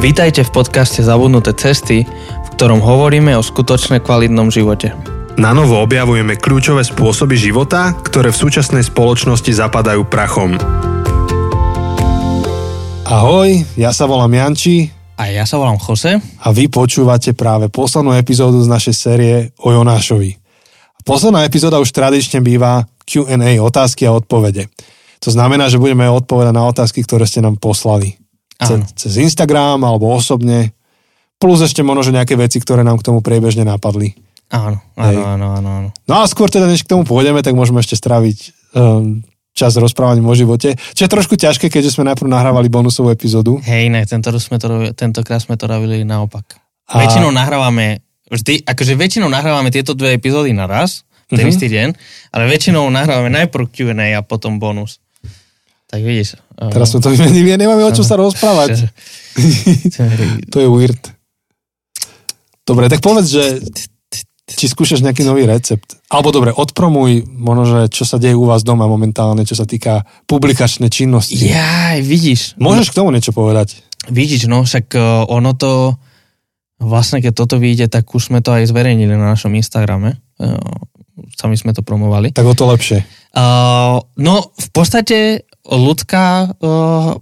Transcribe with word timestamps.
Vítajte 0.00 0.48
v 0.48 0.64
podcaste 0.64 1.04
Zabudnuté 1.04 1.52
cesty, 1.52 2.08
v 2.08 2.48
ktorom 2.56 2.80
hovoríme 2.80 3.36
o 3.36 3.44
skutočne 3.44 4.00
kvalitnom 4.00 4.48
živote. 4.48 4.96
Na 5.36 5.52
novo 5.52 5.76
objavujeme 5.76 6.40
kľúčové 6.40 6.88
spôsoby 6.88 7.36
života, 7.36 7.92
ktoré 8.00 8.32
v 8.32 8.40
súčasnej 8.40 8.80
spoločnosti 8.80 9.52
zapadajú 9.52 10.08
prachom. 10.08 10.56
Ahoj, 13.04 13.52
ja 13.76 13.92
sa 13.92 14.08
volám 14.08 14.32
Janči. 14.32 14.88
A 15.20 15.28
ja 15.28 15.44
sa 15.44 15.60
volám 15.60 15.76
Jose. 15.76 16.16
A 16.16 16.48
vy 16.48 16.72
počúvate 16.72 17.36
práve 17.36 17.68
poslednú 17.68 18.16
epizódu 18.16 18.56
z 18.64 18.72
našej 18.72 18.96
série 18.96 19.34
o 19.60 19.68
Jonášovi. 19.68 20.32
Posledná 21.04 21.44
epizóda 21.44 21.76
už 21.76 21.92
tradične 21.92 22.40
býva 22.40 22.88
Q&A, 23.04 23.60
otázky 23.60 24.08
a 24.08 24.16
odpovede. 24.16 24.72
To 25.20 25.28
znamená, 25.28 25.68
že 25.68 25.76
budeme 25.76 26.08
odpovedať 26.08 26.56
na 26.56 26.64
otázky, 26.64 27.04
ktoré 27.04 27.28
ste 27.28 27.44
nám 27.44 27.60
poslali 27.60 28.19
ce, 28.66 28.74
cez 28.96 29.12
Instagram 29.20 29.80
alebo 29.84 30.10
osobne. 30.12 30.74
Plus 31.40 31.60
ešte 31.64 31.80
možno, 31.80 32.04
že 32.04 32.16
nejaké 32.16 32.36
veci, 32.36 32.60
ktoré 32.60 32.84
nám 32.84 33.00
k 33.00 33.06
tomu 33.08 33.24
priebežne 33.24 33.64
napadli. 33.64 34.12
Áno, 34.50 34.82
áno, 34.98 35.20
áno, 35.24 35.46
áno, 35.56 35.68
áno. 35.70 35.88
No 36.10 36.14
a 36.20 36.26
skôr 36.26 36.50
teda, 36.50 36.66
než 36.66 36.82
k 36.82 36.90
tomu 36.90 37.06
pôjdeme, 37.06 37.38
tak 37.40 37.54
môžeme 37.54 37.78
ešte 37.78 37.94
straviť 37.94 38.38
um, 38.74 39.22
čas 39.54 39.78
rozprávaním 39.78 40.26
o 40.26 40.34
živote. 40.34 40.74
Čo 40.74 41.06
je 41.06 41.10
trošku 41.10 41.34
ťažké, 41.38 41.70
keďže 41.70 41.94
sme 41.94 42.10
najprv 42.10 42.26
nahrávali 42.26 42.66
bonusovú 42.66 43.14
epizódu. 43.14 43.62
Hej, 43.62 43.94
ne, 43.94 44.02
tento 44.10 44.34
sme 44.42 44.58
to, 44.58 44.90
tentokrát 44.94 45.38
sme 45.38 45.54
to 45.54 45.70
robili 45.70 46.02
naopak. 46.02 46.58
A... 46.90 47.06
Väčšinou 47.06 47.30
nahrávame, 47.30 48.02
vždy, 48.26 48.66
akože 48.66 48.98
väčšinou 48.98 49.30
nahrávame 49.30 49.70
tieto 49.70 49.94
dve 49.94 50.18
epizódy 50.18 50.50
naraz, 50.50 51.06
ten 51.30 51.46
uh-huh. 51.46 51.54
istý 51.54 51.70
deň, 51.70 51.94
ale 52.34 52.50
väčšinou 52.50 52.90
nahrávame 52.90 53.30
najprv 53.30 53.70
Q&A 53.70 54.18
a 54.18 54.22
potom 54.26 54.58
bonus. 54.58 54.98
Tak 55.86 56.02
vidíš. 56.02 56.38
Teraz 56.68 56.92
sme 56.92 57.00
to 57.00 57.08
vymenili 57.08 57.56
a 57.56 57.56
nemáme 57.56 57.80
o 57.88 57.94
čom 57.94 58.04
sa 58.04 58.20
rozprávať. 58.20 58.92
to 60.52 60.56
je 60.60 60.68
weird. 60.68 61.00
Dobre, 62.68 62.92
tak 62.92 63.00
povedz, 63.00 63.32
že 63.32 63.44
či 64.50 64.66
skúšaš 64.66 65.00
nejaký 65.00 65.22
nový 65.22 65.46
recept. 65.46 65.96
Alebo 66.10 66.34
dobre, 66.34 66.50
odpromuj 66.50 67.24
možno, 67.30 67.64
že 67.64 67.80
čo 67.88 68.04
sa 68.04 68.18
deje 68.18 68.34
u 68.34 68.44
vás 68.44 68.66
doma 68.66 68.90
momentálne, 68.90 69.46
čo 69.46 69.54
sa 69.54 69.64
týka 69.64 70.04
publikačnej 70.26 70.90
činnosti. 70.90 71.38
Jaj, 71.38 72.02
vidíš. 72.02 72.40
Môžeš 72.58 72.90
k 72.90 72.98
tomu 72.98 73.14
niečo 73.14 73.30
povedať? 73.30 73.80
Vidíš, 74.10 74.50
no 74.50 74.66
však 74.66 74.86
uh, 74.96 75.24
ono 75.30 75.54
to, 75.54 75.94
vlastne 76.82 77.22
keď 77.22 77.32
toto 77.36 77.56
vyjde, 77.62 77.86
tak 77.88 78.10
už 78.10 78.32
sme 78.32 78.40
to 78.42 78.50
aj 78.50 78.66
zverejnili 78.66 79.14
na 79.14 79.32
našom 79.32 79.54
Instagrame. 79.54 80.18
Uh, 80.40 80.58
sami 81.36 81.54
sme 81.54 81.70
to 81.70 81.86
promovali. 81.86 82.34
Tak 82.34 82.46
o 82.48 82.54
to 82.56 82.66
lepšie. 82.66 83.06
Uh, 83.30 84.02
no, 84.18 84.50
v 84.50 84.68
podstate 84.74 85.46
ľudská 85.76 86.50
uh, 86.50 87.14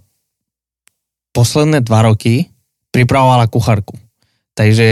posledné 1.29 1.85
dva 1.85 2.09
roky 2.09 2.49
pripravovala 2.89 3.45
kuchárku. 3.45 3.93
Takže 4.57 4.89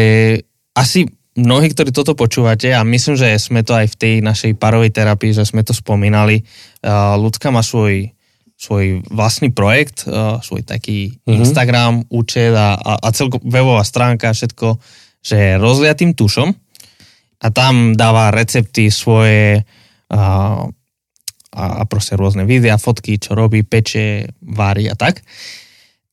asi 0.77 1.09
mnohí, 1.37 1.69
ktorí 1.73 1.93
toto 1.93 2.17
počúvate, 2.17 2.73
a 2.73 2.81
myslím, 2.85 3.17
že 3.17 3.37
sme 3.37 3.61
to 3.61 3.77
aj 3.77 3.93
v 3.93 3.99
tej 3.99 4.13
našej 4.25 4.51
parovej 4.57 4.93
terapii, 4.93 5.33
že 5.33 5.45
sme 5.45 5.61
to 5.65 5.73
spomínali, 5.73 6.41
uh, 6.41 7.17
ľudská 7.17 7.53
má 7.53 7.61
svoj, 7.61 8.13
svoj 8.57 9.05
vlastný 9.09 9.53
projekt, 9.53 10.05
uh, 10.09 10.41
svoj 10.41 10.65
taký 10.65 11.13
mm-hmm. 11.13 11.37
Instagram, 11.41 11.93
účet 12.09 12.53
a, 12.53 12.77
a, 12.77 12.93
a 13.01 13.07
celko 13.13 13.41
webová 13.45 13.85
stránka, 13.85 14.33
všetko, 14.33 14.81
že 15.21 15.61
rozliatým 15.61 16.13
tušom 16.17 16.49
a 17.37 17.47
tam 17.53 17.93
dáva 17.93 18.33
recepty 18.33 18.89
svoje 18.89 19.61
uh, 19.61 20.65
a, 21.57 21.81
a 21.81 21.83
proste 21.89 22.13
rôzne 22.13 22.45
videá, 22.45 22.77
fotky, 22.77 23.17
čo 23.17 23.33
robí, 23.33 23.65
peče, 23.65 24.37
vári 24.45 24.85
a 24.85 24.93
tak. 24.93 25.25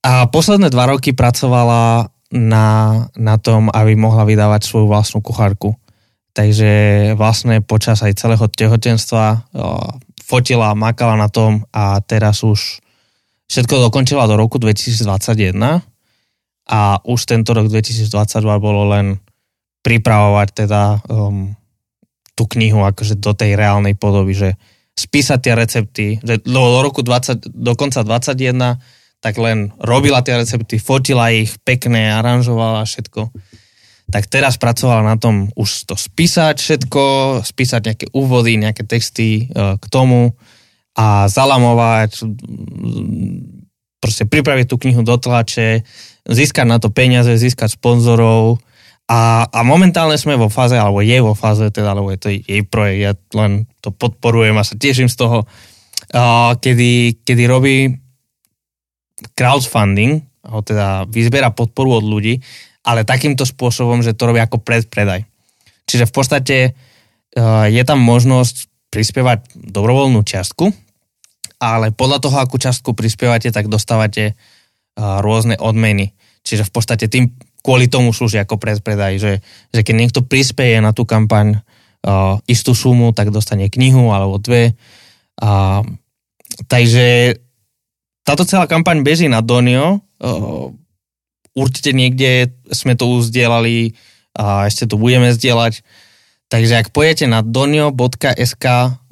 A 0.01 0.33
posledné 0.33 0.73
dva 0.73 0.89
roky 0.89 1.13
pracovala 1.13 2.09
na, 2.33 2.69
na 3.15 3.37
tom, 3.37 3.69
aby 3.69 3.93
mohla 3.95 4.25
vydávať 4.25 4.65
svoju 4.65 4.89
vlastnú 4.89 5.21
kuchárku. 5.21 5.77
Takže 6.35 6.73
vlastne 7.15 7.63
počas 7.63 8.03
aj 8.03 8.19
celého 8.19 8.43
tehotenstva 8.51 9.47
fotila, 10.19 10.75
makala 10.75 11.15
na 11.15 11.31
tom 11.31 11.63
a 11.71 12.03
teraz 12.03 12.43
už 12.43 12.83
všetko 13.47 13.87
dokončila 13.87 14.27
do 14.27 14.35
roku 14.35 14.59
2021 14.59 15.55
a 16.65 16.81
už 17.05 17.21
tento 17.29 17.53
rok 17.53 17.69
2022 17.71 18.09
bolo 18.59 18.89
len 18.91 19.21
pripravovať 19.85 20.49
teda 20.65 20.83
um, 21.07 21.53
tú 22.35 22.49
knihu 22.57 22.83
akože 22.83 23.21
do 23.21 23.37
tej 23.37 23.55
reálnej 23.55 23.95
podoby, 23.95 24.33
že 24.35 24.51
spísať 24.95 25.39
tie 25.43 25.55
recepty, 25.59 26.07
do, 26.23 26.39
do 26.39 26.63
roku 26.83 27.03
20, 27.03 27.51
do 27.51 27.73
konca 27.75 28.07
21 28.07 28.79
tak 29.25 29.41
len 29.41 29.73
robila 29.81 30.21
tie 30.21 30.37
recepty, 30.37 30.77
fotila 30.77 31.33
ich 31.33 31.57
pekné, 31.65 32.13
aranžovala 32.13 32.85
všetko. 32.85 33.33
Tak 34.13 34.29
teraz 34.29 34.61
pracovala 34.61 35.01
na 35.01 35.17
tom 35.17 35.49
už 35.57 35.89
to 35.89 35.97
spísať 35.97 36.61
všetko, 36.61 37.03
spísať 37.41 37.81
nejaké 37.89 38.07
úvody, 38.13 38.61
nejaké 38.61 38.85
texty 38.85 39.49
e, 39.49 39.81
k 39.81 39.85
tomu 39.89 40.37
a 40.93 41.25
zalamovať, 41.25 42.21
proste 43.97 44.29
pripraviť 44.29 44.67
tú 44.69 44.77
knihu 44.77 45.01
do 45.01 45.17
tlače, 45.17 45.89
získať 46.29 46.67
na 46.69 46.77
to 46.77 46.93
peniaze, 46.93 47.33
získať 47.33 47.81
sponzorov, 47.81 48.61
a, 49.05 49.45
a 49.53 49.61
momentálne 49.61 50.17
sme 50.17 50.41
vo 50.41 50.49
fáze, 50.49 50.81
alebo 50.81 51.05
je 51.05 51.21
vo 51.21 51.37
fáze, 51.37 51.69
teda, 51.69 51.93
alebo 51.93 52.09
je 52.09 52.21
to 52.21 52.29
jej 52.33 52.65
projekt, 52.65 53.01
ja 53.05 53.13
len 53.37 53.69
to 53.85 53.93
podporujem 53.93 54.57
a 54.57 54.65
sa 54.65 54.81
teším 54.81 55.13
z 55.13 55.17
toho, 55.21 55.45
uh, 55.45 56.57
kedy, 56.57 57.21
kedy 57.21 57.45
robí 57.45 57.93
crowdfunding, 59.37 60.25
alebo 60.41 60.63
teda 60.65 60.89
vyzbiera 61.05 61.53
podporu 61.53 62.01
od 62.01 62.05
ľudí, 62.05 62.41
ale 62.85 63.05
takýmto 63.05 63.45
spôsobom, 63.45 64.01
že 64.01 64.17
to 64.17 64.25
robí 64.25 64.41
ako 64.41 64.65
predpredaj. 64.65 65.29
Čiže 65.85 66.09
v 66.09 66.13
podstate 66.13 66.57
uh, 66.73 67.69
je 67.69 67.83
tam 67.85 68.01
možnosť 68.01 68.73
prispievať 68.89 69.53
dobrovoľnú 69.53 70.25
čiastku, 70.25 70.73
ale 71.61 71.93
podľa 71.93 72.25
toho, 72.25 72.37
akú 72.41 72.57
čiastku 72.57 72.97
prispievate, 72.97 73.53
tak 73.53 73.69
dostávate 73.69 74.33
uh, 74.33 75.21
rôzne 75.21 75.61
odmeny. 75.61 76.17
Čiže 76.41 76.65
v 76.65 76.73
podstate 76.73 77.05
tým 77.05 77.37
kvôli 77.65 77.89
tomu 77.89 78.13
slúži 78.13 78.37
ako 78.37 78.61
predpredaj, 78.61 79.17
že, 79.17 79.33
že 79.73 79.81
keď 79.81 79.95
niekto 79.97 80.21
prispieje 80.21 80.85
na 80.85 80.93
tú 80.93 81.09
kampaň 81.09 81.65
uh, 82.05 82.37
istú 82.45 82.77
sumu, 82.77 83.17
tak 83.17 83.33
dostane 83.33 83.73
knihu 83.73 84.13
alebo 84.13 84.37
dve. 84.37 84.77
A, 85.41 85.81
takže 86.69 87.41
táto 88.21 88.45
celá 88.45 88.69
kampaň 88.69 89.01
beží 89.01 89.33
na 89.33 89.41
Donio. 89.41 90.05
Uh, 90.21 90.77
určite 91.57 91.97
niekde 91.97 92.53
sme 92.69 93.01
to 93.01 93.09
uzdielali 93.09 93.97
a 94.37 94.69
ešte 94.69 94.91
to 94.91 95.01
budeme 95.01 95.33
zdieľať. 95.33 95.81
Takže 96.53 96.85
ak 96.85 96.93
pojete 96.93 97.25
na 97.25 97.41
donio.sk 97.41 98.67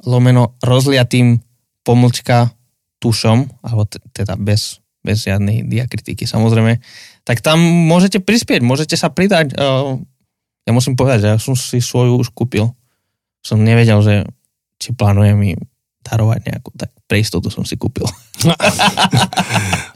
lomeno 0.05 0.55
rozliatým 0.61 1.41
pomlčka 1.81 2.53
tušom, 3.03 3.49
alebo 3.63 3.87
teda 4.15 4.39
bez, 4.39 4.79
bez 5.03 5.27
žiadnej 5.27 5.67
diakritiky 5.67 6.23
samozrejme, 6.23 6.79
tak 7.23 7.39
tam 7.39 7.59
môžete 7.59 8.19
prispieť, 8.19 8.59
môžete 8.63 8.99
sa 8.99 9.07
pridať. 9.11 9.55
Ja 10.63 10.71
musím 10.71 10.95
povedať, 10.95 11.19
že 11.23 11.29
ja 11.35 11.37
som 11.39 11.55
si 11.55 11.83
svoju 11.83 12.19
už 12.19 12.31
kúpil. 12.31 12.71
Som 13.43 13.67
nevedel, 13.67 13.99
že 13.99 14.23
či 14.79 14.95
plánujem 14.95 15.59
darovať 16.03 16.39
nejakú, 16.51 16.69
tak 16.75 16.91
pre 17.07 17.23
istotu 17.23 17.47
som 17.47 17.63
si 17.63 17.79
kúpil. 17.79 18.05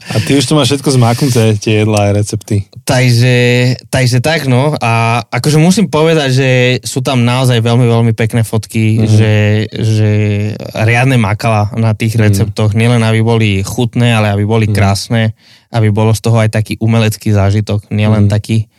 A 0.08 0.16
ty 0.24 0.40
už 0.40 0.48
to 0.48 0.56
máš 0.56 0.72
všetko 0.72 0.96
zmáknuté, 0.96 1.60
tie 1.60 1.84
jedlá 1.84 2.08
a 2.08 2.16
recepty. 2.16 2.64
Takže, 2.88 3.36
takže 3.92 4.24
tak, 4.24 4.48
no. 4.48 4.72
A 4.80 5.20
akože 5.28 5.60
musím 5.60 5.92
povedať, 5.92 6.30
že 6.32 6.50
sú 6.80 7.04
tam 7.04 7.28
naozaj 7.28 7.60
veľmi, 7.60 7.84
veľmi 7.84 8.12
pekné 8.16 8.40
fotky, 8.40 8.96
mm-hmm. 8.96 9.04
že, 9.04 9.34
že 9.68 10.10
riadne 10.72 11.20
makala 11.20 11.68
na 11.76 11.92
tých 11.92 12.16
mm-hmm. 12.16 12.24
receptoch. 12.24 12.72
Nielen 12.72 13.04
aby 13.04 13.20
boli 13.20 13.60
chutné, 13.60 14.16
ale 14.16 14.32
aby 14.32 14.48
boli 14.48 14.64
mm-hmm. 14.64 14.78
krásne, 14.80 15.36
aby 15.68 15.92
bolo 15.92 16.16
z 16.16 16.24
toho 16.24 16.40
aj 16.40 16.56
taký 16.56 16.80
umelecký 16.80 17.28
zážitok, 17.28 17.92
nielen 17.92 18.32
mm-hmm. 18.32 18.36
taký 18.40 18.72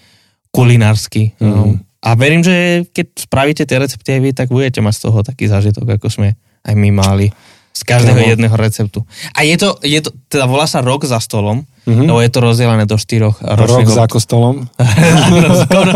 kulinársky. 0.50 1.38
Mm-hmm. 1.38 1.46
No. 1.46 1.78
A 2.00 2.10
verím, 2.18 2.42
že 2.42 2.90
keď 2.90 3.06
spravíte 3.22 3.64
tie 3.70 3.78
recepty 3.78 4.18
aj 4.18 4.22
vy, 4.24 4.30
tak 4.34 4.48
budete 4.50 4.82
mať 4.82 4.98
z 4.98 5.02
toho 5.06 5.20
taký 5.22 5.46
zážitok, 5.46 6.00
ako 6.02 6.10
sme 6.10 6.40
aj 6.64 6.76
my 6.76 6.90
mali. 6.92 7.28
Z 7.70 7.88
každého 7.88 8.20
no. 8.20 8.28
jedného 8.28 8.56
receptu. 8.60 9.08
A 9.32 9.48
je 9.48 9.56
to, 9.56 9.80
je 9.88 10.04
to, 10.04 10.12
teda 10.28 10.52
volá 10.52 10.68
sa 10.68 10.84
rok 10.84 11.08
za 11.08 11.22
stolom, 11.24 11.64
mm-hmm. 11.88 12.12
lebo 12.12 12.20
je 12.20 12.32
to 12.34 12.40
rozdelené 12.44 12.84
do 12.84 13.00
štyroch 13.00 13.40
ročných... 13.40 13.88
Rok 13.88 13.96
za 13.96 14.06
kostolom? 14.12 14.68
skoro, 15.64 15.94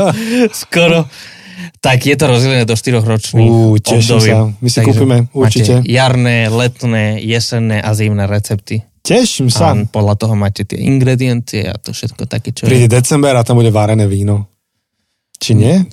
skoro. 0.56 1.00
Tak 1.84 2.08
je 2.08 2.16
to 2.16 2.26
rozdelené 2.32 2.64
do 2.64 2.80
štyroch 2.80 3.04
ročných 3.04 3.52
Ú, 3.52 3.76
teším 3.84 4.16
období. 4.16 4.30
sa. 4.32 4.38
My 4.56 4.68
si 4.72 4.78
Takže 4.80 4.88
kúpime 4.88 5.18
určite. 5.36 5.74
jarné, 5.84 6.48
letné, 6.48 7.20
jesenné 7.20 7.84
a 7.84 7.92
zimné 7.92 8.32
recepty. 8.32 8.88
Teším 9.04 9.52
sa. 9.52 9.76
A 9.76 9.84
podľa 9.84 10.16
toho 10.16 10.34
máte 10.40 10.64
tie 10.64 10.80
ingrediencie 10.80 11.68
a 11.68 11.76
to 11.76 11.92
všetko 11.92 12.24
také, 12.24 12.56
čo 12.56 12.72
Príde 12.72 12.88
je. 12.88 12.96
december 12.96 13.36
a 13.36 13.44
tam 13.44 13.60
bude 13.60 13.68
varené 13.76 14.08
víno. 14.08 14.48
Či 15.36 15.60
nie? 15.60 15.84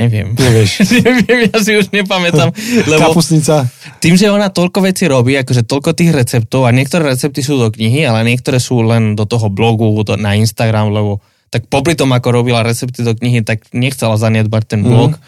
Neviem. 0.00 0.32
Nevieš. 0.32 0.88
Neviem, 1.04 1.52
ja 1.52 1.56
si 1.60 1.76
už 1.76 1.92
nepamätám. 1.92 2.48
Lebo 2.90 3.12
Kapusnica. 3.12 3.68
tým, 4.00 4.16
že 4.16 4.32
ona 4.32 4.48
toľko 4.48 4.88
vecí 4.88 5.04
robí, 5.04 5.36
akože 5.36 5.68
toľko 5.68 5.92
tých 5.92 6.16
receptov 6.16 6.64
a 6.64 6.72
niektoré 6.72 7.12
recepty 7.12 7.44
sú 7.44 7.60
do 7.60 7.68
knihy, 7.68 8.08
ale 8.08 8.24
niektoré 8.24 8.56
sú 8.56 8.80
len 8.80 9.12
do 9.12 9.28
toho 9.28 9.52
blogu, 9.52 9.84
do, 10.00 10.16
na 10.16 10.32
Instagram, 10.32 10.88
lebo 10.90 11.20
tak 11.52 11.68
popri 11.68 11.92
tom, 11.92 12.08
ako 12.16 12.32
robila 12.32 12.64
recepty 12.64 13.04
do 13.04 13.12
knihy, 13.12 13.44
tak 13.44 13.68
nechcela 13.76 14.16
zanedbať 14.16 14.64
ten 14.64 14.80
blog. 14.80 15.20
Mm. 15.20 15.22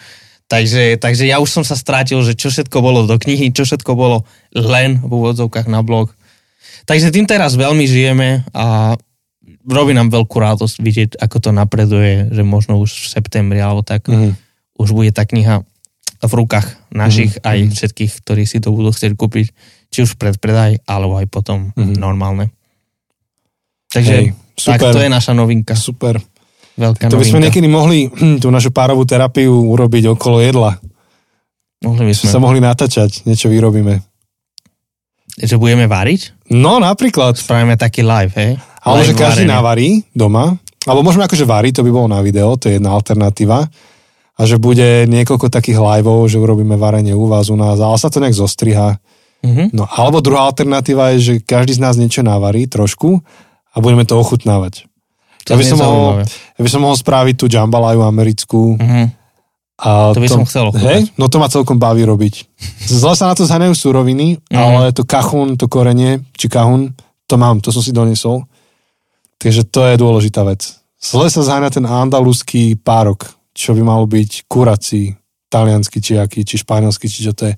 Takže, 0.44 0.82
takže 0.96 1.25
ja 1.28 1.40
už 1.40 1.49
som 1.49 1.64
sa 1.64 1.76
strátil, 1.76 2.20
že 2.25 2.32
čo 2.32 2.49
všetko 2.49 2.81
bolo 2.81 3.05
do 3.05 3.20
knihy, 3.20 3.52
čo 3.52 3.69
všetko 3.69 3.93
bolo 3.93 4.25
len 4.52 5.00
v 5.00 5.10
úvodzovkách 5.12 5.69
na 5.69 5.84
blog. 5.84 6.17
Takže 6.84 7.12
tým 7.12 7.28
teraz 7.28 7.56
veľmi 7.56 7.84
žijeme 7.84 8.44
a 8.52 8.96
robí 9.64 9.93
nám 9.93 10.12
veľkú 10.12 10.37
radosť 10.37 10.76
vidieť, 10.81 11.10
ako 11.17 11.37
to 11.40 11.50
napreduje, 11.52 12.28
že 12.28 12.44
možno 12.44 12.76
už 12.76 12.93
v 12.93 13.06
septembri 13.08 13.60
alebo 13.60 13.84
tak 13.84 14.08
Mhm. 14.08 14.44
Už 14.74 14.88
bude 14.90 15.10
tá 15.10 15.22
kniha 15.22 15.62
v 16.20 16.32
rukách 16.32 16.64
našich 16.90 17.36
Mhm, 17.36 17.42
aj 17.42 17.58
všetkých, 17.74 18.12
ktorí 18.18 18.42
si 18.44 18.58
to 18.58 18.70
budú 18.70 18.90
chcieť 18.90 19.12
kúpiť, 19.12 19.46
či 19.88 19.98
už 20.00 20.16
predpredaj, 20.16 20.82
alebo 20.84 21.16
aj 21.16 21.26
potom 21.26 21.70
Mhm. 21.72 21.94
normálne. 21.94 22.50
Takže 23.88 24.14
Hej, 24.14 24.26
tak 24.56 24.80
super. 24.80 24.90
to 24.90 25.00
je 25.00 25.08
naša 25.08 25.32
novinka, 25.32 25.74
Super. 25.74 26.18
veľká 26.74 27.06
To 27.06 27.14
by 27.14 27.22
sme 27.22 27.38
novinka. 27.38 27.44
niekedy 27.46 27.68
mohli 27.68 27.98
hm, 28.06 28.38
tú 28.38 28.48
našu 28.48 28.70
párovú 28.70 29.04
terapiu 29.04 29.52
urobiť 29.68 30.10
okolo 30.10 30.40
jedla. 30.40 30.74
Mohli 31.80 32.02
by 32.04 32.12
Sme 32.16 32.28
sa 32.28 32.40
mohli 32.40 32.58
natáčať, 32.58 33.22
niečo 33.22 33.46
vyrobíme. 33.46 34.00
že 35.36 35.54
budeme 35.54 35.84
variť? 35.84 36.48
No, 36.48 36.78
napríklad. 36.78 37.34
Spravíme 37.34 37.74
taký 37.74 38.00
live, 38.00 38.32
hej? 38.32 38.52
Alebo 38.80 39.02
že 39.02 39.12
každý 39.12 39.44
navarí 39.44 40.02
doma. 40.10 40.54
Alebo 40.84 41.02
môžeme 41.02 41.22
akože 41.22 41.42
variť, 41.42 41.72
to 41.74 41.82
by 41.82 41.90
bolo 41.90 42.06
na 42.06 42.20
video, 42.20 42.54
to 42.54 42.68
je 42.68 42.76
jedna 42.76 42.90
alternatíva. 42.90 43.66
A 44.34 44.50
že 44.50 44.58
bude 44.58 45.06
niekoľko 45.06 45.46
takých 45.46 45.78
liveov, 45.78 46.26
že 46.26 46.42
urobíme 46.42 46.75
varenie 46.75 47.14
u 47.14 47.31
vás, 47.31 47.50
u 47.50 47.56
nás, 47.56 47.78
ale 47.78 47.94
sa 47.98 48.10
to 48.10 48.19
nejak 48.19 48.34
zostriha. 48.34 48.98
Mhm. 49.44 49.70
No 49.76 49.84
alebo 49.86 50.25
druhá 50.25 50.48
alternatíva 50.48 51.14
je, 51.14 51.19
že 51.20 51.34
každý 51.44 51.76
z 51.76 51.82
nás 51.84 51.94
niečo 52.00 52.25
navarí 52.25 52.66
trošku 52.66 53.20
a 53.70 53.76
budeme 53.78 54.02
to 54.08 54.16
ochutnávať. 54.19 54.88
To 55.44 55.54
Ja 55.54 55.60
by, 55.60 55.64
som 55.69 55.78
mohol, 55.78 56.25
ja 56.26 56.60
by 56.64 56.70
som 56.72 56.81
mohol 56.81 56.96
spraviť 56.96 57.34
tú 57.36 57.46
jambalaju 57.52 58.00
americkú. 58.02 58.81
Mhm. 58.81 59.22
A 59.75 60.14
To 60.14 60.22
by 60.22 60.31
som 60.31 60.46
chcel 60.46 60.70
ochutnať. 60.70 60.86
Hej, 60.86 61.00
no 61.19 61.26
to 61.26 61.42
ma 61.42 61.50
celkom 61.50 61.82
baví 61.82 62.06
robiť. 62.06 62.46
Zle 62.86 63.19
sa 63.19 63.26
na 63.28 63.34
to 63.34 63.42
zhaňajú 63.42 63.75
suroviny, 63.75 64.38
Mhm. 64.48 64.54
ale 64.56 64.94
to 64.94 65.02
kachún, 65.04 65.58
to 65.58 65.66
korenie, 65.66 66.22
či 66.38 66.46
kahún, 66.46 66.94
to 67.26 67.34
mám, 67.34 67.58
to 67.60 67.75
som 67.75 67.82
si 67.82 67.90
donesol. 67.90 68.46
Takže 69.42 69.66
to 69.69 69.84
je 69.90 69.94
dôležitá 69.98 70.46
vec. 70.46 70.78
Zle 70.96 71.26
sa 71.28 71.42
zháňa 71.44 71.69
ten 71.75 71.84
andalúzský 71.84 72.78
párok, 72.81 73.34
čo 73.54 73.72
by 73.72 73.82
mal 73.86 74.02
byť 74.10 74.50
kurací, 74.50 75.14
taliansky, 75.46 76.02
či 76.02 76.18
aký, 76.18 76.42
či 76.42 76.58
španielsky, 76.58 77.06
či 77.06 77.30
čo 77.30 77.32
to 77.32 77.48
je. 77.48 77.54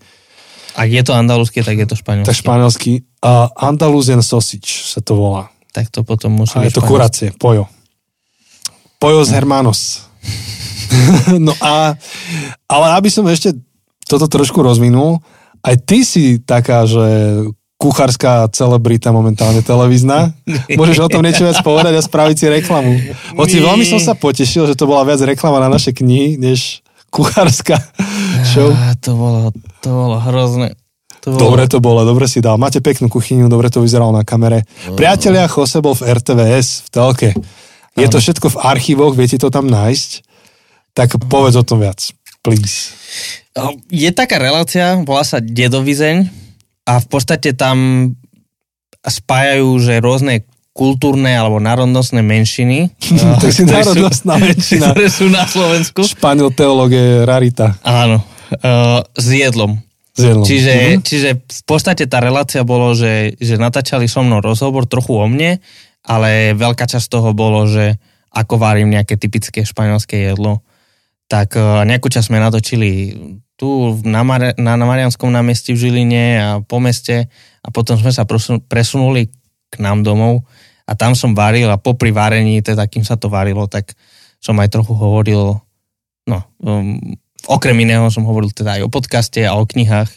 Ak 0.76 0.92
je 0.92 1.00
to 1.00 1.16
andalúzske, 1.16 1.64
tak 1.64 1.80
je 1.80 1.88
to 1.88 1.96
španielské. 1.96 2.28
Tak 2.28 2.36
španielsky. 2.36 2.92
Uh, 3.24 3.48
Andalusian 3.56 4.20
sausage 4.20 4.92
sa 4.92 5.00
to 5.00 5.16
volá. 5.16 5.48
Tak 5.72 5.88
to 5.88 6.04
potom 6.04 6.36
musí 6.36 6.60
A 6.60 6.68
je 6.68 6.76
to 6.76 6.84
kuracie, 6.84 7.32
pojo. 7.32 7.64
Pojo 9.00 9.24
z 9.24 9.32
Hermanos. 9.32 10.04
no 11.46 11.56
a, 11.64 11.96
ale 12.68 12.86
aby 12.96 13.08
som 13.08 13.24
ešte 13.24 13.56
toto 14.04 14.28
trošku 14.28 14.60
rozvinul, 14.60 15.18
aj 15.64 15.76
ty 15.82 16.04
si 16.04 16.38
taká, 16.44 16.84
že 16.84 17.04
kuchárska 17.76 18.48
celebrita 18.52 19.12
momentálne 19.12 19.60
televízna. 19.60 20.32
Môžeš 20.80 20.98
o 21.04 21.08
tom 21.12 21.22
niečo 21.22 21.44
viac 21.44 21.60
povedať 21.60 21.94
a 21.96 22.02
spraviť 22.02 22.36
si 22.36 22.46
reklamu. 22.48 22.92
Hoci 23.36 23.60
veľmi 23.60 23.84
som 23.84 24.00
sa 24.00 24.16
potešil, 24.16 24.64
že 24.68 24.74
to 24.74 24.88
bola 24.88 25.04
viac 25.04 25.20
reklama 25.20 25.60
na 25.60 25.68
naše 25.68 25.92
knihy, 25.92 26.40
než 26.40 26.80
kuchárska 27.12 27.76
show. 28.48 28.72
Á, 28.72 28.96
to 28.98 29.12
bolo, 29.14 29.52
to 29.84 29.88
bolo 29.92 30.16
hrozné. 30.20 30.74
To 31.24 31.34
bolo, 31.34 31.40
Dobre 31.42 31.64
to 31.66 31.78
bolo, 31.82 32.00
dobre 32.06 32.26
si 32.30 32.40
dal. 32.40 32.56
Máte 32.56 32.80
peknú 32.80 33.10
kuchyňu, 33.10 33.50
dobre 33.50 33.68
to 33.68 33.82
vyzeralo 33.82 34.14
na 34.14 34.22
kamere. 34.22 34.64
Priatelia, 34.94 35.50
Jose 35.50 35.82
bol 35.82 35.96
v 35.96 36.06
RTVS 36.06 36.86
v 36.86 36.88
telke. 36.92 37.28
Je 37.96 38.06
to 38.06 38.20
všetko 38.20 38.52
v 38.52 38.60
archívoch, 38.60 39.16
viete 39.16 39.40
to 39.40 39.48
tam 39.48 39.66
nájsť? 39.66 40.22
Tak 40.92 41.16
povedz 41.28 41.56
o 41.56 41.64
tom 41.64 41.84
viac, 41.84 41.98
please. 42.40 42.92
Je 43.88 44.08
taká 44.12 44.36
relácia, 44.36 45.00
volá 45.00 45.24
sa 45.24 45.40
Dedovizeň 45.40 46.45
a 46.86 46.92
v 46.96 47.06
podstate 47.06 47.52
tam 47.52 48.10
spájajú, 49.02 49.68
že 49.78 49.98
rôzne 49.98 50.42
kultúrne 50.70 51.32
alebo 51.32 51.56
národnostné 51.56 52.20
menšiny. 52.20 52.92
a, 53.16 53.40
Tak 53.40 53.50
si 53.50 53.64
ktoré 53.64 53.80
sú- 53.82 53.96
národnostná 53.96 54.34
menšina. 54.44 54.86
Ktoré 54.92 55.08
sú 55.08 55.26
na 55.26 55.44
Slovensku. 55.44 56.04
Španiel 56.04 56.52
teológ 56.52 56.92
je 56.92 57.24
rarita. 57.24 57.80
Áno, 57.80 58.20
uh, 58.20 59.00
s 59.10 59.26
jedlom. 59.26 59.80
S 60.12 60.20
jedlom. 60.22 60.44
Čiže, 60.44 60.72
Mhm. 60.72 61.00
čiže 61.02 61.28
v 61.40 61.62
podstate 61.64 62.04
tá 62.04 62.20
relácia 62.20 62.60
bolo, 62.62 62.92
že, 62.92 63.34
že 63.36 63.56
natáčali 63.56 64.04
so 64.04 64.20
mnou 64.20 64.38
rozhovor 64.38 64.84
trochu 64.84 65.16
o 65.16 65.24
mne, 65.24 65.60
ale 66.04 66.52
veľká 66.52 66.84
časť 66.84 67.06
toho 67.08 67.32
bolo, 67.32 67.64
že 67.66 67.96
ako 68.30 68.60
varím 68.60 68.92
nejaké 68.92 69.16
typické 69.16 69.64
španielské 69.64 70.28
jedlo. 70.28 70.60
Tak 71.26 71.58
eh, 71.58 71.62
nejakú 71.86 72.06
časť 72.10 72.30
sme 72.30 72.42
natočili 72.42 72.90
tu 73.56 73.96
na, 74.04 74.20
Mar- 74.20 74.56
na, 74.60 74.72
na 74.76 74.84
Marianskom 74.84 75.32
námestí 75.32 75.72
v 75.72 75.80
Žiline 75.88 76.24
a 76.38 76.48
po 76.60 76.76
meste 76.76 77.32
a 77.64 77.68
potom 77.72 77.96
sme 77.96 78.12
sa 78.12 78.28
presunuli 78.68 79.32
k 79.72 79.74
nám 79.80 80.04
domov 80.04 80.44
a 80.86 80.92
tam 80.94 81.16
som 81.18 81.34
varil 81.34 81.66
a 81.72 81.80
popri 81.80 82.12
varení, 82.14 82.62
teda 82.62 82.86
kým 82.86 83.02
sa 83.02 83.18
to 83.18 83.26
varilo, 83.32 83.66
tak 83.66 83.96
som 84.38 84.54
aj 84.60 84.70
trochu 84.70 84.94
hovoril, 84.94 85.58
no, 86.28 86.38
um, 86.62 87.00
okrem 87.48 87.74
iného 87.82 88.06
som 88.12 88.22
hovoril 88.28 88.52
teda 88.52 88.78
aj 88.78 88.86
o 88.86 88.92
podcaste 88.92 89.42
a 89.42 89.58
o 89.58 89.66
knihách 89.66 90.12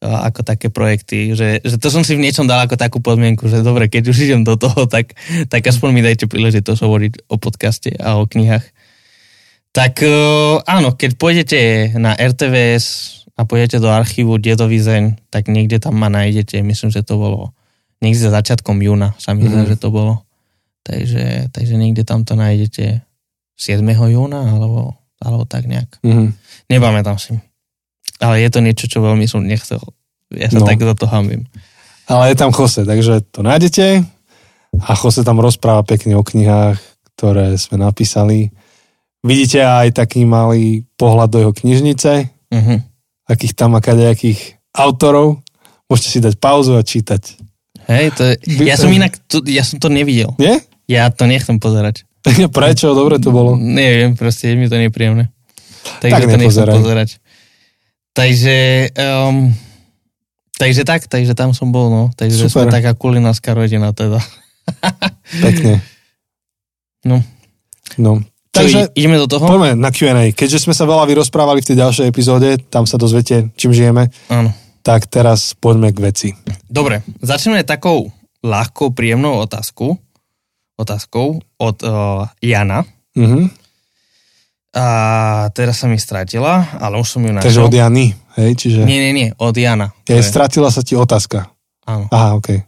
a 0.00 0.32
ako 0.32 0.40
také 0.40 0.72
projekty, 0.72 1.36
že, 1.36 1.60
že 1.60 1.76
to 1.76 1.92
som 1.92 2.00
si 2.00 2.16
v 2.16 2.24
niečom 2.24 2.48
dal 2.48 2.64
ako 2.64 2.80
takú 2.80 3.04
podmienku, 3.04 3.52
že 3.52 3.60
dobre, 3.60 3.92
keď 3.92 4.08
už 4.08 4.18
idem 4.24 4.42
do 4.48 4.56
toho, 4.56 4.88
tak, 4.88 5.12
tak 5.52 5.60
aspoň 5.60 5.88
mi 5.92 6.00
dajte 6.00 6.24
príležitosť 6.24 6.80
hovoriť 6.80 7.12
o 7.28 7.36
podcaste 7.36 7.92
a 8.00 8.16
o 8.16 8.24
knihách. 8.24 8.64
Tak 9.70 10.02
uh, 10.02 10.58
áno, 10.64 10.92
keď 10.92 11.10
pôjdete 11.14 11.60
na 11.94 12.12
RTVS 12.12 12.84
a 13.38 13.46
pôjdete 13.46 13.78
do 13.78 13.86
archívu 13.86 14.36
Dedovizeň, 14.36 15.30
tak 15.30 15.46
niekde 15.46 15.78
tam 15.78 15.94
ma 15.94 16.10
nájdete, 16.10 16.58
myslím, 16.60 16.90
že 16.90 17.00
to 17.00 17.16
bolo 17.16 17.54
niekde 18.02 18.20
za 18.20 18.32
začiatkom 18.32 18.80
júna, 18.80 19.14
sa 19.16 19.32
mi 19.32 19.46
zdá, 19.46 19.62
Mhm. 19.62 19.68
že 19.68 19.76
to 19.78 19.88
bolo. 19.88 20.26
Takže, 20.82 21.52
takže 21.52 21.74
niekde 21.76 22.02
tam 22.02 22.24
to 22.24 22.34
nájdete 22.34 23.04
7. 23.54 23.84
júna, 24.08 24.42
alebo, 24.48 24.96
alebo 25.18 25.44
tak 25.44 25.64
nejak. 25.64 26.00
Mhm. 26.02 26.34
Nepamätám 26.66 27.16
si. 27.16 27.38
Ale 28.18 28.40
je 28.40 28.50
to 28.50 28.60
niečo, 28.60 28.84
čo 28.84 29.00
veľmi 29.00 29.24
som 29.24 29.40
nechcel. 29.40 29.80
Ja 30.30 30.50
sa 30.50 30.60
No. 30.60 30.66
tak 30.66 30.78
za 30.78 30.92
to 30.92 31.06
hambím. 31.06 31.46
Ale 32.04 32.28
je 32.28 32.36
tam 32.36 32.50
Jose, 32.50 32.82
takže 32.82 33.22
to 33.30 33.40
nájdete 33.40 34.02
a 34.76 34.90
Jose 34.94 35.22
tam 35.22 35.38
rozpráva 35.38 35.82
pekne 35.82 36.18
o 36.18 36.26
knihách, 36.26 36.76
ktoré 37.14 37.54
sme 37.54 37.78
napísali. 37.78 38.50
Vidíte 39.20 39.60
aj 39.60 39.92
taký 39.92 40.24
malý 40.24 40.88
pohľad 40.96 41.28
do 41.28 41.38
jeho 41.44 41.52
knižnice, 41.52 42.12
Uh-huh. 42.50 42.82
akých 43.30 43.54
tam 43.54 43.78
má 43.78 43.80
kadejakých 43.84 44.58
autorov. 44.74 45.38
Môžete 45.86 46.08
si 46.10 46.18
dať 46.18 46.34
pauzu 46.34 46.74
a 46.74 46.82
čítať. 46.82 47.38
Hej, 47.86 48.06
to 48.18 48.22
je, 48.26 48.34
ja 48.66 48.74
som 48.74 48.90
inak, 48.90 49.14
to, 49.30 49.38
ja 49.46 49.62
som 49.62 49.78
to 49.78 49.86
nevidel. 49.86 50.34
Nie? 50.34 50.58
Ja 50.90 51.06
to 51.14 51.30
nechcem 51.30 51.62
pozerať. 51.62 52.02
Prečo? 52.50 52.90
Dobre 52.90 53.22
to 53.22 53.30
bolo. 53.30 53.54
Neviem, 53.54 54.18
proste 54.18 54.50
je 54.50 54.58
mi 54.58 54.66
to 54.66 54.74
nepríjemné. 54.74 55.30
Takže 56.02 56.10
Tak 56.10 56.22
to 56.26 56.36
nechcem 56.42 56.66
pozerať. 56.66 57.08
Takže, 58.10 58.56
um, 58.98 59.54
takže 60.58 60.82
tak, 60.82 61.06
takže 61.06 61.32
tam 61.38 61.54
som 61.54 61.70
bol, 61.70 61.86
no. 61.86 62.02
Takže 62.18 62.50
Super. 62.50 62.66
sme 62.66 62.74
taká 62.74 62.98
kulinárska 62.98 63.54
rodina 63.54 63.94
teda. 63.94 64.18
Pekne. 65.46 65.78
No. 67.06 67.22
No. 67.94 68.20
Takže 68.50 68.90
ideme 68.92 69.16
do 69.16 69.26
toho? 69.26 69.46
poďme 69.46 69.78
na 69.78 69.88
Q&A. 69.88 70.30
Keďže 70.30 70.66
sme 70.66 70.74
sa 70.74 70.82
veľa 70.82 71.06
vyrozprávali 71.06 71.62
v 71.62 71.68
tej 71.70 71.76
ďalšej 71.78 72.06
epizóde, 72.06 72.58
tam 72.66 72.82
sa 72.82 72.98
dozviete, 72.98 73.54
čím 73.54 73.70
žijeme, 73.70 74.10
Áno. 74.26 74.50
tak 74.82 75.06
teraz 75.06 75.54
poďme 75.54 75.90
k 75.90 75.98
veci. 76.02 76.28
Dobre, 76.66 77.06
začneme 77.18 77.62
takou 77.62 78.10
ľahkou, 78.40 78.90
príjemnou 78.90 79.38
otázku. 79.38 79.94
Otázkou 80.74 81.38
od 81.56 81.76
uh, 81.80 82.24
Jana. 82.40 82.82
Mhm. 83.14 83.52
A 84.70 84.86
teraz 85.50 85.82
sa 85.82 85.90
mi 85.90 85.98
stratila, 85.98 86.78
ale 86.78 86.94
už 86.96 87.18
som 87.18 87.20
ju 87.20 87.34
Takže 87.34 87.42
našiel. 87.58 87.66
od 87.66 87.74
Jany, 87.74 88.06
hej, 88.38 88.50
čiže 88.54 88.86
Nie, 88.86 89.02
nie, 89.02 89.12
nie, 89.12 89.28
od 89.34 89.50
Jana. 89.50 89.90
je, 90.06 90.22
stratila 90.22 90.70
sa 90.70 90.86
ti 90.86 90.94
otázka. 90.94 91.50
Áno. 91.82 92.06
Aha, 92.06 92.38
okej. 92.38 92.62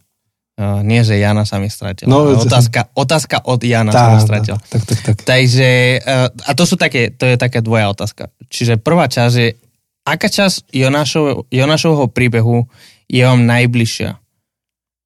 Uh, 0.52 0.84
nie, 0.84 1.00
že 1.00 1.16
Jana 1.16 1.48
sa 1.48 1.56
mi 1.56 1.72
stratila. 1.72 2.12
No, 2.12 2.28
No, 2.28 2.36
otázka, 2.36 2.92
otázka 2.92 3.40
od 3.48 3.64
Jana 3.64 3.88
sa 3.88 3.96
Tá, 3.96 4.08
mi 4.12 4.20
stratila. 4.20 4.58
tak, 4.68 4.82
tak, 4.84 4.98
tak. 5.00 5.16
Takže, 5.24 5.68
uh, 6.04 6.28
a 6.28 6.50
to 6.52 6.68
sú 6.68 6.76
také, 6.76 7.08
to 7.08 7.24
je 7.24 7.40
taká 7.40 7.64
dvoja 7.64 7.88
otázka. 7.88 8.28
Čiže 8.52 8.76
prvá 8.76 9.08
časť 9.08 9.34
je, 9.40 9.56
aká 10.04 10.28
časť 10.28 10.68
Jonášov, 10.68 11.48
Jonášovho 11.48 12.12
príbehu 12.12 12.68
je 13.08 13.24
vám 13.24 13.48
najbližšia? 13.48 14.20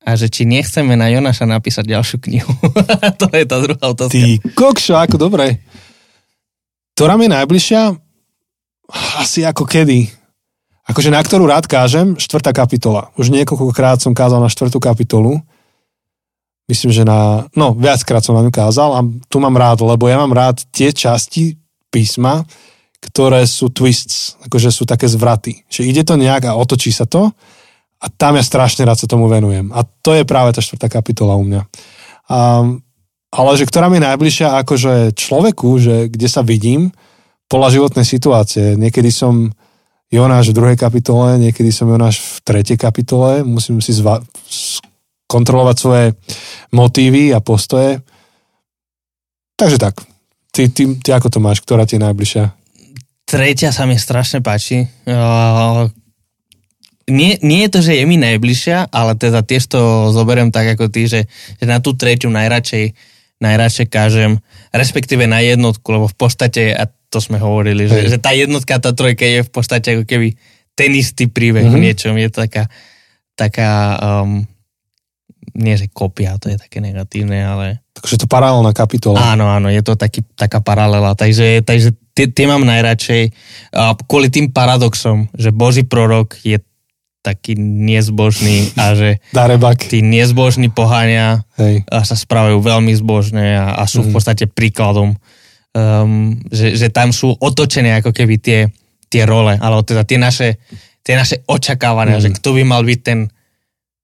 A 0.06 0.10
že 0.14 0.30
či 0.30 0.46
nechceme 0.46 0.94
na 0.98 1.10
Jonáša 1.10 1.46
napísať 1.46 1.94
ďalšiu 1.94 2.18
knihu. 2.26 2.50
to 3.22 3.26
je 3.30 3.44
tá 3.46 3.56
druhá 3.62 3.86
otázka. 3.90 4.18
Ty 4.18 4.38
kokšo, 4.54 4.98
ako 4.98 5.18
dobre. 5.18 5.62
Ktorá 6.94 7.14
mi 7.14 7.30
je 7.30 7.34
najbližšia? 7.38 7.82
asi 9.18 9.42
ako 9.42 9.66
kedy. 9.66 10.06
Akože 10.86 11.10
na 11.10 11.18
ktorú 11.18 11.50
rád 11.50 11.66
kážem, 11.66 12.14
štvrtá 12.14 12.54
kapitola. 12.54 13.10
Už 13.18 13.34
niekoľkokrát 13.34 13.98
som 13.98 14.14
kázal 14.14 14.38
na 14.38 14.46
štvrtú 14.46 14.78
kapitolu. 14.78 15.42
Myslím, 16.70 16.94
že 16.94 17.02
na... 17.02 17.46
No, 17.58 17.74
viackrát 17.74 18.22
som 18.22 18.38
na 18.38 18.42
ňu 18.42 18.54
kázal 18.54 18.94
a 18.94 19.00
tu 19.26 19.42
mám 19.42 19.54
rád, 19.58 19.82
lebo 19.82 20.06
ja 20.06 20.18
mám 20.18 20.30
rád 20.30 20.62
tie 20.70 20.94
časti 20.94 21.58
písma, 21.90 22.46
ktoré 23.02 23.42
sú 23.46 23.70
twists, 23.70 24.38
akože 24.46 24.70
sú 24.70 24.86
také 24.86 25.10
zvraty. 25.10 25.66
Že 25.66 25.82
ide 25.90 26.02
to 26.06 26.14
nejak 26.14 26.46
a 26.46 26.58
otočí 26.58 26.94
sa 26.94 27.06
to 27.06 27.34
a 27.98 28.06
tam 28.10 28.38
ja 28.38 28.44
strašne 28.46 28.86
rád 28.86 29.02
sa 29.02 29.10
tomu 29.10 29.26
venujem. 29.26 29.74
A 29.74 29.82
to 29.82 30.14
je 30.14 30.22
práve 30.22 30.54
tá 30.54 30.62
štvrtá 30.62 30.86
kapitola 30.86 31.34
u 31.34 31.42
mňa. 31.46 31.62
A, 32.30 32.62
ale 33.34 33.50
že 33.58 33.66
ktorá 33.66 33.90
mi 33.90 33.98
je 33.98 34.06
najbližšia 34.06 34.48
akože 34.62 35.18
človeku, 35.18 35.68
že 35.82 35.94
kde 36.10 36.28
sa 36.30 36.46
vidím, 36.46 36.94
podľa 37.46 37.78
životnej 37.78 38.06
situácie. 38.06 38.74
Niekedy 38.74 39.10
som 39.14 39.54
Jonáš 40.06 40.54
v 40.54 40.56
druhej 40.62 40.78
kapitole, 40.78 41.38
niekedy 41.42 41.74
som 41.74 41.90
Jonáš 41.90 42.22
v 42.22 42.36
tretej 42.46 42.78
kapitole, 42.78 43.42
musím 43.42 43.82
si 43.82 43.90
zva- 43.90 44.22
kontrolovať 45.26 45.76
svoje 45.76 46.06
motívy 46.70 47.34
a 47.34 47.42
postoje. 47.42 47.98
Takže 49.58 49.78
tak. 49.82 49.98
Ty, 50.54 50.70
ty, 50.70 50.82
ty 51.02 51.08
ako 51.10 51.28
to 51.28 51.38
máš? 51.42 51.60
Ktorá 51.60 51.82
ti 51.84 51.98
je 51.98 52.06
najbližšia? 52.06 52.44
Tretia 53.26 53.74
sa 53.74 53.84
mi 53.90 53.98
strašne 53.98 54.38
páči. 54.38 54.86
Uh, 55.02 55.90
nie, 57.10 57.38
nie 57.42 57.66
je 57.66 57.70
to, 57.74 57.80
že 57.82 57.98
je 57.98 58.04
mi 58.06 58.14
najbližšia, 58.18 58.94
ale 58.94 59.18
teda 59.18 59.42
tiež 59.42 59.66
to 59.66 60.14
zoberiem 60.14 60.54
tak 60.54 60.78
ako 60.78 60.86
ty, 60.86 61.10
že, 61.10 61.26
že 61.58 61.64
na 61.66 61.82
tú 61.82 61.98
tretiu 61.98 62.30
najradšej, 62.30 62.94
najradšej 63.42 63.86
kážem, 63.90 64.38
respektíve 64.70 65.26
na 65.26 65.42
jednotku, 65.42 65.86
lebo 65.90 66.06
v 66.06 66.16
podstate, 66.18 66.74
a 66.74 66.86
to 67.10 67.18
sme 67.22 67.38
hovorili, 67.38 67.86
že, 67.86 68.10
že 68.10 68.18
tá 68.18 68.34
jednotka, 68.34 68.82
tá 68.82 68.90
trojka 68.92 69.24
je 69.24 69.40
v 69.46 69.50
podstate 69.50 69.88
ako 69.96 70.04
keby 70.04 70.34
ten 70.76 70.90
istý 70.92 71.30
príbeh 71.30 71.64
mm-hmm. 71.66 71.80
v 71.80 71.84
niečom. 71.88 72.14
Je 72.18 72.28
to 72.28 72.44
taká, 72.44 72.68
taká 73.38 73.70
um, 73.96 74.44
nie 75.56 75.74
že 75.78 75.88
kopia, 75.88 76.36
to 76.36 76.52
je 76.52 76.60
také 76.60 76.84
negatívne, 76.84 77.40
ale... 77.40 77.80
Takže 77.96 78.20
to 78.20 78.26
paralelná 78.28 78.76
kapitola. 78.76 79.32
Áno, 79.32 79.48
áno, 79.48 79.72
je 79.72 79.80
to 79.80 79.96
taký, 79.96 80.20
taká 80.36 80.60
paralela. 80.60 81.16
Takže, 81.16 81.64
takže 81.64 81.96
tie, 82.12 82.28
tie 82.28 82.44
mám 82.44 82.66
najradšej 82.68 83.32
uh, 83.72 83.96
kvôli 84.04 84.28
tým 84.28 84.52
paradoxom, 84.52 85.32
že 85.32 85.48
Boží 85.54 85.86
prorok 85.86 86.36
je 86.44 86.60
taký 87.24 87.58
nezbožný 87.58 88.70
a 88.78 88.94
že 88.94 89.18
Darebak. 89.34 89.82
tí 89.82 89.98
nezbožní 89.98 90.70
pohania 90.70 91.42
Hej. 91.58 91.82
a 91.90 92.06
sa 92.06 92.14
správajú 92.14 92.62
veľmi 92.62 92.94
zbožne 92.94 93.58
a, 93.58 93.74
a 93.74 93.82
sú 93.90 93.98
mm. 93.98 94.04
v 94.06 94.06
mhm. 94.06 94.14
podstate 94.14 94.44
príkladom 94.46 95.18
um, 95.76 96.40
že, 96.48 96.72
že 96.72 96.88
tam 96.88 97.12
sú 97.12 97.36
otočené 97.36 98.00
ako 98.00 98.16
keby 98.16 98.40
tie, 98.40 98.60
tie 99.12 99.22
role, 99.28 99.52
ale 99.52 99.74
teda 99.84 100.08
tie 100.08 100.16
naše, 100.16 100.56
tie 101.04 101.12
naše 101.12 101.44
očakávania, 101.44 102.16
mm. 102.16 102.24
že 102.24 102.30
kto 102.40 102.56
by 102.56 102.62
mal 102.64 102.80
byť 102.80 103.00
ten, 103.04 103.28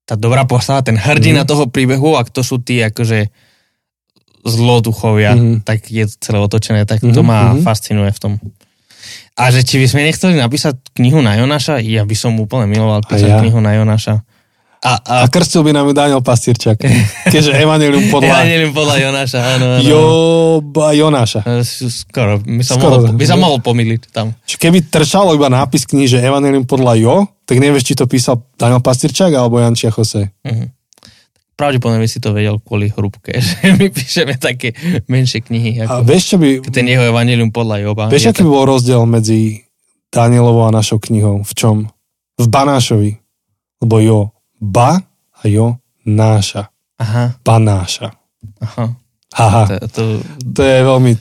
tá 0.04 0.14
dobrá 0.14 0.44
postava, 0.44 0.84
ten 0.84 1.00
hrdina 1.00 1.42
mm. 1.42 1.48
toho 1.48 1.64
príbehu 1.72 2.20
a 2.20 2.26
kto 2.28 2.44
sú 2.44 2.60
tí 2.60 2.84
akože 2.84 3.32
zloduchovia, 4.44 5.32
mm. 5.38 5.56
tak 5.64 5.88
je 5.88 6.04
to 6.04 6.14
celé 6.20 6.38
otočené, 6.42 6.84
tak 6.84 7.00
mm. 7.00 7.14
to 7.16 7.22
ma 7.24 7.56
mm. 7.56 7.64
fascinuje 7.64 8.12
v 8.12 8.20
tom. 8.20 8.32
A 9.32 9.48
že 9.48 9.64
či 9.64 9.80
by 9.80 9.86
sme 9.88 10.04
nechceli 10.04 10.36
napísať 10.36 10.76
knihu 10.98 11.24
na 11.24 11.40
Jonáša, 11.40 11.80
ja 11.80 12.04
by 12.04 12.16
som 12.18 12.36
úplne 12.36 12.68
miloval 12.68 13.00
písať 13.08 13.32
ja. 13.32 13.40
knihu 13.40 13.64
na 13.64 13.80
Jonáša. 13.80 14.20
A, 14.82 14.98
a... 14.98 15.14
a 15.22 15.26
krstil 15.30 15.62
by 15.62 15.70
nám 15.70 15.86
ju 15.86 15.94
Daniel 15.94 16.22
Pastierčak. 16.26 16.82
Keďže 17.30 17.54
Evangelium 17.64 18.10
podľa... 18.10 18.42
Evangelium 18.42 18.72
podľa 18.74 18.96
Jonáša, 18.98 19.38
áno. 19.38 19.66
áno. 19.78 19.86
Joba 19.86 20.90
Jonáša. 20.90 21.40
Skoro, 21.62 22.42
by 22.42 22.62
sa, 22.66 22.74
Skoro, 22.74 22.98
mohol, 22.98 23.14
by 23.14 23.24
sa 23.30 23.36
mohol 23.38 23.58
pomýliť 23.62 24.10
tam. 24.10 24.34
Čiže 24.42 24.58
keby 24.58 24.78
trčalo 24.90 25.38
iba 25.38 25.46
nápis 25.46 25.86
knihy, 25.86 26.10
že 26.10 26.18
Evangelium 26.18 26.66
podľa 26.66 26.98
Jo, 26.98 27.14
tak 27.46 27.62
nevieš, 27.62 27.86
či 27.86 27.94
to 27.94 28.10
písal 28.10 28.42
Daniel 28.58 28.82
Pastierčak 28.82 29.30
alebo 29.30 29.62
Jan 29.62 29.78
Čiachose. 29.78 30.34
Uh-huh. 30.42 30.66
Pravdepodobne 31.54 32.02
by 32.02 32.10
si 32.10 32.18
to 32.18 32.34
vedel 32.34 32.58
kvôli 32.58 32.90
hrúbke, 32.90 33.38
že 33.38 33.78
my 33.78 33.86
píšeme 33.86 34.34
také 34.34 34.74
menšie 35.06 35.46
knihy. 35.46 35.78
Ako 35.86 35.94
a 35.94 36.02
vieš, 36.02 36.34
čo 36.34 36.36
by... 36.42 36.58
Ten 36.74 36.90
jeho 36.90 37.06
Evangelium 37.06 37.54
podľa 37.54 37.86
Joba. 37.86 38.10
Vieš, 38.10 38.34
aký 38.34 38.42
bol 38.42 38.66
rozdiel 38.66 39.06
medzi 39.06 39.62
Danielovou 40.10 40.66
a 40.66 40.74
našou 40.74 40.98
knihou? 40.98 41.46
V 41.46 41.52
čom? 41.54 41.86
V 42.34 42.46
Banášovi. 42.50 43.14
Lebo 43.78 43.96
Jo 44.02 44.31
ba 44.62 45.02
a 45.34 45.42
jo 45.50 45.82
náša. 46.06 46.70
Aha. 47.02 47.34
Banáša. 47.42 48.14
Aha. 48.62 48.94
Haha. 49.34 49.64
To, 49.66 49.86
to... 49.90 50.02
to 50.54 50.62
je 50.62 50.78
veľmi 50.86 51.12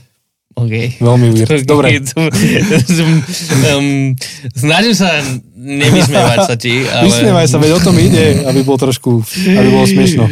Okay. 0.52 1.00
Veľmi 1.00 1.32
weird. 1.32 1.64
Dobre. 1.64 1.96
um, 3.72 4.12
snažím 4.52 4.92
sa 4.92 5.24
nevysmievať 5.56 6.38
sa 6.44 6.56
ti, 6.60 6.84
ale... 6.92 7.08
Vysmievaj 7.08 7.48
sa, 7.48 7.56
veď 7.56 7.80
o 7.80 7.82
tom 7.82 7.96
ide, 7.96 8.44
aby 8.44 8.60
bol 8.60 8.76
trošku, 8.76 9.24
aby 9.48 9.68
bolo 9.72 9.88
smiešno. 9.88 10.28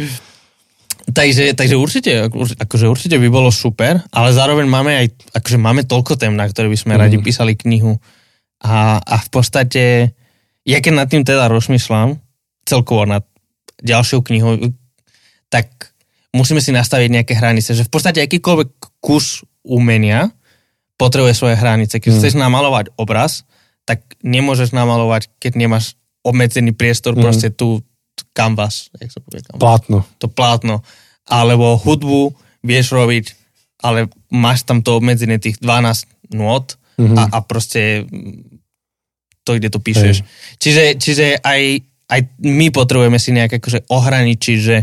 Takže, 1.10 1.56
takže 1.56 1.74
určite, 1.74 2.28
akože 2.36 2.86
určite 2.86 3.16
by 3.16 3.28
bolo 3.32 3.48
super, 3.48 4.04
ale 4.12 4.28
zároveň 4.36 4.68
máme 4.68 4.92
aj, 4.92 5.06
akože 5.40 5.58
máme 5.58 5.88
toľko 5.88 6.20
tém, 6.20 6.36
na 6.36 6.46
ktoré 6.46 6.68
by 6.68 6.78
sme 6.78 6.94
mm. 6.94 7.00
radi 7.00 7.16
písali 7.18 7.56
knihu. 7.56 7.96
A, 8.60 9.00
a 9.00 9.16
v 9.24 9.28
podstate, 9.32 10.12
ja 10.68 10.78
keď 10.84 10.92
nad 10.94 11.08
tým 11.08 11.24
teda 11.24 11.48
rozmýšľam, 11.48 12.20
celkovo 12.66 13.04
nad 13.08 13.24
ďalšou 13.80 14.20
knihou, 14.24 14.72
tak 15.48 15.92
musíme 16.34 16.62
si 16.62 16.70
nastaviť 16.70 17.08
nejaké 17.10 17.34
hranice, 17.34 17.74
že 17.74 17.86
v 17.86 17.92
podstate 17.92 18.22
akýkoľvek 18.22 19.00
kus 19.02 19.42
umenia 19.64 20.30
potrebuje 21.00 21.32
svoje 21.32 21.56
hranice. 21.56 21.96
Keď 21.98 22.10
mm. 22.12 22.18
chceš 22.20 22.34
namalovať 22.36 22.92
obraz, 23.00 23.48
tak 23.88 24.04
nemôžeš 24.20 24.76
namalovať, 24.76 25.32
keď 25.40 25.52
nemáš 25.56 25.96
obmedzený 26.20 26.76
priestor, 26.76 27.16
mm. 27.16 27.22
proste 27.24 27.48
tu 27.48 27.80
canvas, 28.36 28.92
jak 29.00 29.10
sa 29.10 29.20
povie 29.24 29.40
canvas. 29.40 29.60
Plátno. 29.60 29.98
To 30.20 30.26
plátno. 30.28 30.74
Alebo 31.24 31.80
hudbu 31.80 32.36
vieš 32.60 32.92
robiť, 32.92 33.32
ale 33.80 34.12
máš 34.28 34.68
tam 34.68 34.84
to 34.84 35.00
obmedzené 35.00 35.40
tých 35.40 35.56
12 35.58 36.36
nôt 36.36 36.68
mm-hmm. 37.00 37.16
a, 37.16 37.22
a 37.32 37.38
proste 37.40 38.04
to, 39.42 39.56
kde 39.56 39.72
to 39.72 39.80
píšeš. 39.80 40.16
Hey. 40.20 40.28
Čiže, 40.60 40.84
čiže 41.00 41.26
aj, 41.40 41.80
aj 42.10 42.20
my 42.42 42.74
potrebujeme 42.74 43.22
si 43.22 43.30
nejak 43.30 43.62
akože 43.62 43.86
ohraničiť, 43.86 44.58
že, 44.58 44.78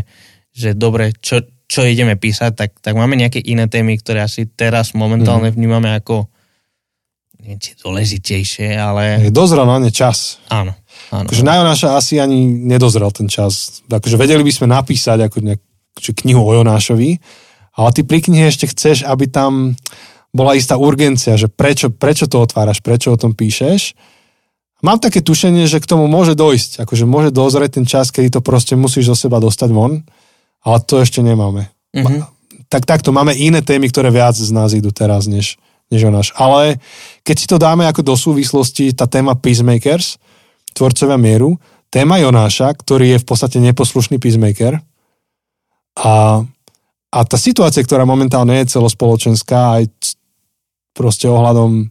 že 0.48 0.72
dobre, 0.72 1.12
čo, 1.20 1.44
čo 1.68 1.84
ideme 1.84 2.16
písať, 2.16 2.52
tak, 2.56 2.70
tak 2.80 2.96
máme 2.96 3.14
nejaké 3.20 3.38
iné 3.44 3.68
témy, 3.68 4.00
ktoré 4.00 4.24
asi 4.24 4.48
teraz 4.48 4.96
momentálne 4.96 5.52
mm. 5.52 5.54
vnímame 5.54 5.92
ako 5.92 6.32
neviem, 7.38 7.60
či 7.60 7.78
dôležitejšie, 7.78 8.74
ale... 8.74 9.28
Je 9.28 9.32
dozrel 9.32 9.62
na 9.62 9.78
ne 9.78 9.92
čas. 9.94 10.42
Áno. 10.50 10.74
áno. 11.14 11.28
Akože 11.28 11.46
na 11.46 11.60
Jonáša 11.60 11.94
asi 11.94 12.18
ani 12.18 12.44
nedozrel 12.44 13.08
ten 13.14 13.30
čas. 13.30 13.84
Akože 13.86 14.18
vedeli 14.18 14.42
by 14.42 14.52
sme 14.52 14.66
napísať 14.68 15.30
ako 15.30 15.38
nejak, 15.44 15.62
knihu 15.98 16.42
o 16.42 16.52
Jonášovi, 16.54 17.18
ale 17.78 17.88
ty 17.94 18.02
pri 18.02 18.22
knihe 18.22 18.50
ešte 18.50 18.70
chceš, 18.70 19.06
aby 19.06 19.30
tam 19.30 19.78
bola 20.34 20.54
istá 20.54 20.78
urgencia, 20.78 21.38
že 21.38 21.50
prečo, 21.50 21.90
prečo 21.90 22.30
to 22.30 22.42
otváraš, 22.42 22.82
prečo 22.82 23.14
o 23.14 23.20
tom 23.20 23.34
píšeš 23.34 23.94
Mám 24.78 25.02
také 25.02 25.18
tušenie, 25.18 25.66
že 25.66 25.82
k 25.82 25.90
tomu 25.90 26.06
môže 26.06 26.38
dojsť, 26.38 26.86
akože 26.86 27.02
môže 27.02 27.34
dozrieť 27.34 27.82
ten 27.82 27.86
čas, 27.86 28.14
kedy 28.14 28.38
to 28.38 28.40
proste 28.40 28.78
musíš 28.78 29.10
zo 29.10 29.16
seba 29.26 29.42
dostať 29.42 29.74
von, 29.74 30.06
ale 30.62 30.78
to 30.86 31.02
ešte 31.02 31.18
nemáme. 31.18 31.66
Mm-hmm. 31.90 32.22
Tak 32.70 32.86
takto, 32.86 33.10
máme 33.10 33.34
iné 33.34 33.58
témy, 33.64 33.90
ktoré 33.90 34.14
viac 34.14 34.38
z 34.38 34.54
nás 34.54 34.70
idú 34.76 34.94
teraz, 34.94 35.26
než, 35.26 35.58
než 35.90 36.06
o 36.06 36.14
náš. 36.14 36.30
Ale 36.38 36.78
keď 37.26 37.36
si 37.36 37.46
to 37.50 37.58
dáme 37.58 37.90
ako 37.90 38.06
do 38.06 38.14
súvislosti, 38.14 38.94
tá 38.94 39.10
téma 39.10 39.34
Peacemakers, 39.34 40.20
tvorcovia 40.78 41.18
mieru, 41.18 41.58
téma 41.90 42.22
Jonáša, 42.22 42.70
ktorý 42.76 43.16
je 43.16 43.22
v 43.24 43.26
podstate 43.26 43.58
neposlušný 43.58 44.20
peacemaker 44.20 44.78
a, 45.98 46.44
a 47.10 47.18
tá 47.26 47.36
situácia, 47.40 47.82
ktorá 47.82 48.06
momentálne 48.06 48.62
je 48.62 48.78
celospoločenská, 48.78 49.82
aj 49.82 50.14
proste 50.94 51.26
ohľadom 51.26 51.90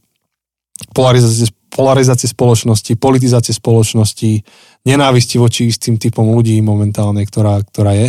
polarizácie 0.93 1.49
polarizácie 1.67 2.31
spoločnosti, 2.31 2.95
politizácie 2.95 3.53
spoločnosti, 3.53 4.41
nenávisti 4.87 5.35
voči 5.37 5.67
istým 5.67 5.99
typom 5.99 6.31
ľudí 6.31 6.57
momentálne, 6.63 7.23
ktorá, 7.27 7.59
ktorá 7.61 7.93
je, 7.93 8.07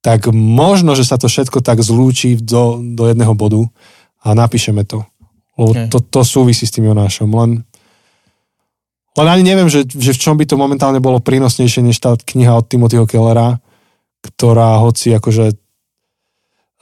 tak 0.00 0.32
možno, 0.32 0.96
že 0.96 1.04
sa 1.04 1.20
to 1.20 1.28
všetko 1.28 1.60
tak 1.60 1.84
zlúči 1.84 2.40
do, 2.40 2.80
do 2.80 3.08
jedného 3.08 3.36
bodu 3.36 3.62
a 4.24 4.32
napíšeme 4.32 4.84
to. 4.88 5.04
Lebo 5.60 5.76
to, 5.92 6.00
to 6.00 6.20
súvisí 6.24 6.64
s 6.64 6.72
tým 6.72 6.88
Jonášom. 6.88 7.28
Len, 7.28 7.60
len 9.16 9.28
ani 9.28 9.44
neviem, 9.44 9.68
že, 9.68 9.84
že 9.84 10.16
v 10.16 10.22
čom 10.22 10.34
by 10.40 10.48
to 10.48 10.56
momentálne 10.56 11.04
bolo 11.04 11.20
prínosnejšie, 11.20 11.84
než 11.84 12.00
tá 12.00 12.16
kniha 12.16 12.56
od 12.56 12.64
Timothyho 12.64 13.04
Kellera, 13.04 13.60
ktorá 14.24 14.80
hoci 14.80 15.12
akože 15.12 15.52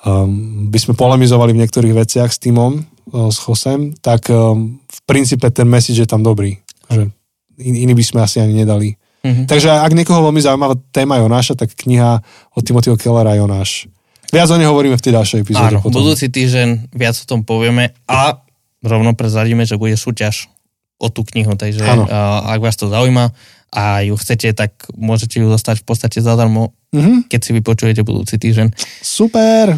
um, 0.07 0.71
by 0.71 0.79
sme 0.79 0.95
polemizovali 0.95 1.55
v 1.55 1.61
niektorých 1.67 1.95
veciach 1.95 2.31
s 2.31 2.38
týmom, 2.38 2.87
s 3.12 3.38
Chosem, 3.41 3.93
tak 3.99 4.29
um, 4.29 4.79
v 4.85 4.99
princípe 5.05 5.49
ten 5.50 5.69
message 5.69 5.99
je 5.99 6.09
tam 6.09 6.21
dobrý. 6.23 6.61
Že 6.93 7.11
in, 7.59 7.75
iný 7.75 7.93
by 7.95 8.05
sme 8.05 8.21
asi 8.23 8.38
ani 8.38 8.55
nedali. 8.55 8.95
Mm-hmm. 9.25 9.50
Takže 9.50 9.69
ak 9.69 9.93
niekoho 9.93 10.23
veľmi 10.23 10.38
zaujímavá 10.38 10.79
téma 10.95 11.19
Jonáša, 11.19 11.59
tak 11.59 11.75
kniha 11.75 12.23
od 12.55 12.62
Timothyho 12.62 12.95
Kellera 12.95 13.35
Jonáš. 13.35 13.91
Viac 14.31 14.47
o 14.53 14.57
nej 14.61 14.69
hovoríme 14.69 14.95
v 14.95 15.05
tej 15.05 15.12
ďalšej 15.17 15.38
epizóde. 15.43 15.75
Áno, 15.75 15.81
potom. 15.83 16.05
budúci 16.05 16.29
týždeň 16.29 16.93
viac 16.93 17.17
o 17.17 17.27
tom 17.27 17.43
povieme 17.43 17.97
a 18.07 18.38
rovno 18.85 19.17
prezradíme, 19.17 19.65
že 19.67 19.81
bude 19.81 19.97
súťaž 19.97 20.53
o 21.00 21.09
tú 21.11 21.25
knihu, 21.25 21.57
takže 21.59 21.83
uh, 21.83 22.07
ak 22.47 22.61
vás 22.62 22.77
to 22.77 22.93
zaujíma 22.93 23.33
a 23.75 24.00
ju 24.07 24.15
chcete, 24.17 24.53
tak 24.53 24.75
môžete 24.95 25.41
ju 25.41 25.47
dostať 25.49 25.83
v 25.83 25.85
podstate 25.85 26.19
zadarmo, 26.21 26.73
Mhm. 26.88 27.29
keď 27.29 27.41
si 27.45 27.50
vypočujete 27.53 28.00
budúci 28.00 28.41
týždeň. 28.41 28.73
Super. 29.05 29.77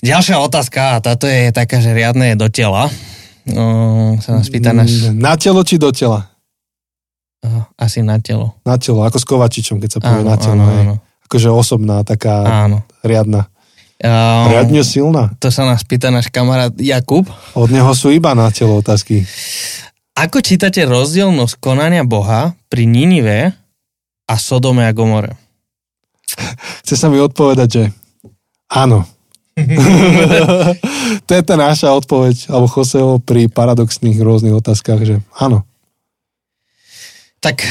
Ďalšia 0.00 0.36
otázka, 0.40 0.96
a 0.96 1.02
táto 1.04 1.28
je 1.28 1.52
taká, 1.52 1.76
že 1.78 1.92
riadne 1.92 2.32
je 2.32 2.36
do 2.36 2.48
tela. 2.48 2.88
Uh, 3.44 4.16
sa 4.20 4.40
nás 4.40 4.48
pýta 4.48 4.72
náš... 4.72 5.12
Mm, 5.12 5.20
Na 5.20 5.36
telo 5.36 5.60
či 5.60 5.76
do 5.76 5.92
tela? 5.92 6.28
Uh, 7.44 7.64
asi 7.76 8.00
na 8.00 8.16
telo. 8.16 8.56
Na 8.64 8.76
telo, 8.76 9.04
ako 9.04 9.16
s 9.16 9.26
Kovačičom, 9.28 9.76
keď 9.76 9.90
sa 9.90 9.98
povie 10.00 10.24
Áno, 10.24 10.28
na 10.28 10.36
telo. 10.40 10.52
áno, 10.56 10.64
hej. 10.68 10.80
áno. 10.84 10.94
Akože 11.24 11.48
osobná, 11.48 12.00
taká 12.02 12.64
áno. 12.66 12.80
riadna. 13.04 13.48
Um, 14.00 14.48
Riadne 14.48 14.80
silná. 14.80 15.28
to 15.36 15.52
sa 15.52 15.68
nás 15.68 15.84
pýta 15.84 16.08
náš 16.08 16.32
kamarát 16.32 16.72
Jakub. 16.80 17.28
Od 17.52 17.68
neho 17.68 17.92
sú 17.92 18.08
iba 18.08 18.32
na 18.32 18.48
telo 18.48 18.80
otázky. 18.80 19.28
Ako 20.16 20.40
čítate 20.40 20.80
rozdielnosť 20.88 21.60
konania 21.60 22.00
Boha 22.00 22.56
pri 22.72 22.88
Ninive 22.88 23.52
a 24.24 24.34
Sodome 24.40 24.88
a 24.88 24.92
Gomore? 24.96 25.36
Chce 26.80 26.96
sa 26.96 27.12
mi 27.12 27.20
odpovedať, 27.20 27.68
že 27.68 27.82
áno. 28.72 29.04
to 31.26 31.32
je 31.32 31.42
tá 31.42 31.54
naša 31.56 31.92
odpoveď, 31.92 32.48
alebo 32.48 32.66
Joseho 32.68 33.18
pri 33.18 33.48
paradoxných 33.48 34.18
rôznych 34.18 34.54
otázkach, 34.54 35.00
že 35.02 35.20
áno. 35.36 35.64
Tak, 37.40 37.64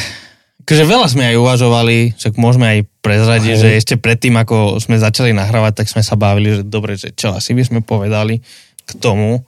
akože 0.66 0.84
veľa 0.86 1.08
sme 1.10 1.24
aj 1.30 1.36
uvažovali, 1.38 1.98
však 2.18 2.34
môžeme 2.42 2.66
aj 2.66 2.80
prezradiť, 3.06 3.54
Hej. 3.54 3.62
že 3.62 3.70
ešte 3.78 3.96
predtým, 4.02 4.34
ako 4.38 4.82
sme 4.82 4.98
začali 4.98 5.30
nahrávať, 5.34 5.82
tak 5.86 5.88
sme 5.94 6.02
sa 6.02 6.18
bavili, 6.18 6.58
že 6.58 6.64
dobre, 6.66 6.98
že 6.98 7.14
čo 7.14 7.34
asi 7.34 7.54
by 7.54 7.64
sme 7.66 7.80
povedali 7.86 8.42
k 8.86 8.92
tomu. 8.98 9.46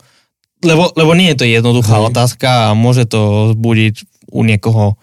Lebo, 0.62 0.94
lebo 0.94 1.18
nie 1.18 1.34
je 1.34 1.42
to 1.42 1.46
jednoduchá 1.50 1.98
Hej. 1.98 2.14
otázka 2.14 2.50
a 2.70 2.78
môže 2.78 3.10
to 3.10 3.54
vzbudiť 3.54 3.96
u 4.30 4.42
niekoho 4.46 4.94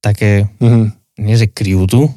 také, 0.00 0.48
Mhm. 0.64 0.96
nie 1.20 1.36
že 1.36 1.44
krivdu, 1.44 2.08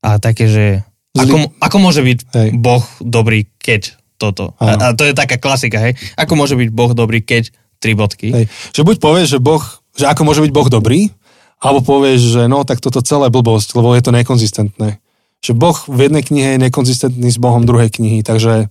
ale 0.00 0.16
také, 0.18 0.48
že 0.48 0.66
ako, 1.12 1.52
ako 1.60 1.76
môže 1.76 2.00
byť 2.00 2.18
Hej. 2.32 2.48
Boh 2.56 2.80
dobrý, 3.04 3.44
keď 3.62 3.94
toto. 4.18 4.54
A, 4.58 4.78
a 4.78 4.86
to 4.94 5.06
je 5.06 5.14
taká 5.14 5.38
klasika, 5.38 5.78
hej. 5.82 5.98
Ako 6.14 6.34
môže 6.38 6.54
byť 6.54 6.68
Boh 6.70 6.92
dobrý, 6.94 7.22
keď 7.22 7.50
tri 7.82 7.98
bodky. 7.98 8.30
Hej. 8.30 8.44
Že 8.70 8.82
buď 8.86 8.96
povieš, 9.02 9.28
že 9.34 9.38
Boh, 9.42 9.62
že 9.98 10.06
ako 10.06 10.22
môže 10.22 10.42
byť 10.42 10.52
Boh 10.54 10.68
dobrý, 10.70 11.10
alebo 11.58 11.82
povieš, 11.82 12.20
že 12.38 12.42
no, 12.46 12.62
tak 12.62 12.78
toto 12.78 13.02
celé 13.02 13.30
blbosť, 13.30 13.74
lebo 13.78 13.94
je 13.94 14.02
to 14.02 14.14
nekonzistentné. 14.14 15.02
Že 15.42 15.52
Boh 15.58 15.78
v 15.90 16.10
jednej 16.10 16.22
knihe 16.22 16.48
je 16.54 16.64
nekonzistentný 16.70 17.30
s 17.30 17.38
Bohom 17.38 17.66
druhej 17.66 17.90
knihy, 17.90 18.22
takže 18.22 18.70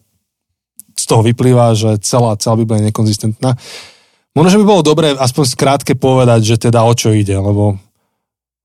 z 0.96 1.04
toho 1.08 1.24
vyplýva, 1.24 1.76
že 1.76 2.00
celá, 2.04 2.36
celá 2.40 2.56
Biblia 2.56 2.80
je 2.84 2.92
nekonzistentná. 2.92 3.60
Možno, 4.32 4.50
že 4.56 4.60
by 4.64 4.66
bolo 4.68 4.84
dobré 4.84 5.12
aspoň 5.12 5.44
skrátke 5.52 5.96
povedať, 6.00 6.56
že 6.56 6.56
teda 6.56 6.88
o 6.88 6.94
čo 6.96 7.12
ide, 7.12 7.36
lebo 7.36 7.76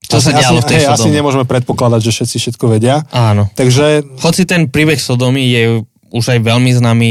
Čo 0.06 0.23
sa 0.23 0.30
asi, 0.30 0.38
dialo 0.38 0.62
v 0.62 0.71
tej 0.71 0.78
hej, 0.87 0.90
asi 0.90 1.09
nemôžeme 1.11 1.42
predpokladať, 1.42 2.00
že 2.06 2.14
všetci 2.14 2.37
všetko 2.38 2.64
vedia. 2.71 3.02
Áno. 3.11 3.50
Takže 3.59 4.06
Hoci 4.23 4.47
ten 4.47 4.71
príbeh 4.71 4.99
Sodomy 4.99 5.42
je 5.50 5.62
už 6.16 6.32
aj 6.32 6.40
veľmi 6.40 6.73
známy, 6.73 7.08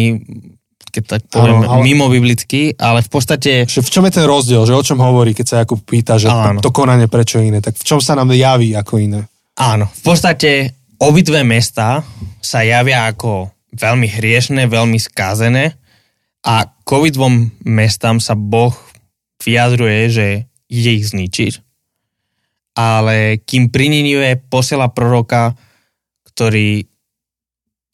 keď 0.89 1.03
tak 1.05 1.21
poviem, 1.29 1.62
Áno, 1.62 1.77
ale- 1.77 1.85
mimo 1.85 2.09
biblický, 2.09 2.74
ale 2.75 3.05
v 3.05 3.09
podstate, 3.09 3.69
že 3.69 3.79
v 3.79 3.89
čom 3.89 4.03
je 4.07 4.13
ten 4.15 4.25
rozdiel, 4.25 4.65
že 4.65 4.74
o 4.74 4.81
čom 4.81 4.97
hovorí, 4.97 5.31
keď 5.31 5.45
sa 5.45 5.55
Jakub 5.62 5.79
pýta, 5.79 6.17
že 6.17 6.25
Áno. 6.27 6.59
to 6.59 6.74
konanie 6.74 7.05
prečo 7.05 7.38
iné, 7.38 7.62
tak 7.62 7.77
v 7.77 7.85
čom 7.85 8.00
sa 8.01 8.17
nám 8.17 8.33
javí 8.33 8.74
ako 8.74 8.97
iné? 8.97 9.21
áno, 9.55 9.88
v 9.88 10.01
podstate 10.03 10.75
obidve 11.00 11.39
mesta 11.47 12.03
sa 12.43 12.59
javia 12.59 13.07
ako 13.07 13.47
veľmi 13.71 14.03
hriešne, 14.03 14.67
veľmi 14.67 15.00
skázené 15.00 15.79
a 16.43 16.67
k 16.67 16.89
obidvom 16.91 17.55
mestám 17.63 18.19
sa 18.19 18.35
Boh 18.35 18.75
vyjadruje, 19.39 20.01
že 20.12 20.27
ide 20.67 20.91
ich 21.00 21.07
zničiť. 21.07 21.53
Ale 22.75 23.39
kým 23.47 23.71
pri 23.71 23.88
Ninive 23.88 24.35
posiela 24.51 24.91
proroka, 24.91 25.55
ktorý 26.27 26.83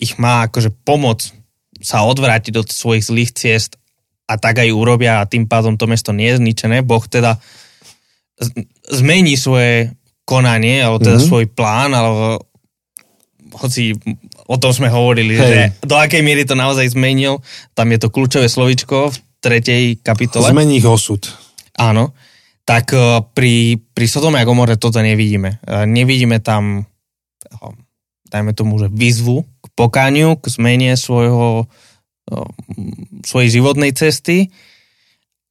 ich 0.02 0.18
má 0.18 0.50
akože 0.50 0.74
pomoc 0.82 1.30
sa 1.78 2.02
odvrátiť 2.04 2.58
od 2.58 2.68
svojich 2.68 3.06
zlých 3.06 3.32
ciest 3.32 3.78
a 4.26 4.36
tak 4.36 4.60
aj 4.60 4.74
urobia 4.74 5.22
a 5.22 5.30
tým 5.30 5.46
pádom 5.46 5.78
to 5.78 5.86
mesto 5.86 6.10
nie 6.10 6.34
je 6.34 6.42
zničené. 6.42 6.82
Boh 6.82 7.06
teda 7.06 7.38
zmení 8.90 9.38
svoje 9.38 9.94
konanie, 10.26 10.82
alebo 10.82 10.98
teda 10.98 11.18
Mhm. 11.18 11.22
mm-hmm. 11.22 11.30
svoj 11.30 11.46
plán, 11.52 11.92
alebo 11.92 12.42
hoci 13.52 13.92
o 14.48 14.56
tom 14.56 14.72
sme 14.72 14.88
hovorili, 14.88 15.36
Hej. 15.36 15.44
že 15.44 15.60
do 15.84 16.00
akej 16.00 16.24
miery 16.24 16.48
to 16.48 16.56
naozaj 16.56 16.88
zmenil, 16.88 17.44
tam 17.76 17.92
je 17.92 18.00
to 18.00 18.08
kľúčové 18.08 18.48
slovičko 18.48 19.12
v 19.12 19.18
tretej 19.44 19.84
kapitole. 20.00 20.48
Zmení 20.48 20.80
ich 20.80 20.88
osud. 20.88 21.20
Áno. 21.76 22.16
Tak 22.64 22.86
eh, 22.94 23.02
pri, 23.36 23.76
pri 23.76 24.06
Sodome 24.08 24.40
a 24.40 24.48
Gomore 24.48 24.78
toto 24.78 25.02
nevidíme. 25.02 25.60
Eh, 25.60 25.84
Nevidíme 25.84 26.40
tam, 26.40 26.86
eh, 27.44 27.74
dajme 28.32 28.56
tomu, 28.56 28.80
že 28.80 28.88
výzvu 28.88 29.44
pokániu, 29.76 30.38
k 30.38 30.46
zmene 30.52 30.94
svojho, 31.00 31.68
svojej 33.26 33.50
životnej 33.60 33.92
cesty 33.92 34.52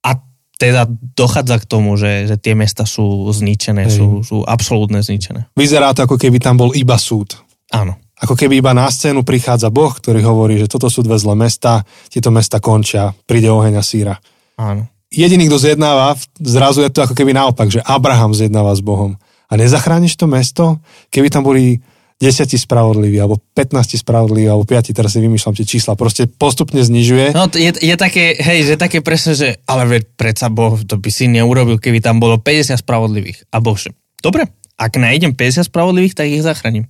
a 0.01 0.17
teda 0.57 0.85
dochádza 1.17 1.57
k 1.61 1.65
tomu, 1.65 1.97
že, 1.97 2.29
že 2.29 2.35
tie 2.37 2.53
mesta 2.53 2.85
sú 2.85 3.25
zničené, 3.33 3.89
Hej. 3.89 3.97
sú, 3.97 4.07
sú 4.21 4.37
absolútne 4.45 5.01
zničené. 5.01 5.49
Vyzerá 5.57 5.93
to, 5.97 6.05
ako 6.05 6.21
keby 6.21 6.37
tam 6.37 6.57
bol 6.57 6.73
iba 6.77 6.97
súd. 7.01 7.37
Áno. 7.73 7.97
Ako 8.21 8.37
keby 8.37 8.61
iba 8.61 8.69
na 8.77 8.85
scénu 8.85 9.25
prichádza 9.25 9.73
Boh, 9.73 9.89
ktorý 9.89 10.21
hovorí, 10.21 10.61
že 10.61 10.69
toto 10.69 10.93
sú 10.93 11.01
dve 11.01 11.17
zlé 11.17 11.33
mesta, 11.33 11.81
tieto 12.05 12.29
mesta 12.29 12.61
končia, 12.61 13.17
príde 13.25 13.49
oheň 13.49 13.81
a 13.81 13.83
síra. 13.83 14.13
Áno. 14.61 14.85
Jediný, 15.09 15.49
kto 15.49 15.57
zjednáva, 15.57 16.13
zrazu 16.37 16.85
je 16.85 16.93
to 16.93 17.03
ako 17.03 17.17
keby 17.17 17.33
naopak, 17.33 17.67
že 17.67 17.81
Abraham 17.81 18.37
zjednáva 18.37 18.77
s 18.77 18.85
Bohom. 18.85 19.17
A 19.51 19.59
nezachrániš 19.59 20.15
to 20.15 20.29
mesto, 20.29 20.79
keby 21.11 21.27
tam 21.27 21.43
boli 21.43 21.83
10 22.21 22.53
spravodliví, 22.53 23.17
alebo 23.17 23.41
15 23.57 23.97
spravodliví, 23.97 24.45
alebo 24.45 24.61
5, 24.61 24.93
teraz 24.93 25.17
si 25.17 25.19
vymýšľam 25.25 25.57
tie 25.57 25.65
čísla, 25.65 25.97
proste 25.97 26.29
postupne 26.29 26.77
znižuje. 26.85 27.33
No 27.33 27.49
je, 27.49 27.73
je 27.73 27.95
také, 27.97 28.37
hej, 28.37 28.69
že 28.69 28.73
také 28.77 29.01
presne, 29.01 29.33
že 29.33 29.57
ale 29.65 29.89
veď 29.89 30.03
predsa 30.13 30.53
Boh 30.53 30.77
to 30.85 31.01
by 31.01 31.09
si 31.09 31.25
neurobil, 31.25 31.81
keby 31.81 31.97
tam 31.97 32.21
bolo 32.21 32.37
50 32.37 32.77
spravodlivých. 32.77 33.49
A 33.49 33.57
Boh, 33.57 33.73
že 33.73 33.89
dobre, 34.21 34.45
ak 34.77 35.01
nájdem 35.01 35.33
50 35.33 35.65
spravodlivých, 35.65 36.13
tak 36.13 36.29
ich 36.29 36.45
zachránim. 36.45 36.85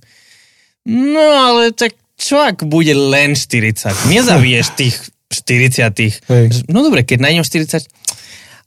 No 0.84 1.24
ale 1.24 1.72
tak 1.72 1.96
čo 2.20 2.36
ak 2.38 2.68
bude 2.68 2.92
len 2.92 3.32
40? 3.32 4.12
Nezabiješ 4.12 4.66
tých 4.76 4.96
40. 5.32 6.28
Hej. 6.28 6.68
No 6.68 6.84
dobre, 6.84 7.08
keď 7.08 7.24
nájdem 7.24 7.44
40, 7.44 7.88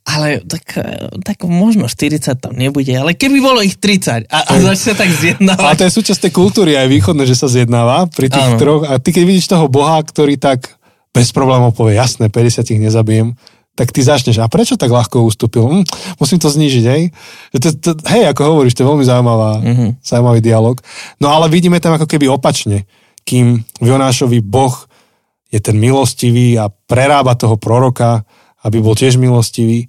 ale 0.06 0.38
tak, 0.40 0.64
eh, 0.72 0.86
tak 1.20 1.42
možno 1.42 1.84
40 1.84 2.14
tam 2.36 2.54
nebude, 2.54 2.90
ale 2.90 3.12
keby 3.12 3.38
bolo 3.38 3.58
ich 3.58 3.74
30 3.74 4.24
a, 4.24 4.38
a 4.40 4.52
začne 4.56 4.94
tak 4.94 5.10
Ale 5.10 5.18
zjednávať. 5.18 5.74
to 5.74 5.84
je 5.84 5.96
súčasť 5.98 6.20
tej 6.22 6.32
kultúry 6.32 6.72
aj 6.72 6.86
východné, 6.86 7.24
že 7.24 7.34
sa 7.34 7.46
zjednáva 7.46 8.06
pri 8.08 8.28
tých 8.28 8.54
Áno. 8.54 8.56
troch. 8.56 8.82
A 8.82 8.96
ty 8.96 9.10
keď 9.10 9.24
vidíš 9.24 9.46
toho 9.48 9.66
Boha, 9.66 9.98
ktorý 9.98 10.36
tak 10.36 10.78
bez 11.10 11.30
problémov 11.30 11.72
povie, 11.72 11.96
jasné, 11.96 12.28
50 12.28 12.62
ich 12.68 12.78
nezabijem, 12.78 13.34
tak 13.74 13.90
ty 13.90 14.00
začneš, 14.00 14.38
a 14.38 14.46
prečo 14.46 14.74
tak 14.74 14.88
ľahko 14.88 15.20
ustúpil? 15.22 15.60
Hm, 15.60 15.84
musím 16.16 16.38
to 16.38 16.48
znížiť, 16.48 16.84
hej? 16.86 17.02
To, 17.52 17.68
to, 17.74 17.90
hej, 18.08 18.24
ako 18.26 18.40
hovoríš, 18.46 18.72
to 18.72 18.80
je 18.80 18.88
veľmi 18.88 19.04
zaujímavá, 19.04 19.50
Mhm. 19.60 19.86
zaujímavý 20.00 20.40
dialog. 20.40 20.80
No 21.18 21.28
ale 21.28 21.50
vidíme 21.50 21.76
tam 21.76 21.92
ako 21.92 22.06
keby 22.06 22.24
opačne, 22.26 22.88
kým 23.26 23.60
v 23.76 23.86
Jonášovi 23.86 24.40
Boh 24.40 24.72
je 25.48 25.58
ten 25.58 25.76
milostivý 25.76 26.56
a 26.56 26.68
prerába 26.68 27.34
toho 27.34 27.56
proroka, 27.56 28.24
aby 28.62 28.78
bol 28.78 28.92
tiež 28.92 29.16
milostivý. 29.16 29.88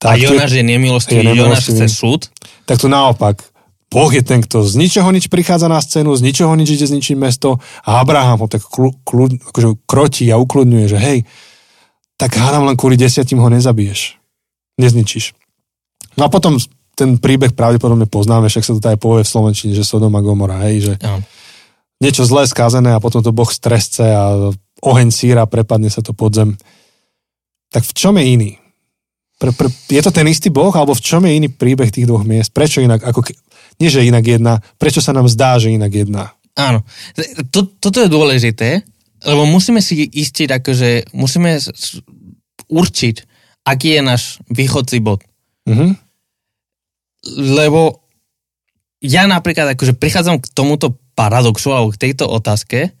A 0.00 0.10
Tak 0.10 0.16
je- 0.16 0.26
Jonáš 0.26 0.52
je 0.52 0.64
nemilostivý, 0.64 1.20
je 1.22 1.36
Jonáš 1.36 1.64
chce 1.66 1.86
súd. 1.86 2.20
tak 2.64 2.80
tu 2.80 2.88
naopak. 2.88 3.44
Boh 3.86 4.06
je 4.08 4.22
ten, 4.22 4.38
kto 4.38 4.62
z 4.62 4.78
ničoho 4.78 5.10
nič 5.10 5.26
prichádza 5.26 5.66
na 5.66 5.76
scénu, 5.76 6.14
z 6.14 6.22
ničoho 6.22 6.54
nič 6.54 6.70
ide 6.70 6.86
zničiť 6.86 7.16
mesto 7.16 7.58
a 7.82 7.98
Abraham 7.98 8.38
ho 8.38 8.46
tak 8.46 8.62
klu, 8.62 8.94
klu, 9.02 9.26
akože 9.26 9.82
krotí 9.84 10.30
a 10.30 10.38
ukludňuje, 10.38 10.86
že 10.86 10.94
hej, 10.96 11.18
tak 12.14 12.30
hádam 12.32 12.64
len 12.64 12.78
kvôli 12.78 12.94
desiatim 12.94 13.36
ho 13.36 13.48
nezabiješ. 13.48 14.14
Nezničíš. 14.78 15.34
No 16.14 16.24
a 16.24 16.30
potom 16.30 16.54
ten 16.94 17.18
príbeh 17.18 17.50
pravdepodobne 17.50 18.06
poznáme, 18.06 18.46
však 18.46 18.62
sa 18.62 18.72
to 18.72 18.86
aj 18.86 18.96
povie 18.96 19.22
v 19.22 19.32
Slovenčine, 19.32 19.72
že 19.74 19.82
Sodom 19.82 20.14
a 20.14 20.22
Gomora, 20.22 20.62
hej, 20.62 20.76
že 20.82 20.92
Áno. 21.02 21.26
niečo 21.98 22.22
zlé 22.22 22.46
skázené 22.46 22.94
a 22.94 23.02
potom 23.02 23.20
to 23.20 23.32
Boh 23.32 23.48
stresce 23.48 24.06
a 24.06 24.54
oheň 24.80 25.08
síra, 25.10 25.44
prepadne 25.44 25.88
sa 25.88 25.98
to 25.98 26.12
pod 26.12 26.30
zem. 26.32 26.54
Tak 27.70 27.86
v 27.86 27.92
čom 27.94 28.14
je 28.18 28.24
iný? 28.26 28.50
Pre, 29.40 29.56
pre, 29.56 29.72
je 29.72 30.02
to 30.04 30.12
ten 30.12 30.26
istý 30.28 30.52
Boh, 30.52 30.74
alebo 30.74 30.92
v 30.92 31.00
čom 31.00 31.24
je 31.24 31.32
iný 31.32 31.48
príbeh 31.48 31.88
tých 31.88 32.04
dvoch 32.04 32.26
miest? 32.26 32.52
Prečo 32.52 32.84
inak, 32.84 33.00
ako, 33.00 33.24
ke- 33.24 33.38
nie 33.80 33.88
že 33.88 34.04
inak 34.04 34.26
jedna, 34.26 34.60
prečo 34.76 35.00
sa 35.00 35.16
nám 35.16 35.30
zdá, 35.30 35.56
že 35.56 35.72
inak 35.72 35.88
jedna? 35.88 36.36
Áno. 36.58 36.84
To, 37.54 37.64
toto 37.64 38.04
je 38.04 38.12
dôležité, 38.12 38.84
lebo 39.24 39.48
musíme 39.48 39.80
si 39.80 40.04
istiť, 40.04 40.60
akože 40.60 41.16
musíme 41.16 41.56
určiť, 42.68 43.16
aký 43.64 43.96
je 43.96 44.00
náš 44.04 44.22
východcí 44.52 45.00
bod. 45.00 45.24
Mhm. 45.64 45.96
Lebo 47.56 48.04
ja 49.00 49.24
napríklad 49.24 49.76
akože 49.76 49.96
prichádzam 49.96 50.40
k 50.40 50.52
tomuto 50.52 51.00
paradoxu 51.16 51.72
alebo 51.72 51.92
k 51.92 52.08
tejto 52.08 52.28
otázke 52.28 52.92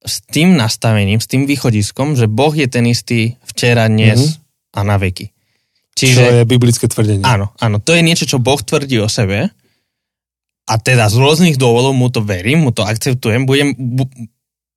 s 0.00 0.24
tým 0.24 0.56
nastavením, 0.56 1.20
s 1.20 1.28
tým 1.28 1.44
východiskom, 1.44 2.16
že 2.16 2.24
Boh 2.24 2.52
je 2.52 2.64
ten 2.64 2.88
istý 2.88 3.36
včera, 3.44 3.84
dnes 3.86 4.16
Mhm. 4.16 4.32
a 4.74 4.80
na 4.82 4.96
veky. 4.96 5.28
Čiže, 5.92 6.22
čo 6.24 6.36
je 6.40 6.48
biblické 6.48 6.88
tvrdenie. 6.88 7.20
Áno, 7.22 7.52
áno. 7.60 7.76
To 7.78 7.92
je 7.92 8.00
niečo, 8.00 8.24
čo 8.24 8.40
Boh 8.40 8.56
tvrdí 8.56 8.96
o 8.96 9.10
sebe 9.10 9.52
a 10.64 10.74
teda 10.78 11.10
z 11.12 11.16
rôznych 11.20 11.60
dôvodov 11.60 11.92
mu 11.92 12.08
to 12.08 12.24
verím, 12.24 12.64
mu 12.64 12.72
to 12.72 12.80
akceptujem, 12.80 13.44
budem, 13.44 13.76
bu, 13.76 14.08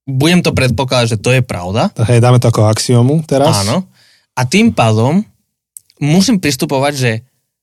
budem 0.04 0.44
to 0.44 0.52
predpokladať, 0.52 1.16
že 1.16 1.22
to 1.22 1.32
je 1.32 1.40
pravda. 1.40 1.94
Hej, 2.12 2.20
dáme 2.20 2.44
to 2.44 2.52
ako 2.52 2.68
axiomu 2.68 3.24
teraz. 3.24 3.64
Áno. 3.64 3.88
A 4.36 4.44
tým 4.44 4.76
pádom 4.76 5.24
musím 6.04 6.42
pristupovať, 6.44 6.94
že 6.98 7.12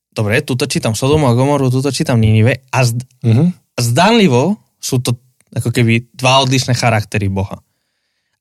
dobre, 0.09 0.41
tuto 0.41 0.65
čítam 0.65 0.97
Sodomu 0.97 1.29
a 1.29 1.37
Gomoru, 1.37 1.69
tuto 1.69 1.93
čítam 1.93 2.17
Ninive 2.17 2.65
a 2.73 2.81
zd- 2.81 3.05
uh-huh. 3.21 3.47
zdánlivo 3.77 4.57
sú 4.81 4.97
to 4.97 5.13
ako 5.55 5.69
keby 5.71 6.11
dva 6.15 6.43
odlišné 6.43 6.73
charaktery 6.75 7.27
Boha. 7.27 7.59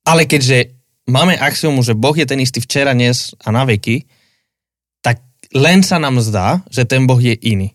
Ale 0.07 0.25
keďže 0.25 0.75
máme 1.11 1.37
axiomu, 1.37 1.83
že 1.83 1.99
Boh 1.99 2.15
je 2.15 2.27
ten 2.27 2.39
istý 2.41 2.63
včera, 2.63 2.97
dnes 2.97 3.35
a 3.43 3.51
na 3.51 3.67
veky, 3.67 4.07
tak 5.05 5.21
len 5.53 5.83
sa 5.83 5.99
nám 5.99 6.23
zdá, 6.23 6.63
že 6.71 6.87
ten 6.87 7.05
Boh 7.05 7.19
je 7.19 7.35
iný. 7.35 7.75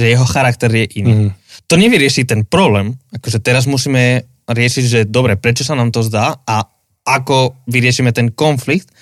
Že 0.00 0.06
jeho 0.08 0.26
charakter 0.26 0.72
je 0.72 0.86
iný. 0.98 1.14
Mm 1.28 1.42
to 1.72 1.80
nevyrieši 1.80 2.28
ten 2.28 2.44
problém. 2.44 3.00
Akože 3.16 3.40
teraz 3.40 3.64
musíme 3.64 4.28
riešiť, 4.44 4.84
že 4.84 5.00
dobre, 5.08 5.40
prečo 5.40 5.64
sa 5.64 5.72
nám 5.72 5.88
to 5.88 6.04
zdá 6.04 6.36
a 6.44 6.68
ako 7.08 7.56
vyriešime 7.64 8.12
ten 8.12 8.28
konflikt, 8.28 8.92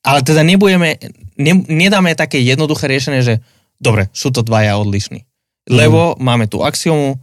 ale 0.00 0.24
teda 0.24 0.40
nebudeme, 0.40 0.96
ne, 1.36 1.52
nedáme 1.68 2.16
také 2.16 2.40
jednoduché 2.40 2.88
riešenie, 2.88 3.20
že 3.20 3.34
dobre, 3.76 4.08
sú 4.16 4.32
to 4.32 4.40
dvaja 4.40 4.80
odlišní. 4.80 5.20
Lebo 5.68 6.16
mm. 6.16 6.24
máme 6.24 6.48
tu 6.48 6.64
axiomu, 6.64 7.20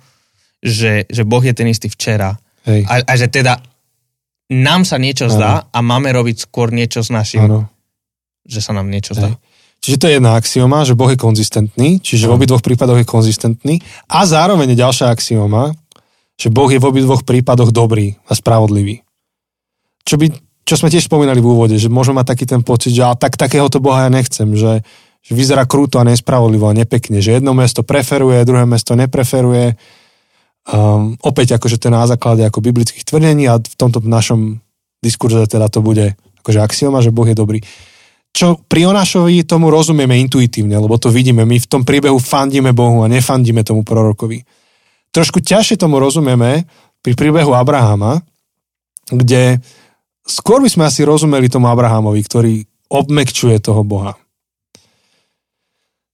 že, 0.62 1.10
že 1.10 1.26
Boh 1.26 1.42
je 1.42 1.54
ten 1.58 1.68
istý 1.68 1.90
včera 1.90 2.38
Hej. 2.66 2.86
A, 2.86 2.94
a 3.02 3.14
že 3.18 3.28
teda 3.30 3.58
nám 4.52 4.86
sa 4.86 5.02
niečo 5.02 5.32
ano. 5.32 5.34
zdá 5.34 5.52
a 5.72 5.78
máme 5.82 6.12
robiť 6.14 6.50
skôr 6.50 6.70
niečo 6.70 7.02
s 7.02 7.10
našim, 7.10 7.48
ano. 7.48 7.72
že 8.46 8.62
sa 8.62 8.76
nám 8.76 8.92
niečo 8.92 9.18
zdá. 9.18 9.34
Hej. 9.34 9.38
Čiže 9.82 9.98
to 9.98 10.06
je 10.06 10.14
jedna 10.22 10.38
axioma, 10.38 10.86
že 10.86 10.94
Boh 10.94 11.10
je 11.10 11.18
konzistentný, 11.18 11.98
čiže 12.06 12.30
v 12.30 12.38
obidvoch 12.38 12.62
prípadoch 12.62 13.02
je 13.02 13.08
konzistentný 13.08 13.82
a 14.06 14.30
zároveň 14.30 14.78
je 14.78 14.82
ďalšia 14.86 15.10
axioma, 15.10 15.74
že 16.38 16.54
Boh 16.54 16.70
je 16.70 16.78
v 16.78 16.86
obidvoch 16.86 17.26
prípadoch 17.26 17.74
dobrý 17.74 18.14
a 18.30 18.38
spravodlivý. 18.38 19.02
Čo, 20.06 20.22
by, 20.22 20.30
čo 20.70 20.78
sme 20.78 20.94
tiež 20.94 21.10
spomínali 21.10 21.42
v 21.42 21.50
úvode, 21.50 21.82
že 21.82 21.90
môžeme 21.90 22.22
mať 22.22 22.30
taký 22.30 22.46
ten 22.46 22.62
pocit, 22.62 22.94
že 22.94 23.02
tak, 23.18 23.42
takéhoto 23.42 23.82
Boha 23.82 24.06
ja 24.06 24.14
nechcem, 24.14 24.54
že, 24.54 24.86
že 25.26 25.32
vyzerá 25.34 25.66
krúto 25.66 25.98
a 25.98 26.06
nespravodlivo 26.06 26.70
a 26.70 26.78
nepekne, 26.78 27.18
že 27.18 27.42
jedno 27.42 27.58
mesto 27.58 27.82
preferuje, 27.82 28.46
druhé 28.46 28.70
mesto 28.70 28.94
nepreferuje. 28.94 29.82
Um, 30.70 31.18
opäť 31.26 31.58
akože 31.58 31.82
to 31.82 31.90
je 31.90 31.98
na 31.98 32.06
základe 32.06 32.46
ako 32.46 32.62
biblických 32.62 33.02
tvrdení 33.02 33.50
a 33.50 33.58
v 33.58 33.76
tomto 33.76 33.98
našom 34.06 34.62
diskurze 35.02 35.42
teda 35.50 35.74
to 35.74 35.82
bude 35.82 36.14
akože 36.46 36.60
axioma, 36.62 37.02
že 37.02 37.10
Boh 37.10 37.26
je 37.26 37.38
dobrý 37.38 37.60
čo 38.32 38.56
pri 38.64 38.88
Onášovi 38.88 39.44
tomu 39.44 39.68
rozumieme 39.68 40.16
intuitívne, 40.24 40.80
lebo 40.80 40.96
to 40.96 41.12
vidíme. 41.12 41.44
My 41.44 41.60
v 41.60 41.68
tom 41.68 41.84
príbehu 41.84 42.16
fandíme 42.16 42.72
Bohu 42.72 43.04
a 43.04 43.12
nefandíme 43.12 43.62
tomu 43.68 43.84
prorokovi. 43.84 44.48
Trošku 45.12 45.44
ťažšie 45.44 45.76
tomu 45.76 46.00
rozumieme 46.00 46.64
pri 47.04 47.14
príbehu 47.20 47.52
Abrahama, 47.52 48.24
kde 49.12 49.60
skôr 50.24 50.64
by 50.64 50.72
sme 50.72 50.88
asi 50.88 51.04
rozumeli 51.04 51.52
tomu 51.52 51.68
Abrahamovi, 51.68 52.24
ktorý 52.24 52.54
obmekčuje 52.88 53.60
toho 53.60 53.84
Boha. 53.84 54.16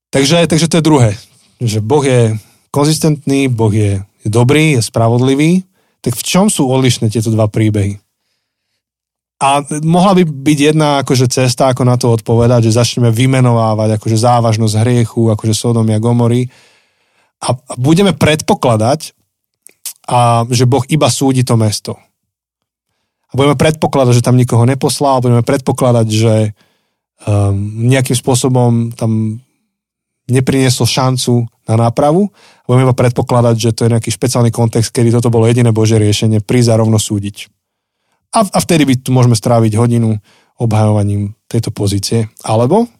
Takže, 0.09 0.49
takže 0.49 0.65
to 0.65 0.81
je 0.81 0.87
druhé. 0.87 1.09
Že 1.61 1.85
Boh 1.85 2.01
je 2.01 2.33
konzistentný, 2.73 3.45
Boh 3.53 3.69
je, 3.69 4.01
je 4.27 4.29
dobrý, 4.29 4.75
je 4.75 4.83
spravodlivý. 4.83 5.63
Tak 6.03 6.13
v 6.13 6.23
čom 6.23 6.45
sú 6.51 6.67
odlišné 6.67 7.07
tieto 7.07 7.31
dva 7.31 7.47
príbehy? 7.47 7.97
A 9.37 9.61
mohla 9.85 10.17
by 10.17 10.23
byť 10.25 10.59
jedna 10.73 11.05
akože 11.05 11.29
cesta, 11.29 11.69
ako 11.69 11.85
na 11.85 11.93
to 11.93 12.09
odpovedať, 12.09 12.67
že 12.67 12.77
začneme 12.77 13.13
vymenovávať 13.13 14.01
akože 14.01 14.17
závažnosť 14.17 14.75
hriechu, 14.81 15.29
akože 15.29 15.53
Sodomy 15.53 15.93
a 15.93 16.01
Gomory. 16.01 16.49
A 17.45 17.53
budeme 17.77 18.17
predpokladať, 18.17 19.13
a, 20.09 20.41
že 20.49 20.65
Boh 20.65 20.81
iba 20.89 21.05
súdi 21.13 21.45
to 21.45 21.53
mesto. 21.53 22.01
A 23.29 23.33
budeme 23.37 23.53
predpokladať, 23.53 24.13
že 24.17 24.25
tam 24.25 24.41
nikoho 24.41 24.65
neposlal, 24.65 25.21
budeme 25.21 25.45
predpokladať, 25.45 26.07
že 26.09 26.35
um, 27.29 27.53
nejakým 27.85 28.17
spôsobom 28.17 28.89
tam 28.97 29.37
nepriniesol 30.27 30.87
šancu 30.87 31.47
na 31.67 31.75
nápravu. 31.87 32.27
Budeme 32.67 32.87
iba 32.87 32.95
predpokladať, 32.95 33.55
že 33.55 33.71
to 33.71 33.87
je 33.87 33.93
nejaký 33.95 34.11
špeciálny 34.11 34.51
kontext, 34.51 34.91
kedy 34.91 35.15
toto 35.15 35.31
bolo 35.31 35.47
jediné 35.47 35.71
Bože 35.71 35.95
riešenie, 35.95 36.43
prísť 36.43 36.75
a 36.75 36.79
rovno 36.79 36.99
súdiť. 36.99 37.47
A, 38.35 38.43
a 38.43 38.59
vtedy 38.59 38.83
by 38.83 38.93
tu 38.99 39.15
môžeme 39.15 39.39
stráviť 39.39 39.79
hodinu 39.79 40.19
obhajovaním 40.59 41.31
tejto 41.47 41.71
pozície. 41.71 42.27
Alebo? 42.43 42.91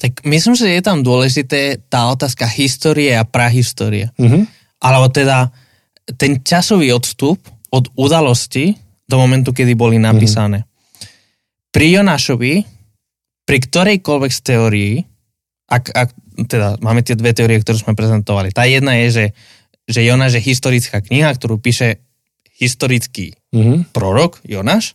Tak 0.00 0.24
myslím, 0.24 0.54
že 0.56 0.72
je 0.72 0.82
tam 0.82 1.04
dôležité 1.04 1.82
tá 1.90 2.08
otázka 2.08 2.48
histórie 2.48 3.12
a 3.12 3.26
prahistórie. 3.26 4.08
Uh-huh. 4.16 4.46
Alebo 4.80 5.12
teda 5.12 5.52
ten 6.16 6.40
časový 6.40 6.94
odstup 6.94 7.38
od 7.70 7.90
udalosti 7.94 8.74
do 9.06 9.20
momentu, 9.20 9.52
kedy 9.52 9.76
boli 9.76 10.00
mhm. 10.00 10.04
napísané. 10.06 10.58
Uh-huh. 10.64 10.68
Pri 11.70 11.86
Jonášovi, 12.00 12.54
pri 13.46 13.58
ktorejkoľvek 13.62 14.32
z 14.32 14.40
teórií, 14.42 14.92
ak, 15.70 15.84
ak 15.94 16.08
teda 16.46 16.80
máme 16.80 17.04
tie 17.04 17.18
dve 17.18 17.34
teórie, 17.36 17.60
ktoré 17.60 17.76
sme 17.80 17.98
prezentovali. 17.98 18.54
Tá 18.54 18.64
jedna 18.64 18.96
je, 19.04 19.08
že, 19.10 19.26
že 19.88 20.00
Jonáš 20.06 20.40
je 20.40 20.46
historická 20.48 21.00
kniha, 21.04 21.32
ktorú 21.34 21.60
píše 21.60 22.00
historický 22.60 23.36
mm-hmm. 23.52 23.90
prorok 23.96 24.40
Jonáš. 24.44 24.94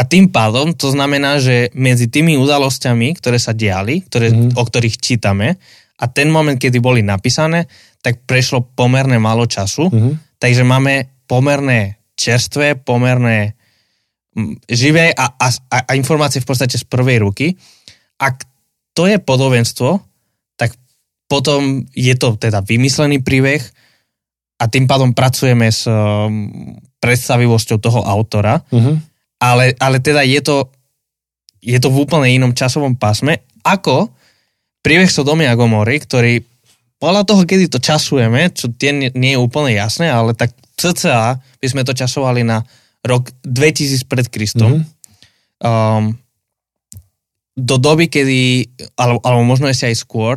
A 0.00 0.08
tým 0.08 0.32
pádom 0.32 0.72
to 0.72 0.88
znamená, 0.88 1.36
že 1.36 1.68
medzi 1.76 2.08
tými 2.08 2.40
udalosťami, 2.40 3.12
ktoré 3.20 3.36
sa 3.36 3.52
diali, 3.52 4.00
ktoré, 4.00 4.32
mm-hmm. 4.32 4.56
o 4.56 4.62
ktorých 4.64 4.96
čítame, 4.96 5.60
a 6.00 6.08
ten 6.08 6.32
moment, 6.32 6.56
kedy 6.56 6.80
boli 6.80 7.04
napísané, 7.04 7.68
tak 8.00 8.24
prešlo 8.24 8.64
pomerne 8.72 9.20
málo 9.20 9.44
času. 9.44 9.92
Mm-hmm. 9.92 10.40
Takže 10.40 10.64
máme 10.64 11.20
pomerné 11.28 12.00
čerstvé, 12.16 12.80
pomerné 12.80 13.60
živé 14.64 15.12
a, 15.12 15.36
a, 15.36 15.46
a 15.68 15.92
informácie 15.92 16.40
v 16.40 16.48
podstate 16.48 16.80
z 16.80 16.88
prvej 16.88 17.20
ruky. 17.20 17.52
Ak 18.16 18.48
to 18.96 19.04
je 19.04 19.20
podobenstvo, 19.20 20.00
potom 21.30 21.86
je 21.94 22.14
to 22.18 22.34
teda 22.34 22.66
vymyslený 22.66 23.22
príbeh, 23.22 23.62
a 24.60 24.64
tým 24.68 24.84
pádom 24.84 25.16
pracujeme 25.16 25.72
s 25.72 25.88
um, 25.88 26.52
predstavivosťou 27.00 27.80
toho 27.80 28.04
autora, 28.04 28.60
uh-huh. 28.68 29.00
ale, 29.40 29.72
ale 29.80 29.96
teda 30.04 30.20
je 30.20 30.40
to, 30.44 30.68
je 31.64 31.80
to 31.80 31.88
v 31.88 32.04
úplne 32.04 32.28
inom 32.28 32.52
časovom 32.52 32.92
pásme, 32.92 33.40
ako 33.64 34.12
príbeh 34.84 35.08
Sodomy 35.08 35.48
a 35.48 35.56
Gomory, 35.56 36.04
ktorý 36.04 36.44
podľa 37.00 37.24
toho, 37.24 37.48
kedy 37.48 37.72
to 37.72 37.80
časujeme, 37.80 38.52
čo 38.52 38.68
tie 38.76 38.92
nie, 38.92 39.08
nie 39.16 39.32
je 39.32 39.40
úplne 39.40 39.72
jasné, 39.72 40.12
ale 40.12 40.36
tak 40.36 40.52
cca 40.76 41.40
by 41.40 41.66
sme 41.66 41.80
to 41.80 41.96
časovali 41.96 42.44
na 42.44 42.60
rok 43.00 43.32
2000 43.48 44.04
pred 44.04 44.28
Kristom. 44.28 44.84
Uh-huh. 44.84 44.84
Um, 45.64 46.04
do 47.56 47.80
doby, 47.80 48.12
kedy, 48.12 48.68
alebo, 49.00 49.24
alebo 49.24 49.44
možno 49.44 49.72
ešte 49.72 49.88
aj 49.88 49.96
skôr, 49.96 50.36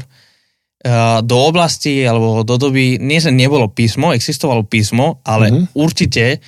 do 1.24 1.38
oblasti 1.48 2.04
alebo 2.04 2.43
do 2.43 2.60
doby, 2.60 3.00
nie 3.00 3.24
že 3.24 3.32
nebolo 3.32 3.72
písmo, 3.72 4.12
existovalo 4.12 4.67
písmo, 4.67 5.24
ale 5.24 5.48
mm-hmm. 5.48 5.65
určite 5.80 6.43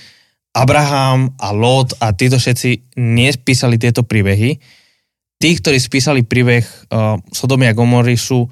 Abraham 0.51 1.31
a 1.39 1.55
Lot 1.55 1.95
a 2.03 2.11
títo 2.11 2.35
všetci 2.35 2.99
nespísali 2.99 3.79
tieto 3.79 4.03
príbehy. 4.03 4.59
Tí, 5.39 5.49
ktorí 5.59 5.79
spísali 5.79 6.27
príbeh 6.27 6.63
uh, 6.63 7.19
Sodomy 7.31 7.71
a 7.71 7.75
Gomory 7.75 8.15
sú 8.19 8.47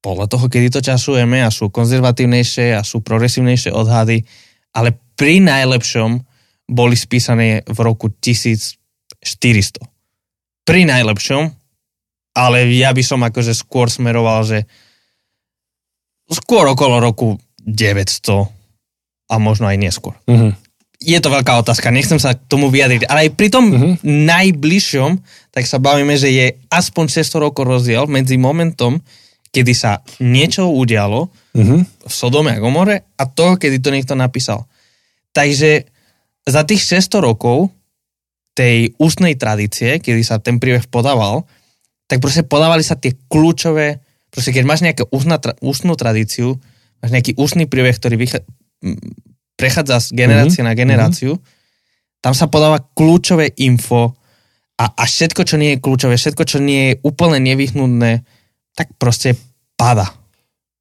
podľa 0.00 0.32
toho, 0.32 0.48
kedy 0.48 0.72
to 0.72 0.80
časujeme 0.80 1.44
a 1.44 1.52
sú 1.52 1.68
konzervatívnejšie 1.68 2.76
a 2.76 2.80
sú 2.80 3.04
progresívnejšie 3.04 3.72
odhady, 3.72 4.24
ale 4.72 4.96
pri 5.16 5.44
najlepšom 5.44 6.16
boli 6.64 6.96
spísané 6.96 7.60
v 7.68 7.78
roku 7.84 8.08
1400. 8.08 8.80
Pri 10.64 10.80
najlepšom, 10.88 11.42
ale 12.36 12.58
ja 12.72 12.96
by 12.96 13.02
som 13.04 13.20
akože 13.20 13.52
skôr 13.52 13.92
smeroval, 13.92 14.48
že 14.48 14.58
skôr 16.30 16.64
okolo 16.70 17.02
roku 17.02 17.36
900 17.66 18.46
a 19.30 19.34
možno 19.38 19.66
aj 19.70 19.76
neskôr. 19.78 20.14
Uh-huh. 20.26 20.54
Je 21.00 21.16
to 21.16 21.32
veľká 21.32 21.56
otázka, 21.64 21.94
nechcem 21.94 22.20
sa 22.20 22.36
k 22.36 22.44
tomu 22.50 22.68
vyjadriť, 22.68 23.08
ale 23.08 23.28
aj 23.28 23.30
pri 23.34 23.48
tom 23.48 23.64
uh-huh. 23.72 23.94
najbližšom, 24.04 25.10
tak 25.50 25.64
sa 25.64 25.80
bavíme, 25.80 26.14
že 26.14 26.28
je 26.30 26.46
aspoň 26.68 27.24
600 27.24 27.46
rokov 27.50 27.64
rozdiel 27.64 28.04
medzi 28.10 28.36
momentom, 28.36 29.00
kedy 29.50 29.72
sa 29.74 30.04
niečo 30.22 30.70
udialo 30.70 31.30
uh-huh. 31.30 31.80
v 31.82 32.12
Sodome 32.12 32.54
a 32.54 32.62
Gomore 32.62 33.10
a 33.18 33.24
to, 33.26 33.58
kedy 33.58 33.82
to 33.82 33.90
niekto 33.90 34.14
napísal. 34.14 34.70
Takže 35.34 35.86
za 36.46 36.62
tých 36.66 36.82
600 36.86 37.22
rokov 37.22 37.70
tej 38.54 38.92
ústnej 38.98 39.38
tradície, 39.38 40.02
kedy 40.02 40.22
sa 40.26 40.42
ten 40.42 40.58
príbeh 40.58 40.90
podával, 40.90 41.46
tak 42.10 42.18
proste 42.18 42.42
podávali 42.42 42.82
sa 42.82 42.98
tie 42.98 43.14
kľúčové 43.30 44.02
Proste 44.30 44.54
keď 44.54 44.64
máš 44.66 44.80
nejakú 44.86 45.10
ústnu 45.60 45.94
tradíciu, 45.98 46.56
máš 47.02 47.10
nejaký 47.10 47.34
ústny 47.34 47.66
príbeh, 47.66 47.94
ktorý 47.98 48.14
vychá, 48.14 48.40
prechádza 49.58 50.08
z 50.08 50.08
generácie 50.14 50.62
mm-hmm. 50.62 50.70
na 50.70 50.78
generáciu, 50.78 51.32
mm-hmm. 51.36 52.22
tam 52.22 52.32
sa 52.32 52.46
podáva 52.46 52.80
kľúčové 52.80 53.52
info 53.58 54.14
a, 54.80 54.88
a 54.96 55.04
všetko, 55.04 55.42
čo 55.44 55.60
nie 55.60 55.76
je 55.76 55.82
kľúčové, 55.82 56.14
všetko, 56.16 56.42
čo 56.46 56.58
nie 56.62 56.94
je 56.94 56.98
úplne 57.04 57.42
nevyhnutné, 57.42 58.24
tak 58.72 58.94
proste 58.96 59.36
pada. 59.76 60.08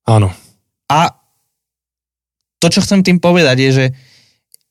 Áno. 0.08 0.32
A 0.88 1.12
to, 2.64 2.68
čo 2.72 2.80
chcem 2.86 3.04
tým 3.04 3.20
povedať, 3.20 3.58
je, 3.60 3.72
že 3.72 3.86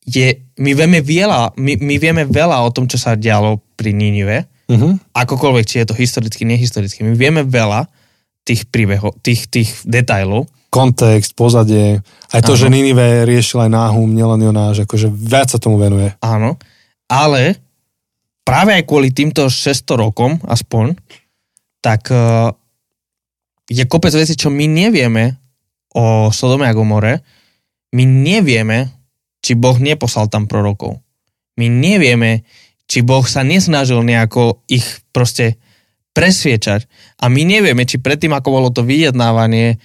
je, 0.09 0.27
my, 0.57 0.71
vieme 0.73 0.99
veľa, 1.05 1.53
my, 1.59 1.73
my 1.77 1.95
vieme 2.01 2.23
veľa 2.25 2.57
o 2.65 2.69
tom, 2.73 2.89
čo 2.89 2.97
sa 2.97 3.13
dialo 3.13 3.61
pri 3.75 3.93
Ninive, 3.93 4.49
Uh-huh. 4.69 5.01
akokoľvek, 5.17 5.65
či 5.65 5.81
je 5.81 5.89
to 5.89 5.97
historicky, 5.97 6.45
nehistoricky. 6.45 7.01
My 7.01 7.17
vieme 7.17 7.41
veľa 7.41 7.89
tých 8.49 8.65
príbehov, 8.65 9.13
tých, 9.21 9.45
tých 9.45 9.69
detajlov. 9.85 10.49
Kontext, 10.73 11.37
pozadie, 11.37 12.01
aj 12.33 12.41
to, 12.41 12.57
Áno. 12.57 12.61
že 12.61 12.67
Ninive 12.73 13.25
riešil 13.29 13.69
aj 13.69 13.73
Náhum, 13.73 14.09
nielen 14.09 14.41
Jonáš, 14.41 14.89
akože 14.89 15.13
viac 15.13 15.53
sa 15.53 15.61
tomu 15.61 15.77
venuje. 15.77 16.13
Áno, 16.25 16.57
ale 17.05 17.61
práve 18.41 18.73
aj 18.73 18.85
kvôli 18.89 19.13
týmto 19.13 19.45
600 19.45 19.85
rokom, 19.97 20.41
aspoň, 20.49 20.97
tak 21.81 22.09
uh, 22.09 22.49
je 23.69 23.85
kopec 23.85 24.13
vecí, 24.13 24.33
čo 24.33 24.49
my 24.49 24.65
nevieme 24.65 25.37
o 25.93 26.33
Sodome 26.33 26.65
a 26.65 26.73
Gomore. 26.73 27.21
My 27.93 28.05
nevieme, 28.05 28.89
či 29.41 29.57
Boh 29.57 29.77
neposlal 29.77 30.29
tam 30.29 30.45
prorokov. 30.45 31.01
My 31.57 31.65
nevieme, 31.69 32.45
či 32.89 33.01
Boh 33.05 33.25
sa 33.25 33.45
nesnažil 33.45 34.01
nejako 34.01 34.65
ich 34.69 34.85
proste 35.13 35.61
presviečať. 36.13 36.89
A 37.21 37.29
my 37.29 37.41
nevieme, 37.45 37.85
či 37.85 38.01
predtým, 38.01 38.33
ako 38.33 38.49
bolo 38.49 38.69
to 38.73 38.81
vyjednávanie 38.83 39.77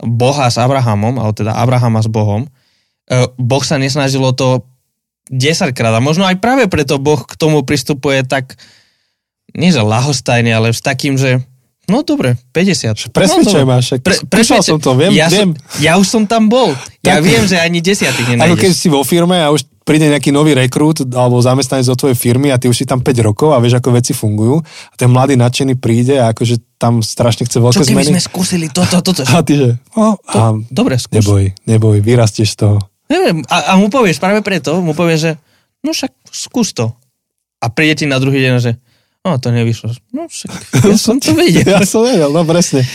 Boha 0.00 0.48
s 0.48 0.56
Abrahamom, 0.56 1.20
alebo 1.20 1.34
teda 1.36 1.56
Abrahama 1.56 2.00
s 2.00 2.08
Bohom, 2.08 2.48
eh, 3.08 3.28
Boh 3.36 3.64
sa 3.64 3.76
nesnažilo 3.76 4.32
to 4.32 4.64
10 5.30 5.70
krát. 5.76 5.94
A 5.94 6.02
možno 6.02 6.26
aj 6.26 6.42
práve 6.42 6.66
preto 6.66 6.98
Boh 6.98 7.22
k 7.22 7.38
tomu 7.38 7.62
pristupuje 7.62 8.26
tak, 8.26 8.58
nie 9.54 9.70
že 9.70 9.82
lahostajne, 9.82 10.50
ale 10.50 10.74
s 10.74 10.82
takým, 10.82 11.14
že 11.14 11.42
no 11.86 12.02
dobre, 12.02 12.38
50. 12.54 13.10
Presvedčaj 13.10 13.62
no, 13.62 13.70
ma, 13.70 13.82
však 13.82 13.98
Pre, 14.02 14.14
skúšal 14.14 14.62
som 14.62 14.78
to, 14.78 14.94
viem, 14.94 15.14
ja, 15.14 15.26
viem. 15.26 15.54
Som, 15.54 15.82
ja 15.82 15.98
už 15.98 16.06
som 16.06 16.22
tam 16.26 16.46
bol. 16.50 16.74
Ja 17.02 17.18
Tak- 17.18 17.26
viem, 17.26 17.42
že 17.46 17.58
ani 17.58 17.82
desiatých 17.82 18.38
Ako 18.38 18.54
keď 18.58 18.70
nenájdeš. 18.70 18.78
si 18.78 18.86
vo 18.90 19.02
firme 19.02 19.38
a 19.38 19.50
už 19.50 19.66
príde 19.82 20.06
nejaký 20.06 20.30
nový 20.30 20.52
rekrút 20.54 21.02
alebo 21.08 21.40
zamestnanec 21.40 21.88
do 21.88 21.96
tvojej 21.96 22.16
firmy 22.16 22.52
a 22.52 22.60
ty 22.60 22.68
už 22.68 22.76
si 22.76 22.84
tam 22.86 23.00
5 23.00 23.26
rokov 23.26 23.56
a 23.56 23.58
vieš, 23.58 23.80
ako 23.80 23.96
veci 23.96 24.12
fungujú 24.12 24.60
a 24.62 24.94
ten 24.94 25.08
mladý 25.10 25.34
nadšený 25.40 25.80
príde 25.80 26.20
a 26.20 26.30
akože 26.30 26.78
tam 26.78 27.00
strašne 27.00 27.48
chce 27.48 27.58
veľké 27.58 27.80
Čo 27.80 27.88
keby 27.88 28.04
zmeny. 28.04 28.12
sme 28.14 28.22
skúsili 28.22 28.66
toto, 28.68 29.00
toto? 29.00 29.24
A 29.24 29.40
ty 29.42 29.56
že, 29.56 29.68
no, 29.96 30.16
a 30.30 30.54
Dobre, 30.70 31.00
skús. 31.00 31.16
neboj, 31.16 31.52
neboj, 31.66 31.96
vyrastieš 32.00 32.54
z 32.54 32.56
toho. 32.66 32.76
Neviem, 33.10 33.42
a, 33.50 33.74
a 33.74 33.80
mu 33.80 33.90
povieš 33.90 34.22
práve 34.22 34.38
preto, 34.40 34.78
mu 34.78 34.94
povieš, 34.94 35.20
že 35.20 35.32
no 35.82 35.90
však 35.90 36.12
skús 36.30 36.70
to. 36.70 36.94
A 37.60 37.68
príde 37.68 38.00
ti 38.00 38.06
na 38.06 38.16
druhý 38.22 38.40
deň, 38.40 38.54
že 38.62 38.78
no 39.20 39.36
to 39.36 39.50
nevyšlo. 39.50 39.92
No 40.14 40.30
však 40.30 40.48
ja 40.86 40.96
som 40.96 41.18
to 41.18 41.34
vedel. 41.34 41.66
Ja 41.76 41.82
som 41.84 42.06
vedel, 42.06 42.30
no 42.30 42.46
presne. 42.46 42.86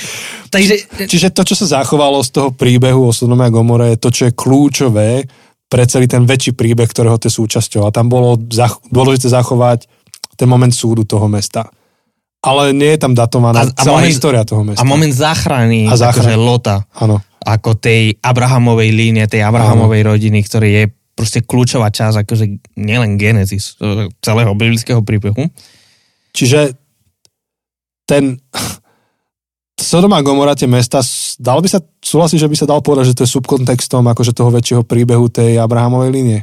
Takže 0.50 1.06
Čiže 1.12 1.36
to, 1.36 1.44
čo 1.44 1.54
sa 1.60 1.84
zachovalo 1.84 2.24
z 2.24 2.32
toho 2.32 2.50
príbehu 2.56 3.10
o 3.10 3.12
Sodome 3.12 3.44
a 3.44 3.52
Gomore, 3.52 3.92
je 3.94 4.00
to, 4.00 4.10
čo 4.10 4.24
je 4.30 4.34
kľúčové 4.34 5.28
pre 5.66 5.84
celý 5.86 6.06
ten 6.06 6.24
väčší 6.24 6.54
príbeh, 6.54 6.86
ktorého 6.86 7.18
to 7.18 7.28
je 7.28 7.36
súčasťou. 7.36 7.86
A 7.86 7.90
tam 7.90 8.08
bolo 8.08 8.38
zach- 8.50 8.80
dôležité 8.88 9.28
zachovať 9.28 9.90
ten 10.36 10.46
moment 10.46 10.72
súdu 10.72 11.04
toho 11.04 11.26
mesta. 11.26 11.68
Ale 12.40 12.70
nie 12.72 12.94
je 12.94 13.00
tam 13.02 13.18
datovaná 13.18 13.66
A- 13.66 13.74
a 13.74 13.74
celá 13.74 13.98
moment- 14.00 14.14
história 14.14 14.46
toho 14.46 14.62
mesta. 14.62 14.78
a 14.78 14.86
moment 14.86 15.10
záchrany, 15.10 15.90
A 15.90 15.98
záchrany. 15.98 16.30
akože 16.30 16.34
Lota, 16.38 16.78
Áno. 16.94 17.18
ako 17.42 17.74
tej 17.76 18.14
Abrahamovej 18.22 18.90
línie, 18.92 19.26
tej 19.26 19.42
Abrahamovej 19.42 20.06
rodiny, 20.06 20.46
ktorý 20.46 20.70
je 20.72 20.84
proste 21.16 21.42
kľúčová 21.42 21.90
časť, 21.90 22.22
akože 22.22 22.46
nielen 22.78 23.18
Genesis 23.18 23.80
celého 24.20 24.52
biblického 24.54 25.02
príbehu. 25.02 25.50
Čiže 26.32 26.76
ten 28.06 28.38
Sodoma 29.86 30.18
a 30.18 30.26
Gomora, 30.26 30.58
tie 30.58 30.66
mesta, 30.66 31.06
dalo 31.38 31.62
by 31.62 31.70
sa 31.70 31.78
súhlasiť, 31.80 32.42
že 32.42 32.50
by 32.50 32.56
sa 32.58 32.66
dal 32.66 32.82
povedať, 32.82 33.14
že 33.14 33.18
to 33.22 33.24
je 33.30 33.34
subkontextom 33.38 34.02
akože 34.02 34.34
toho 34.34 34.50
väčšieho 34.50 34.82
príbehu 34.82 35.30
tej 35.30 35.62
Abrahamovej 35.62 36.10
línie? 36.10 36.40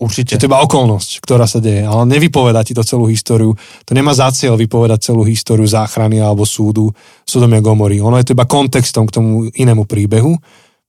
Určite. 0.00 0.34
Že 0.34 0.40
to 0.40 0.46
je 0.48 0.50
iba 0.50 0.64
okolnosť, 0.64 1.10
ktorá 1.20 1.44
sa 1.44 1.60
deje, 1.60 1.84
ale 1.84 2.08
nevypoveda 2.08 2.64
ti 2.64 2.72
to 2.72 2.80
celú 2.80 3.06
históriu. 3.06 3.52
To 3.84 3.92
nemá 3.92 4.16
za 4.16 4.32
cieľ 4.32 4.56
vypovedať 4.56 5.12
celú 5.12 5.22
históriu 5.22 5.68
záchrany 5.68 6.18
alebo 6.18 6.48
súdu 6.48 6.90
Sodomia 7.22 7.60
Gomory. 7.62 8.00
Ono 8.00 8.16
je 8.16 8.32
to 8.32 8.34
iba 8.34 8.48
kontextom 8.48 9.06
k 9.06 9.14
tomu 9.14 9.46
inému 9.52 9.84
príbehu 9.84 10.34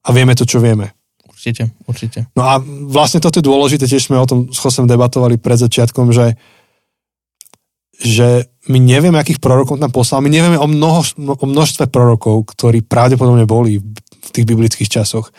a 0.02 0.10
vieme 0.16 0.32
to, 0.34 0.48
čo 0.48 0.64
vieme. 0.64 0.96
Určite, 1.28 1.74
určite. 1.90 2.20
No 2.38 2.48
a 2.48 2.62
vlastne 2.88 3.20
toto 3.20 3.42
je 3.42 3.46
dôležité, 3.46 3.90
tiež 3.90 4.08
sme 4.08 4.22
o 4.22 4.30
tom 4.30 4.48
s 4.48 4.58
Chosem 4.62 4.88
debatovali 4.88 5.36
pred 5.42 5.60
začiatkom, 5.60 6.16
že, 6.16 6.38
že 8.02 8.50
my 8.70 8.78
nevieme, 8.78 9.18
akých 9.18 9.42
prorokov 9.42 9.78
tam 9.78 9.94
poslal, 9.94 10.26
my 10.26 10.30
nevieme 10.30 10.58
o, 10.58 10.68
mnoho, 10.70 11.02
o 11.18 11.46
množstve 11.46 11.90
prorokov, 11.90 12.50
ktorí 12.54 12.86
pravdepodobne 12.86 13.46
boli 13.46 13.82
v 13.82 14.30
tých 14.30 14.46
biblických 14.46 14.90
časoch. 14.90 15.30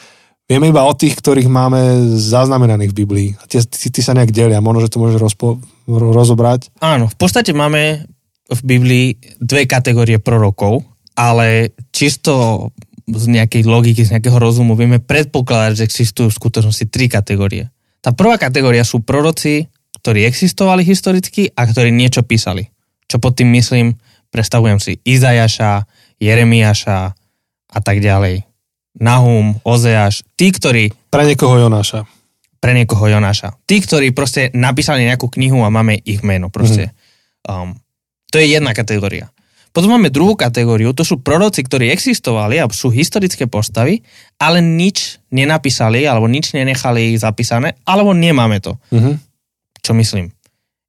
Vieme 0.51 0.69
iba 0.69 0.83
o 0.83 0.93
tých, 0.93 1.17
ktorých 1.19 1.47
máme 1.47 2.13
zaznamenaných 2.19 2.91
v 2.93 2.99
Biblii. 2.99 3.29
A 3.39 3.47
tie, 3.47 3.63
tí, 3.63 3.89
tí 3.89 4.01
sa 4.03 4.13
nejak 4.13 4.35
delia. 4.35 4.59
Možno, 4.59 4.85
že 4.85 4.91
to 4.91 5.01
môže 5.01 5.17
rozpo, 5.17 5.63
ro- 5.87 6.13
rozobrať. 6.13 6.75
Áno, 6.83 7.07
v 7.07 7.17
podstate 7.17 7.55
máme 7.55 8.05
v 8.51 8.61
Biblii 8.67 9.07
dve 9.39 9.65
kategórie 9.71 10.19
prorokov, 10.19 10.83
ale 11.15 11.73
čisto 11.95 12.69
z 13.07 13.25
nejakej 13.33 13.65
logiky, 13.65 14.03
z 14.03 14.19
nejakého 14.19 14.39
rozumu 14.39 14.75
vieme 14.75 14.99
predpokladať, 15.03 15.79
že 15.79 15.87
existujú 15.87 16.29
v 16.29 16.39
skutočnosti 16.39 16.85
tri 16.91 17.07
kategórie. 17.07 17.71
Tá 18.03 18.11
prvá 18.11 18.35
kategória 18.37 18.83
sú 18.83 19.01
proroci, 19.01 19.71
ktorí 20.03 20.27
existovali 20.27 20.83
historicky 20.83 21.55
a 21.55 21.63
ktorí 21.63 21.95
niečo 21.95 22.27
písali. 22.27 22.67
Čo 23.07 23.23
pod 23.23 23.39
tým 23.39 23.55
myslím, 23.55 23.95
predstavujem 24.35 24.83
si 24.83 24.99
Izajaša, 25.07 25.87
Jeremiáša 26.19 26.99
a 27.73 27.79
tak 27.79 28.03
ďalej. 28.03 28.43
Nahum, 28.99 29.57
Ozeáš, 29.65 30.27
tí, 30.37 30.53
ktorí 30.53 30.93
Pre 31.09 31.25
niekoho 31.25 31.57
Jonáša. 31.57 32.05
pre 32.61 32.77
niekoho 32.77 33.09
Jonáša. 33.09 33.57
Tí, 33.65 33.81
ktorí 33.81 34.13
proste 34.13 34.53
napísali 34.53 35.09
nejakú 35.09 35.33
knihu 35.33 35.65
a 35.65 35.73
máme 35.73 35.99
ich 36.05 36.21
meno 36.23 36.53
proste. 36.53 36.93
Um, 37.43 37.75
to 38.31 38.39
je 38.39 38.53
jedna 38.53 38.71
kategória. 38.77 39.33
Potom 39.73 39.97
máme 39.97 40.13
druhú 40.13 40.37
kategóriu, 40.37 40.93
to 40.93 41.01
sú 41.01 41.25
proroci, 41.25 41.65
ktorí 41.65 41.89
existovali 41.89 42.61
a 42.61 42.69
sú 42.69 42.93
historické 42.93 43.49
postavy, 43.49 44.05
ale 44.37 44.61
nič 44.61 45.17
nenapísali 45.33 46.05
alebo 46.05 46.29
nič 46.29 46.53
nenechali 46.53 47.17
zapísané, 47.17 47.81
alebo 47.89 48.13
nemáme 48.13 48.61
to. 48.61 48.77
Mhm. 48.93 49.32
Čo 49.83 49.93
myslím? 49.93 50.31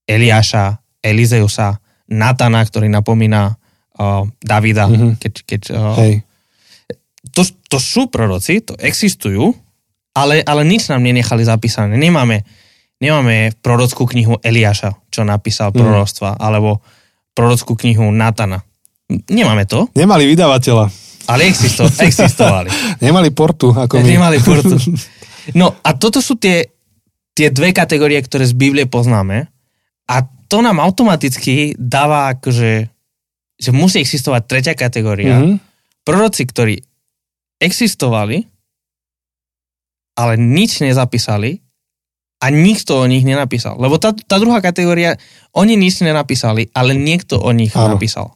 Eliáša, 0.05 0.77
Elizeusa, 1.01 1.77
Natana, 2.07 2.61
ktorý 2.61 2.87
napomína 2.87 3.57
uh, 3.97 4.23
Davida, 4.39 4.85
Mhm. 4.87 5.17
keď, 5.17 5.33
keď 5.43 5.61
uh, 5.71 5.95
Hej. 5.97 6.13
to, 7.31 7.41
to 7.67 7.77
sú 7.77 8.07
proroci, 8.07 8.61
to 8.61 8.77
existujú, 8.77 9.53
ale, 10.13 10.45
ale 10.45 10.61
nič 10.61 10.87
nám 10.87 11.01
nenechali 11.01 11.41
zapísané. 11.41 11.97
Nemáme, 11.97 12.45
nemáme 12.97 13.57
prorockú 13.59 14.05
knihu 14.05 14.37
Eliáša, 14.39 14.93
čo 15.09 15.23
napísal 15.23 15.73
Mm. 15.73 15.77
proroctva, 15.79 16.37
alebo 16.37 16.83
prorockú 17.33 17.73
knihu 17.75 18.13
Natana. 18.13 18.61
Nemáme 19.09 19.65
to, 19.65 19.89
Nemali 19.93 20.25
vydavateľa. 20.27 20.85
ale 21.27 21.41
existo, 21.45 21.85
existovali. 21.87 22.69
Nemali 23.05 23.29
portu, 23.29 23.69
ako 23.69 23.97
my. 23.97 24.05
Nemali 24.05 24.37
portu. 24.39 24.77
No 25.53 25.75
a 25.83 25.91
toto 25.93 26.23
sú 26.23 26.39
tie, 26.39 26.71
tie 27.33 27.49
dve 27.49 27.73
kategórie, 27.73 28.21
ktoré 28.21 28.45
z 28.45 28.53
Biblie 28.53 28.85
poznáme 28.85 29.49
a 30.05 30.15
to 30.47 30.61
nám 30.61 30.77
automaticky 30.77 31.73
dáva 31.75 32.37
akože, 32.37 32.71
že 33.57 33.69
musí 33.73 33.97
existovať 34.01 34.41
tretia 34.45 34.75
kategória, 34.77 35.41
Mhm. 35.41 35.55
proroci, 36.05 36.45
ktorí 36.45 36.77
existovali, 37.57 38.45
ale 40.13 40.33
nič 40.37 40.83
nezapísali 40.83 41.57
a 42.43 42.51
nikto 42.51 43.01
o 43.01 43.05
nich 43.07 43.23
nenapísal. 43.25 43.79
Lebo 43.79 43.97
tá, 43.97 44.13
tá 44.13 44.37
druhá 44.37 44.59
kategória, 44.61 45.15
oni 45.55 45.73
nič 45.79 46.03
nenapísali, 46.03 46.69
ale 46.75 46.93
niekto 46.93 47.39
o 47.39 47.49
nich 47.55 47.73
Áno. 47.73 47.95
napísal. 47.95 48.35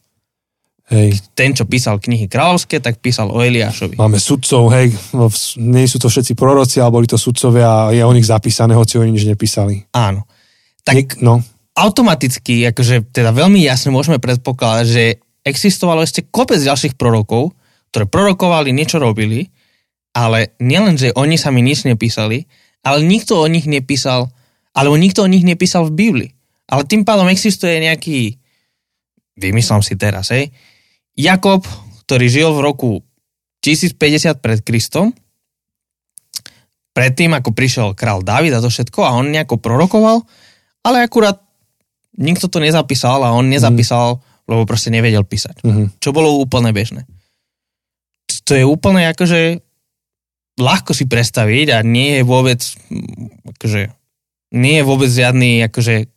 Hej. 0.87 1.19
Ten, 1.35 1.51
čo 1.51 1.67
písal 1.67 1.99
knihy 1.99 2.31
kráľovské, 2.31 2.79
tak 2.79 3.03
písal 3.03 3.27
o 3.27 3.43
Eliášovi. 3.43 3.99
Máme 3.99 4.23
sudcov, 4.23 4.71
hej, 4.71 4.95
no, 5.11 5.27
nie 5.59 5.83
sú 5.83 5.99
to 5.99 6.07
všetci 6.07 6.31
proroci, 6.31 6.79
ale 6.79 6.95
boli 6.95 7.07
to 7.11 7.19
sudcovia 7.19 7.67
a 7.67 7.91
je 7.91 7.99
o 8.07 8.15
nich 8.15 8.23
zapísané, 8.23 8.71
hoci 8.71 8.95
oni 8.95 9.11
nič 9.11 9.27
nepísali. 9.27 9.83
Áno. 9.91 10.23
Tak 10.87 10.95
Nik, 10.95 11.19
no, 11.19 11.43
automaticky, 11.75 12.63
akože 12.71 13.11
teda 13.11 13.35
veľmi 13.35 13.59
jasne 13.67 13.91
môžeme 13.91 14.15
predpokladať, 14.17 14.85
že 14.87 15.03
existovalo 15.43 16.07
ešte 16.07 16.25
kopec 16.31 16.63
ďalších 16.63 16.95
prorokov, 16.95 17.51
ktoré 17.91 18.07
prorokovali, 18.07 18.71
niečo 18.71 18.97
robili, 18.97 19.51
ale 20.15 20.55
nielen, 20.63 20.95
že 20.95 21.11
oni 21.13 21.35
sami 21.35 21.59
nič 21.61 21.83
nepísali, 21.83 22.47
ale 22.81 23.03
nikto 23.03 23.37
o 23.37 23.47
nich 23.51 23.67
nepísal, 23.67 24.31
alebo 24.71 24.95
nikto 24.95 25.27
o 25.27 25.29
nich 25.29 25.43
nepísal 25.43 25.91
v 25.91 25.95
Biblii. 25.99 26.31
Ale 26.67 26.87
tým 26.87 27.03
pádom 27.03 27.27
existuje 27.27 27.77
nejaký, 27.83 28.39
vymyslám 29.35 29.83
si 29.83 29.99
teraz, 29.99 30.31
hej, 30.31 30.49
Jakob, 31.17 31.65
ktorý 32.05 32.29
žil 32.29 32.49
v 32.53 32.61
roku 32.61 32.91
1050 33.65 34.37
pred 34.37 34.61
Kristom, 34.61 35.11
predtým, 36.93 37.33
ako 37.33 37.53
prišiel 37.53 37.97
král 37.97 38.21
David 38.21 38.53
a 38.57 38.63
to 38.63 38.69
všetko 38.69 39.05
a 39.05 39.17
on 39.17 39.33
nejako 39.33 39.57
prorokoval, 39.57 40.25
ale 40.85 41.05
akurát 41.05 41.41
nikto 42.17 42.49
to 42.49 42.57
nezapísal 42.57 43.21
a 43.21 43.33
on 43.33 43.49
nezapísal, 43.49 44.17
mm. 44.17 44.49
lebo 44.49 44.61
proste 44.65 44.89
nevedel 44.89 45.21
písať. 45.21 45.61
Mhm. 45.61 46.01
Čo 46.01 46.09
bolo 46.13 46.41
úplne 46.41 46.73
bežné. 46.73 47.05
To 48.47 48.55
je 48.55 48.63
úplne 48.63 49.05
akože 49.11 49.61
ľahko 50.57 50.91
si 50.95 51.05
predstaviť 51.05 51.67
a 51.75 51.77
nie 51.85 52.19
je 52.19 52.23
vôbec 52.23 52.59
akože, 53.57 53.93
nie 54.57 54.75
je 54.81 54.83
vôbec 54.87 55.09
žiadny 55.11 55.67
akože 55.69 56.16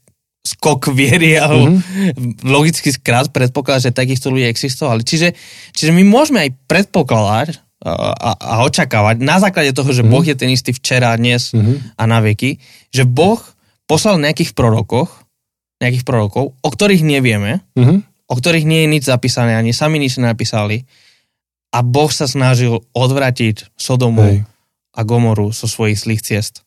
skok 0.51 0.91
viery 0.91 1.39
alebo 1.39 1.71
mm-hmm. 1.71 2.43
logicky 2.43 2.91
skrát 2.91 3.31
predpokladať, 3.31 3.91
že 3.91 3.93
takýchto 3.95 4.35
ľudí 4.35 4.51
existovali. 4.51 5.07
Čiže, 5.07 5.39
čiže 5.71 5.95
my 5.95 6.03
môžeme 6.03 6.43
aj 6.43 6.51
predpokladať 6.67 7.49
a, 7.81 8.13
a, 8.35 8.55
očakávať 8.67 9.25
na 9.25 9.41
základe 9.41 9.73
toho, 9.73 9.89
že 9.95 10.03
mm-hmm. 10.03 10.13
Boh 10.13 10.25
je 10.27 10.37
ten 10.37 10.51
istý 10.53 10.75
včera, 10.75 11.17
dnes 11.17 11.55
Mhm. 11.57 11.97
a 11.97 12.03
na 12.05 12.21
veky, 12.21 12.61
že 12.93 13.09
Boh 13.09 13.41
poslal 13.89 14.21
nejakých 14.21 14.53
prorokoch, 14.53 15.09
nejakých 15.81 16.05
prorokov, 16.05 16.53
o 16.61 16.69
ktorých 16.69 17.01
nevieme, 17.01 17.65
Mhm. 17.79 18.05
o 18.29 18.35
ktorých 18.37 18.69
nie 18.69 18.85
je 18.85 18.93
nič 18.99 19.05
zapísané, 19.09 19.57
ani 19.57 19.73
sami 19.73 19.97
nič 19.97 20.21
nenapísali 20.21 20.85
a 21.73 21.81
Boh 21.81 22.11
sa 22.13 22.29
snažil 22.29 22.85
odvratiť 22.93 23.73
Sodomu 23.79 24.23
Hej. 24.27 24.39
a 24.93 25.01
Gomoru 25.07 25.55
zo 25.55 25.65
svojich 25.65 25.97
zlých 25.97 26.23
ciest. 26.27 26.67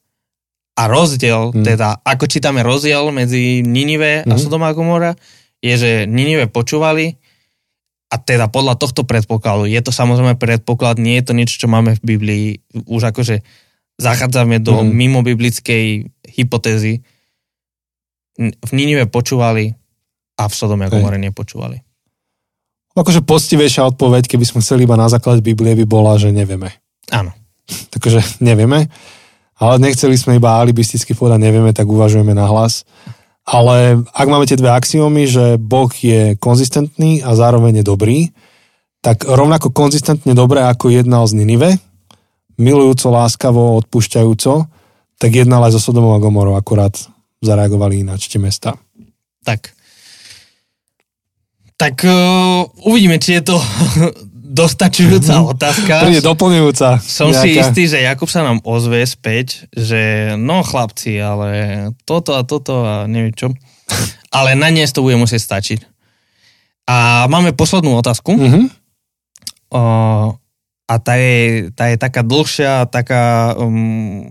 A 0.74 0.86
rozdiel, 0.86 1.54
Mm. 1.54 1.62
teda, 1.64 2.02
ako 2.02 2.26
čítame 2.26 2.62
rozdiel 2.62 3.10
medzi 3.10 3.62
Ninive 3.62 4.26
a 4.26 4.34
Mhm. 4.34 4.42
Sodoma 4.42 4.70
a 4.70 4.76
Gomora, 4.76 5.14
je, 5.62 5.74
že 5.74 5.92
Ninive 6.04 6.48
počúvali 6.48 7.14
a 8.10 8.16
teda 8.18 8.46
podľa 8.48 8.76
tohto 8.76 9.04
predpokladu, 9.04 9.66
je 9.66 9.80
to 9.80 9.90
samozrejme 9.90 10.34
predpoklad, 10.36 10.98
nie 10.98 11.22
je 11.22 11.26
to 11.26 11.34
niečo, 11.34 11.56
čo 11.58 11.68
máme 11.68 11.94
v 11.94 12.02
Biblii, 12.04 12.46
už 12.86 13.10
akože 13.10 13.46
zachádzame 13.96 14.58
do 14.60 14.82
Mhm. 14.82 14.90
mimo 14.90 15.20
biblickej 15.22 15.86
hypotézy. 16.28 17.06
V 18.40 18.72
Ninive 18.74 19.06
počúvali 19.06 19.78
a 20.34 20.50
v 20.50 20.54
Sodome 20.54 20.86
a. 20.86 20.90
Gomore 20.90 21.22
nepočúvali. 21.22 21.78
Akože 22.94 23.22
poctivejšia 23.22 23.86
odpoveď, 23.90 24.26
keby 24.26 24.46
sme 24.46 24.62
chceli 24.62 24.86
iba 24.86 24.94
na 24.94 25.06
základe 25.06 25.42
Biblie, 25.42 25.78
by 25.78 25.86
bola, 25.86 26.18
že 26.18 26.30
nevieme. 26.30 26.74
Áno. 27.10 27.34
Takže 27.94 28.22
nevieme. 28.42 28.90
Ale 29.64 29.80
nechceli 29.80 30.20
sme 30.20 30.36
iba 30.44 30.60
alibisticky 30.60 31.16
povedať 31.16 31.40
nevieme, 31.40 31.72
tak 31.72 31.88
uvažujeme 31.88 32.36
na 32.36 32.52
hlas. 32.52 32.84
Ale 33.48 34.04
ak 34.12 34.28
máme 34.28 34.44
tie 34.44 34.60
dve 34.60 34.76
axiómy, 34.76 35.24
že 35.24 35.56
Boh 35.56 35.88
je 35.88 36.36
konzistentný 36.36 37.24
a 37.24 37.32
zároveň 37.32 37.80
je 37.80 37.86
dobrý, 37.88 38.18
tak 39.00 39.24
rovnako 39.24 39.72
konzistentne 39.72 40.36
dobré 40.36 40.68
ako 40.68 40.92
jednal 40.92 41.24
z 41.32 41.40
Ninive, 41.40 41.80
milujúco, 42.60 43.08
láskavo, 43.08 43.80
odpúšťajúco, 43.80 44.68
tak 45.16 45.32
jednal 45.32 45.64
aj 45.64 45.80
so 45.80 45.92
Sodomou 45.92 46.12
a 46.12 46.20
Gomorou, 46.20 46.60
akurát 46.60 47.00
zareagovali 47.40 48.04
ináč 48.04 48.28
tie 48.28 48.44
mesta. 48.44 48.76
Tak. 49.48 49.72
Tak 51.80 52.04
uh, 52.04 52.68
uvidíme, 52.84 53.16
či 53.16 53.40
je 53.40 53.44
to 53.48 53.56
dostačujúca 54.54 55.42
otázka. 55.58 56.06
Príde 56.06 56.22
doplňujúca. 56.22 57.02
Som 57.02 57.34
si 57.34 57.58
nejaká- 57.58 57.74
istý, 57.74 57.90
že 57.90 58.06
Jakub 58.06 58.30
sa 58.30 58.46
nám 58.46 58.62
ozve 58.62 59.02
späť, 59.10 59.66
že 59.74 60.34
no 60.38 60.62
chlapci, 60.62 61.18
ale 61.18 61.50
toto 62.06 62.38
a 62.38 62.46
toto 62.46 62.86
a 62.86 63.10
neviem 63.10 63.34
čo. 63.34 63.50
Ale 64.30 64.54
na 64.54 64.70
dnes 64.70 64.94
to 64.94 65.02
bude 65.02 65.18
musieť 65.18 65.42
stačiť. 65.42 65.80
A 66.86 67.26
máme 67.26 67.58
poslednú 67.58 67.98
otázku. 67.98 68.38
Mhm. 68.38 68.62
O, 69.74 69.82
a 70.84 70.94
tá 71.02 71.14
je, 71.18 71.74
tá 71.74 71.90
je 71.90 71.98
taká 71.98 72.22
dlhšia, 72.22 72.86
taká... 72.86 73.58
Um, 73.58 74.30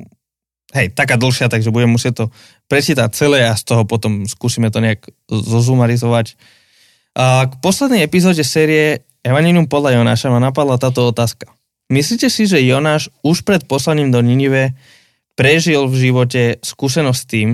hej, 0.71 0.95
taká 0.95 1.19
dlhšia, 1.19 1.51
takže 1.51 1.75
budem 1.75 1.91
musieť 1.91 2.15
to 2.15 2.25
prečítať 2.71 3.11
celé 3.13 3.45
a 3.45 3.59
z 3.59 3.67
toho 3.67 3.83
potom 3.83 4.25
skúsime 4.25 4.71
to 4.71 4.79
nejak 4.79 5.03
zozumarizovať. 5.29 6.39
A 7.13 7.51
k 7.51 7.55
poslednej 7.61 8.07
epizóde 8.07 8.41
série 8.41 9.05
Evangelium 9.23 9.71
podľa 9.71 10.03
Jonáša 10.03 10.35
ma 10.35 10.43
napadla 10.43 10.83
táto 10.83 11.07
otázka. 11.07 11.47
Myslíte 11.87 12.27
si, 12.27 12.51
že 12.51 12.59
Jonáš 12.59 13.07
už 13.23 13.47
pred 13.47 13.63
poslaním 13.71 14.11
do 14.11 14.19
Ninive 14.19 14.75
prežil 15.39 15.87
v 15.87 16.11
živote 16.11 16.43
skúsenosť 16.59 17.21
s 17.23 17.29
tým, 17.31 17.49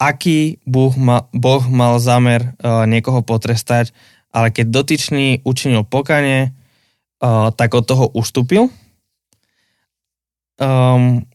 aký 0.00 0.62
boh, 0.64 0.94
ma, 0.96 1.28
boh 1.36 1.60
mal 1.68 2.00
zámer 2.00 2.56
uh, 2.62 2.88
niekoho 2.88 3.20
potrestať, 3.20 3.92
ale 4.32 4.48
keď 4.48 4.66
dotyčný 4.72 5.44
učinil 5.44 5.84
pokanie, 5.84 6.56
uh, 7.20 7.52
tak 7.52 7.76
od 7.76 7.84
toho 7.84 8.08
ustúpil? 8.14 8.72
Um, 10.58 11.26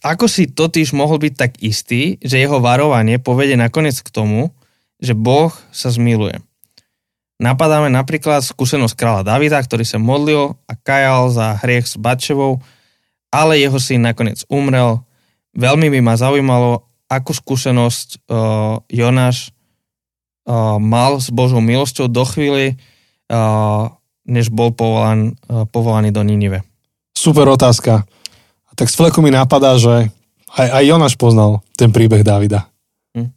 ako 0.00 0.26
si 0.26 0.48
totiž 0.48 0.96
mohol 0.96 1.20
byť 1.20 1.34
tak 1.36 1.52
istý, 1.60 2.16
že 2.24 2.40
jeho 2.40 2.58
varovanie 2.58 3.20
povedie 3.20 3.54
nakoniec 3.54 4.00
k 4.00 4.10
tomu, 4.10 4.50
že 4.96 5.12
Boh 5.12 5.52
sa 5.72 5.92
zmiluje? 5.92 6.40
Napadáme 7.40 7.88
napríklad 7.88 8.44
skúsenosť 8.44 8.92
kráľa 8.92 9.22
Davida, 9.24 9.56
ktorý 9.56 9.80
sa 9.88 9.96
modlil 9.96 10.60
a 10.68 10.72
kajal 10.76 11.32
za 11.32 11.56
hriech 11.64 11.88
s 11.88 11.96
Batševou, 11.96 12.60
ale 13.32 13.56
jeho 13.56 13.80
syn 13.80 14.04
nakoniec 14.04 14.44
umrel. 14.52 15.00
Veľmi 15.56 15.88
by 15.88 16.04
ma 16.04 16.20
zaujímalo, 16.20 16.84
akú 17.08 17.32
skúsenosť 17.32 18.28
uh, 18.28 18.84
Jonáš 18.92 19.56
uh, 20.44 20.76
mal 20.76 21.16
s 21.16 21.32
Božou 21.32 21.64
milosťou 21.64 22.12
do 22.12 22.28
chvíli, 22.28 22.76
uh, 23.32 23.88
než 24.28 24.52
bol 24.52 24.76
povolan, 24.76 25.32
uh, 25.48 25.64
povolaný 25.64 26.12
do 26.12 26.20
Ninive. 26.20 26.60
Super 27.16 27.48
otázka. 27.48 28.04
A 28.68 28.70
tak 28.76 28.92
z 28.92 29.00
fleku 29.00 29.24
mi 29.24 29.32
napadá, 29.32 29.80
že 29.80 30.12
aj, 30.60 30.68
aj 30.76 30.84
Jonáš 30.84 31.16
poznal 31.16 31.64
ten 31.72 31.88
príbeh 31.88 32.20
Davida. 32.20 32.68
Hm. 33.16 33.32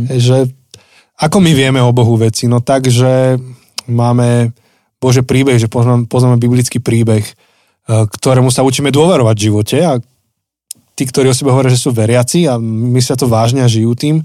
Hm. 0.00 0.06
Že 0.16 0.36
ako 1.18 1.42
my 1.42 1.52
vieme 1.52 1.82
o 1.82 1.90
Bohu 1.90 2.14
veci? 2.14 2.46
No 2.46 2.62
tak, 2.62 2.86
že 2.86 3.36
máme 3.90 4.54
Bože 5.02 5.26
príbeh, 5.26 5.58
že 5.58 5.66
poznáme, 5.66 6.06
poznáme 6.06 6.38
biblický 6.38 6.78
príbeh, 6.78 7.26
e, 7.26 7.32
ktorému 7.86 8.54
sa 8.54 8.62
učíme 8.62 8.94
dôverovať 8.94 9.34
v 9.34 9.46
živote 9.50 9.78
a 9.82 9.98
tí, 10.98 11.02
ktorí 11.06 11.30
o 11.30 11.34
sebe 11.34 11.54
hovoria, 11.54 11.74
že 11.74 11.82
sú 11.82 11.94
veriaci 11.94 12.50
a 12.50 12.58
myslia 12.58 13.14
to 13.14 13.30
vážne 13.30 13.62
a 13.62 13.70
žijú 13.70 13.94
tým, 13.94 14.16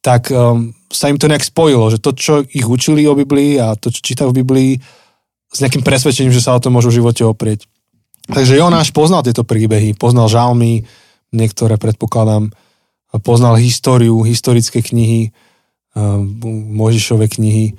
tak 0.00 0.32
um, 0.32 0.72
sa 0.88 1.12
im 1.12 1.20
to 1.20 1.28
nejak 1.28 1.44
spojilo, 1.44 1.92
že 1.92 2.00
to, 2.00 2.16
čo 2.16 2.40
ich 2.48 2.64
učili 2.64 3.04
o 3.04 3.12
Biblii 3.12 3.60
a 3.60 3.76
to, 3.76 3.92
čo 3.92 4.00
čítajú 4.00 4.32
v 4.32 4.40
Biblii, 4.40 4.72
s 5.52 5.58
nejakým 5.60 5.84
presvedčením, 5.84 6.32
že 6.32 6.40
sa 6.40 6.56
o 6.56 6.62
to 6.62 6.72
môžu 6.72 6.88
v 6.88 7.04
živote 7.04 7.28
oprieť. 7.28 7.68
Takže 8.28 8.56
Jonáš 8.56 8.92
poznal 8.92 9.24
tieto 9.24 9.44
príbehy, 9.44 9.96
poznal 9.96 10.32
žalmy, 10.32 10.84
niektoré 11.32 11.76
predpokladám, 11.76 12.52
poznal 13.20 13.60
históriu, 13.60 14.20
historické 14.24 14.80
knihy, 14.80 15.32
Možišové 16.74 17.30
knihy. 17.30 17.74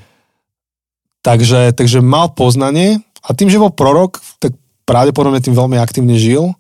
Takže, 1.20 1.76
takže 1.76 2.00
mal 2.00 2.32
poznanie 2.32 3.04
a 3.20 3.36
tým, 3.36 3.52
že 3.52 3.60
bol 3.60 3.76
prorok, 3.76 4.24
tak 4.40 4.56
pravdepodobne 4.88 5.44
tým 5.44 5.54
veľmi 5.54 5.78
aktívne 5.78 6.16
žil 6.16 6.56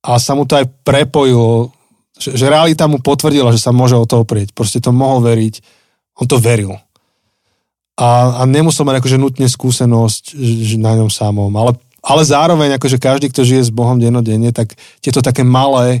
a 0.00 0.16
sa 0.22 0.38
mu 0.38 0.46
to 0.46 0.56
aj 0.56 0.70
prepojilo, 0.86 1.74
že, 2.16 2.38
že 2.38 2.46
realita 2.48 2.86
mu 2.86 3.02
potvrdila, 3.02 3.52
že 3.52 3.60
sa 3.60 3.74
môže 3.74 3.98
o 3.98 4.06
to 4.06 4.22
oprieť. 4.22 4.54
Proste 4.54 4.80
to 4.80 4.94
mohol 4.94 5.20
veriť, 5.20 5.60
on 6.22 6.26
to 6.30 6.40
veril. 6.40 6.78
A, 7.96 8.40
a 8.40 8.42
nemusel 8.44 8.84
mať 8.84 9.00
akože 9.00 9.16
nutne 9.16 9.48
skúsenosť 9.48 10.36
že 10.36 10.76
na 10.76 10.96
ňom 11.00 11.08
samom, 11.08 11.48
ale, 11.56 11.80
ale 12.04 12.22
zároveň 12.28 12.76
akože 12.76 13.00
každý, 13.00 13.32
kto 13.32 13.42
žije 13.42 13.62
s 13.68 13.74
Bohom 13.74 13.96
dennodenne, 13.96 14.52
tak 14.52 14.76
tieto 15.00 15.24
také 15.24 15.42
malé 15.42 16.00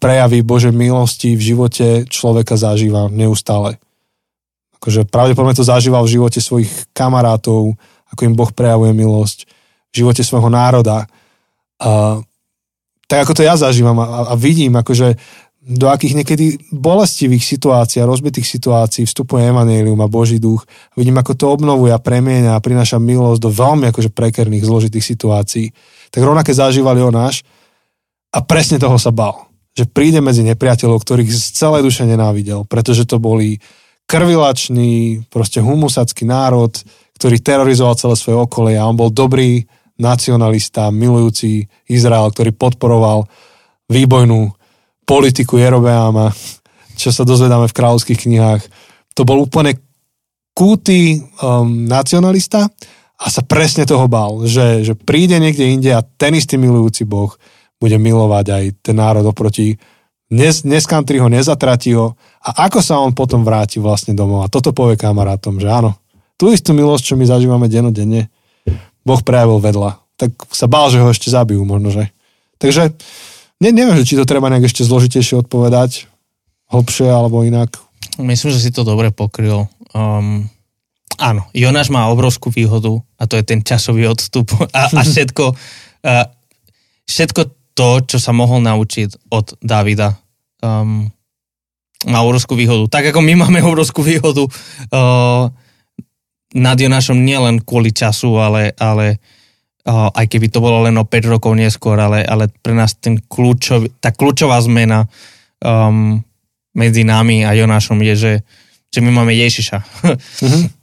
prejavy 0.00 0.40
Božej 0.40 0.72
milosti 0.72 1.36
v 1.36 1.42
živote 1.54 1.86
človeka 2.08 2.56
zažíva 2.56 3.12
neustále. 3.12 3.76
Akože 4.80 5.04
pravdepodobne 5.04 5.52
to 5.52 5.62
zažíval 5.62 6.08
v 6.08 6.16
živote 6.16 6.40
svojich 6.40 6.88
kamarátov, 6.96 7.76
ako 8.08 8.20
im 8.24 8.32
Boh 8.32 8.48
prejavuje 8.48 8.96
milosť, 8.96 9.44
v 9.92 9.94
živote 9.94 10.24
svojho 10.24 10.48
národa. 10.48 11.04
A, 11.76 12.16
tak 13.04 13.28
ako 13.28 13.36
to 13.36 13.42
ja 13.44 13.60
zažívam 13.60 14.00
a, 14.00 14.32
a 14.32 14.34
vidím, 14.40 14.80
akože 14.80 15.20
do 15.60 15.92
akých 15.92 16.16
niekedy 16.16 16.72
bolestivých 16.72 17.44
situácií 17.44 18.00
a 18.00 18.08
rozbitých 18.08 18.48
situácií 18.48 19.04
vstupuje 19.04 19.44
Evangelium 19.44 20.00
a 20.00 20.08
Boží 20.08 20.40
duch. 20.40 20.64
Vidím, 20.96 21.20
ako 21.20 21.36
to 21.36 21.46
obnovuje 21.52 21.92
a 21.92 22.00
premieňa 22.00 22.56
a 22.56 22.64
prináša 22.64 22.96
milosť 22.96 23.40
do 23.44 23.52
veľmi 23.52 23.92
akože 23.92 24.08
prekerných, 24.08 24.64
zložitých 24.64 25.04
situácií. 25.04 25.68
Tak 26.08 26.24
rovnaké 26.24 26.56
zažíval 26.56 26.96
Jonáš 26.96 27.44
a 28.32 28.40
presne 28.40 28.80
toho 28.80 28.96
sa 28.96 29.12
bal. 29.12 29.52
Že 29.76 29.92
príde 29.92 30.24
medzi 30.24 30.40
nepriateľov, 30.48 31.04
ktorých 31.04 31.28
z 31.28 31.44
celej 31.52 31.84
duše 31.84 32.08
nenávidel, 32.08 32.64
pretože 32.64 33.04
to 33.04 33.20
boli 33.20 33.60
krvilačný, 34.10 35.22
proste 35.30 35.62
humusacký 35.62 36.26
národ, 36.26 36.74
ktorý 37.14 37.38
terorizoval 37.38 37.94
celé 37.94 38.18
svoje 38.18 38.42
okolie 38.42 38.74
a 38.74 38.90
on 38.90 38.98
bol 38.98 39.14
dobrý 39.14 39.62
nacionalista, 40.02 40.90
milujúci 40.90 41.70
Izrael, 41.86 42.26
ktorý 42.34 42.50
podporoval 42.50 43.30
výbojnú 43.86 44.50
politiku 45.06 45.62
Jerobeáma, 45.62 46.34
čo 46.98 47.14
sa 47.14 47.22
dozvedáme 47.22 47.70
v 47.70 47.76
kráľovských 47.76 48.26
knihách. 48.26 48.62
To 49.14 49.22
bol 49.22 49.46
úplne 49.46 49.78
kúty 50.58 51.20
um, 51.20 51.86
nacionalista 51.86 52.66
a 53.20 53.26
sa 53.30 53.46
presne 53.46 53.86
toho 53.86 54.10
bál, 54.10 54.42
že, 54.48 54.82
že 54.82 54.98
príde 54.98 55.38
niekde 55.38 55.70
inde 55.70 55.90
a 55.94 56.02
ten 56.02 56.34
istý 56.34 56.58
milujúci 56.58 57.06
Boh 57.06 57.30
bude 57.78 57.94
milovať 58.00 58.46
aj 58.48 58.64
ten 58.82 58.96
národ 58.96 59.24
oproti 59.28 59.76
Nes, 60.30 60.62
neskantri 60.62 61.18
ho, 61.18 61.26
nezatratí 61.26 61.90
ho 61.98 62.14
a 62.38 62.70
ako 62.70 62.78
sa 62.78 63.02
on 63.02 63.10
potom 63.10 63.42
vráti 63.42 63.82
vlastne 63.82 64.14
domov. 64.14 64.46
A 64.46 64.52
toto 64.52 64.70
povie 64.70 64.94
kamarátom, 64.94 65.58
že 65.58 65.66
áno, 65.66 65.98
tú 66.38 66.54
istú 66.54 66.70
milosť, 66.70 67.12
čo 67.12 67.14
my 67.18 67.26
zažívame 67.26 67.66
denodenne, 67.66 68.30
Boh 69.02 69.20
prejavil 69.20 69.58
vedľa. 69.58 69.98
Tak 70.14 70.30
sa 70.54 70.70
bál, 70.70 70.86
že 70.88 71.02
ho 71.02 71.08
ešte 71.10 71.28
zabijú 71.28 71.66
možno, 71.66 71.90
že. 71.90 72.14
Takže 72.62 72.94
ne, 73.58 73.70
neviem, 73.74 74.06
či 74.06 74.14
to 74.14 74.28
treba 74.28 74.48
nejak 74.48 74.70
ešte 74.70 74.86
zložitejšie 74.86 75.42
odpovedať, 75.42 76.06
hlbšie 76.70 77.10
alebo 77.10 77.42
inak. 77.42 77.76
Myslím, 78.16 78.54
že 78.54 78.62
si 78.62 78.70
to 78.70 78.86
dobre 78.86 79.10
pokryl. 79.10 79.66
Um, 79.90 80.46
áno, 81.18 81.44
Jonáš 81.52 81.90
má 81.90 82.06
obrovskú 82.06 82.48
výhodu 82.54 83.02
a 83.18 83.26
to 83.26 83.34
je 83.34 83.44
ten 83.44 83.60
časový 83.66 84.06
odstup 84.06 84.48
a, 84.76 84.88
a 84.94 85.00
všetko, 85.02 85.44
uh, 86.06 86.24
všetko 87.04 87.59
to, 87.80 88.04
čo 88.04 88.18
sa 88.20 88.36
mohol 88.36 88.60
naučiť 88.60 89.32
od 89.32 89.56
Davida. 89.64 90.12
Um, 90.60 91.08
má 92.04 92.20
obrovskú 92.20 92.52
výhodu. 92.52 92.92
Tak 92.92 93.08
ako 93.08 93.24
my 93.24 93.40
máme 93.40 93.64
obrovskú 93.64 94.04
výhodu 94.04 94.44
uh, 94.44 95.48
nad 96.52 96.76
Jonášom 96.76 97.16
nielen 97.16 97.64
kvôli 97.64 97.96
času, 97.96 98.36
ale, 98.36 98.76
ale 98.76 99.16
uh, 99.88 100.12
aj 100.12 100.28
keby 100.28 100.52
to 100.52 100.60
bolo 100.60 100.84
len 100.84 101.00
o 101.00 101.08
5 101.08 101.32
rokov 101.32 101.56
neskôr, 101.56 101.96
ale, 101.96 102.20
ale 102.20 102.52
pre 102.52 102.76
nás 102.76 103.00
ten 103.00 103.16
kľúčov, 103.16 103.96
tá 103.96 104.12
kľúčová 104.12 104.60
zmena 104.60 105.08
um, 105.64 106.20
medzi 106.76 107.00
nami 107.00 107.48
a 107.48 107.56
Jonášom 107.56 107.96
je, 108.12 108.14
že, 108.16 108.34
že 108.92 109.00
my 109.00 109.08
máme 109.08 109.32
Ježiša. 109.32 109.78
Mm-hmm. 109.80 110.64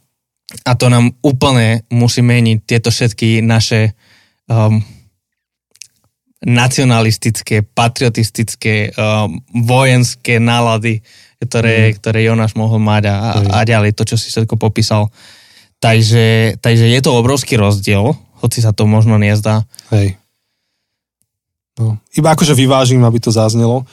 a 0.68 0.72
to 0.74 0.86
nám 0.90 1.14
úplne 1.22 1.86
musí 1.94 2.26
meniť 2.26 2.58
tieto 2.66 2.90
všetky 2.90 3.44
naše 3.44 3.94
um, 4.50 4.82
nacionalistické, 6.44 7.66
patriotistické, 7.66 8.94
um, 8.94 9.42
vojenské 9.66 10.38
nálady, 10.38 11.02
ktoré, 11.42 11.90
mm. 11.90 11.94
ktoré 11.98 12.18
Jonáš 12.26 12.54
mohol 12.54 12.78
mať 12.78 13.10
a, 13.10 13.16
a 13.42 13.58
ďalej 13.66 13.94
to, 13.94 14.06
čo 14.06 14.16
si 14.18 14.30
všetko 14.30 14.54
popísal. 14.54 15.10
Takže, 15.78 16.58
takže 16.58 16.90
je 16.90 17.00
to 17.02 17.14
obrovský 17.14 17.54
rozdiel, 17.54 18.14
hoci 18.42 18.58
sa 18.62 18.74
to 18.74 18.86
možno 18.86 19.18
nezdá. 19.18 19.66
Hej. 19.94 20.18
No, 21.78 22.02
iba 22.14 22.34
akože 22.34 22.58
vyvážim, 22.58 23.02
aby 23.06 23.22
to 23.22 23.30
zaznelo, 23.30 23.86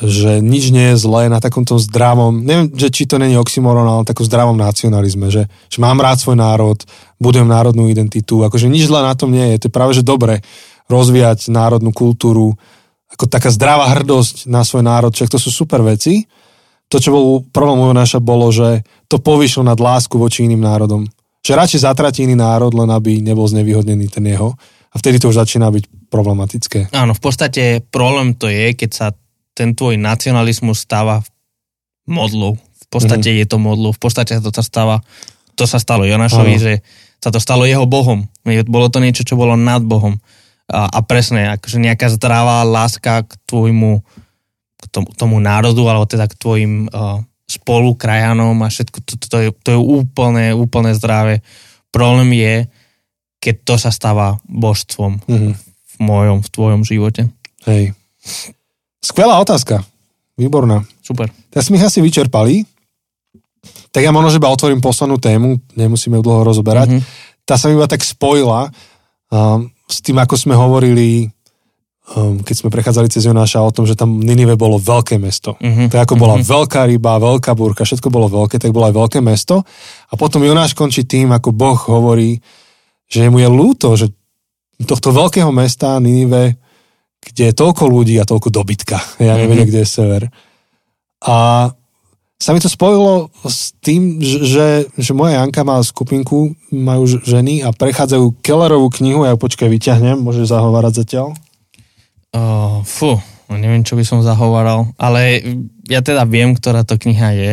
že 0.00 0.40
nič 0.40 0.72
nie 0.72 0.96
je 0.96 1.04
zlé 1.04 1.28
na 1.28 1.44
takomto 1.44 1.76
zdravom, 1.76 2.40
neviem, 2.40 2.72
že 2.72 2.88
či 2.88 3.04
to 3.04 3.20
není 3.20 3.36
oxymoron, 3.36 3.84
ale 3.84 4.08
takom 4.08 4.24
zdravom 4.24 4.56
nacionalizme, 4.56 5.28
že, 5.28 5.44
že 5.68 5.78
mám 5.84 6.00
rád 6.00 6.24
svoj 6.24 6.40
národ, 6.40 6.80
budujem 7.20 7.44
národnú 7.44 7.92
identitu, 7.92 8.40
akože 8.40 8.72
nič 8.72 8.88
zlé 8.88 9.04
na 9.04 9.12
tom 9.12 9.28
nie 9.28 9.52
je, 9.52 9.60
to 9.60 9.66
je 9.68 9.76
práve, 9.76 9.92
že 9.92 10.00
dobre 10.00 10.40
rozvíjať 10.88 11.48
národnú 11.48 11.90
kultúru, 11.90 12.54
ako 13.14 13.24
taká 13.30 13.48
zdravá 13.48 13.94
hrdosť 13.94 14.50
na 14.50 14.66
svoj 14.66 14.82
národ, 14.82 15.14
však 15.14 15.30
to 15.30 15.38
sú 15.38 15.48
super 15.54 15.80
veci. 15.86 16.26
To, 16.92 17.00
čo 17.00 17.14
bol 17.14 17.26
problém 17.48 17.80
u 17.80 17.94
naša, 17.94 18.20
bolo, 18.20 18.50
že 18.52 18.84
to 19.08 19.22
povyšlo 19.22 19.64
nad 19.64 19.78
lásku 19.80 20.18
voči 20.18 20.44
iným 20.44 20.60
národom. 20.60 21.08
Že 21.40 21.52
radšej 21.56 21.80
zatratí 21.86 22.20
iný 22.26 22.36
národ, 22.36 22.74
len 22.76 22.90
aby 22.92 23.24
nebol 23.24 23.48
znevýhodnený 23.48 24.12
ten 24.12 24.24
jeho. 24.28 24.52
A 24.94 24.94
vtedy 25.00 25.18
to 25.18 25.30
už 25.32 25.40
začína 25.40 25.72
byť 25.74 26.10
problematické. 26.12 26.94
Áno, 26.94 27.16
v 27.16 27.22
podstate 27.22 27.82
problém 27.82 28.36
to 28.36 28.46
je, 28.46 28.76
keď 28.78 28.90
sa 28.92 29.06
ten 29.54 29.74
tvoj 29.74 29.98
nacionalizmus 29.98 30.82
stáva 30.82 31.22
modlou. 32.06 32.58
V 32.58 32.86
podstate 32.90 33.32
mm-hmm. 33.32 33.42
je 33.42 33.46
to 33.50 33.58
modlou. 33.58 33.90
V 33.90 34.00
podstate 34.02 34.38
to 34.38 34.50
sa 34.54 34.62
stáva, 34.62 34.96
to 35.58 35.64
sa 35.66 35.82
stalo 35.82 36.06
Jonášovi, 36.06 36.54
že 36.60 36.72
sa 37.18 37.32
to 37.32 37.42
stalo 37.42 37.66
jeho 37.66 37.88
Bohom. 37.88 38.28
Bolo 38.68 38.86
to 38.92 39.02
niečo, 39.02 39.26
čo 39.26 39.34
bolo 39.34 39.58
nad 39.58 39.82
Bohom 39.82 40.20
a, 40.70 40.88
a 40.88 40.98
presne, 41.04 41.52
akože 41.56 41.76
nejaká 41.76 42.08
zdravá 42.12 42.64
láska 42.64 43.24
k 43.24 43.32
tvojmu 43.44 44.00
k 44.84 44.84
tomu, 44.92 45.08
tomu 45.16 45.36
národu, 45.40 45.80
alebo 45.88 46.04
teda 46.04 46.28
k 46.28 46.36
tvojim 46.36 46.92
uh, 46.92 47.24
spolukrajanom 47.48 48.56
a 48.60 48.68
všetko, 48.68 48.98
to, 49.04 49.12
to, 49.16 49.26
to, 49.28 49.36
je, 49.40 49.48
to 49.64 49.68
je 49.76 49.80
úplne, 49.80 50.52
úplne 50.52 50.92
zdravé. 50.92 51.40
Problém 51.88 52.36
je, 52.36 52.54
keď 53.40 53.54
to 53.64 53.74
sa 53.80 53.88
stáva 53.92 54.40
božstvom 54.48 55.20
mm-hmm. 55.24 55.52
v 55.56 55.96
mojom, 56.00 56.38
v 56.44 56.48
tvojom 56.48 56.80
živote. 56.84 57.28
Hej. 57.68 57.92
Skvelá 59.04 59.40
otázka. 59.40 59.84
Výborná. 60.34 60.82
Super. 61.04 61.28
Tak 61.52 61.62
sme 61.62 61.76
ich 61.76 61.86
asi 61.86 62.00
vyčerpali. 62.00 62.64
Tak 63.94 64.02
ja 64.02 64.10
možno, 64.10 64.32
že 64.32 64.40
iba 64.40 64.50
otvorím 64.50 64.82
poslednú 64.82 65.20
tému, 65.20 65.60
nemusíme 65.78 66.18
ju 66.18 66.22
dlho 66.24 66.42
rozoberať. 66.42 66.88
Mm-hmm. 66.92 67.44
Tá 67.46 67.54
sa 67.60 67.70
mi 67.70 67.76
iba 67.78 67.86
tak 67.86 68.02
spojila. 68.02 68.72
Um, 69.28 69.70
s 69.84 70.00
tým, 70.00 70.16
ako 70.16 70.34
sme 70.36 70.54
hovorili, 70.56 71.28
um, 72.16 72.40
keď 72.40 72.54
sme 72.64 72.72
prechádzali 72.72 73.08
cez 73.12 73.28
Jonáša 73.28 73.60
o 73.60 73.74
tom, 73.74 73.84
že 73.84 73.96
tam 73.96 74.20
Ninive 74.20 74.56
bolo 74.56 74.80
veľké 74.80 75.20
mesto. 75.20 75.56
Uh-huh. 75.60 75.88
Tak 75.92 76.08
ako 76.08 76.14
bola 76.16 76.40
uh-huh. 76.40 76.46
veľká 76.46 76.88
ryba, 76.88 77.20
veľká 77.20 77.52
búrka, 77.52 77.84
všetko 77.84 78.08
bolo 78.08 78.32
veľké, 78.32 78.56
tak 78.56 78.72
bolo 78.72 78.88
aj 78.88 78.96
veľké 78.96 79.18
mesto. 79.20 79.60
A 80.08 80.14
potom 80.16 80.40
Jonáš 80.44 80.72
končí 80.72 81.04
tým, 81.04 81.32
ako 81.32 81.52
Boh 81.52 81.76
hovorí, 81.76 82.40
že 83.08 83.28
mu 83.28 83.40
je 83.40 83.48
ľúto, 83.48 83.92
že 83.94 84.08
tohto 84.88 85.12
veľkého 85.12 85.52
mesta 85.52 86.00
Ninive, 86.00 86.56
kde 87.24 87.52
je 87.52 87.54
toľko 87.56 87.88
ľudí 87.88 88.16
a 88.20 88.28
toľko 88.28 88.48
dobytka. 88.52 89.00
Ja 89.20 89.36
neviem, 89.36 89.64
uh-huh. 89.64 89.68
kde 89.68 89.80
je 89.84 89.88
sever. 89.88 90.22
A 91.24 91.68
sa 92.38 92.52
mi 92.52 92.60
to 92.60 92.68
spojilo 92.68 93.30
s 93.46 93.72
tým, 93.80 94.18
že, 94.20 94.90
že 94.98 95.12
moja 95.16 95.40
Janka 95.40 95.62
má 95.62 95.80
skupinku, 95.80 96.52
majú 96.68 97.06
ženy 97.06 97.62
a 97.64 97.70
prechádzajú 97.70 98.42
Kellerovú 98.42 98.90
knihu, 99.00 99.24
ja 99.24 99.32
ju 99.32 99.38
počkaj 99.40 99.70
vyťahnem, 99.70 100.20
môžeš 100.20 100.50
zahovárať 100.50 101.06
zatiaľ? 101.06 101.32
Uh, 102.34 102.82
fú, 102.82 103.14
no 103.46 103.54
neviem, 103.54 103.86
čo 103.86 103.94
by 103.94 104.02
som 104.02 104.18
zahovaral, 104.20 104.90
ale 104.98 105.40
ja 105.86 106.02
teda 106.02 106.26
viem, 106.26 106.52
ktorá 106.52 106.82
to 106.82 106.98
kniha 106.98 107.30
je. 107.38 107.52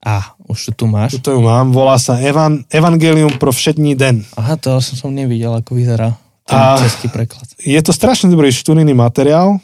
A, 0.00 0.32
už 0.48 0.72
tu 0.72 0.88
máš. 0.88 1.20
Tuto 1.20 1.36
ju 1.36 1.44
mám, 1.44 1.76
volá 1.76 2.00
sa 2.00 2.16
Evan, 2.16 2.64
Evangelium 2.72 3.36
pro 3.36 3.52
všední 3.52 3.92
den. 3.92 4.24
Aha, 4.32 4.56
to 4.56 4.80
som, 4.80 4.96
som 4.96 5.10
nevidel, 5.12 5.52
ako 5.52 5.76
vyzerá 5.76 6.16
ten 6.48 6.56
a 6.56 6.80
český 6.80 7.12
preklad. 7.12 7.44
Je 7.60 7.76
to 7.84 7.92
strašne 7.92 8.32
dobrý 8.32 8.48
študijný 8.48 8.96
materiál. 8.96 9.60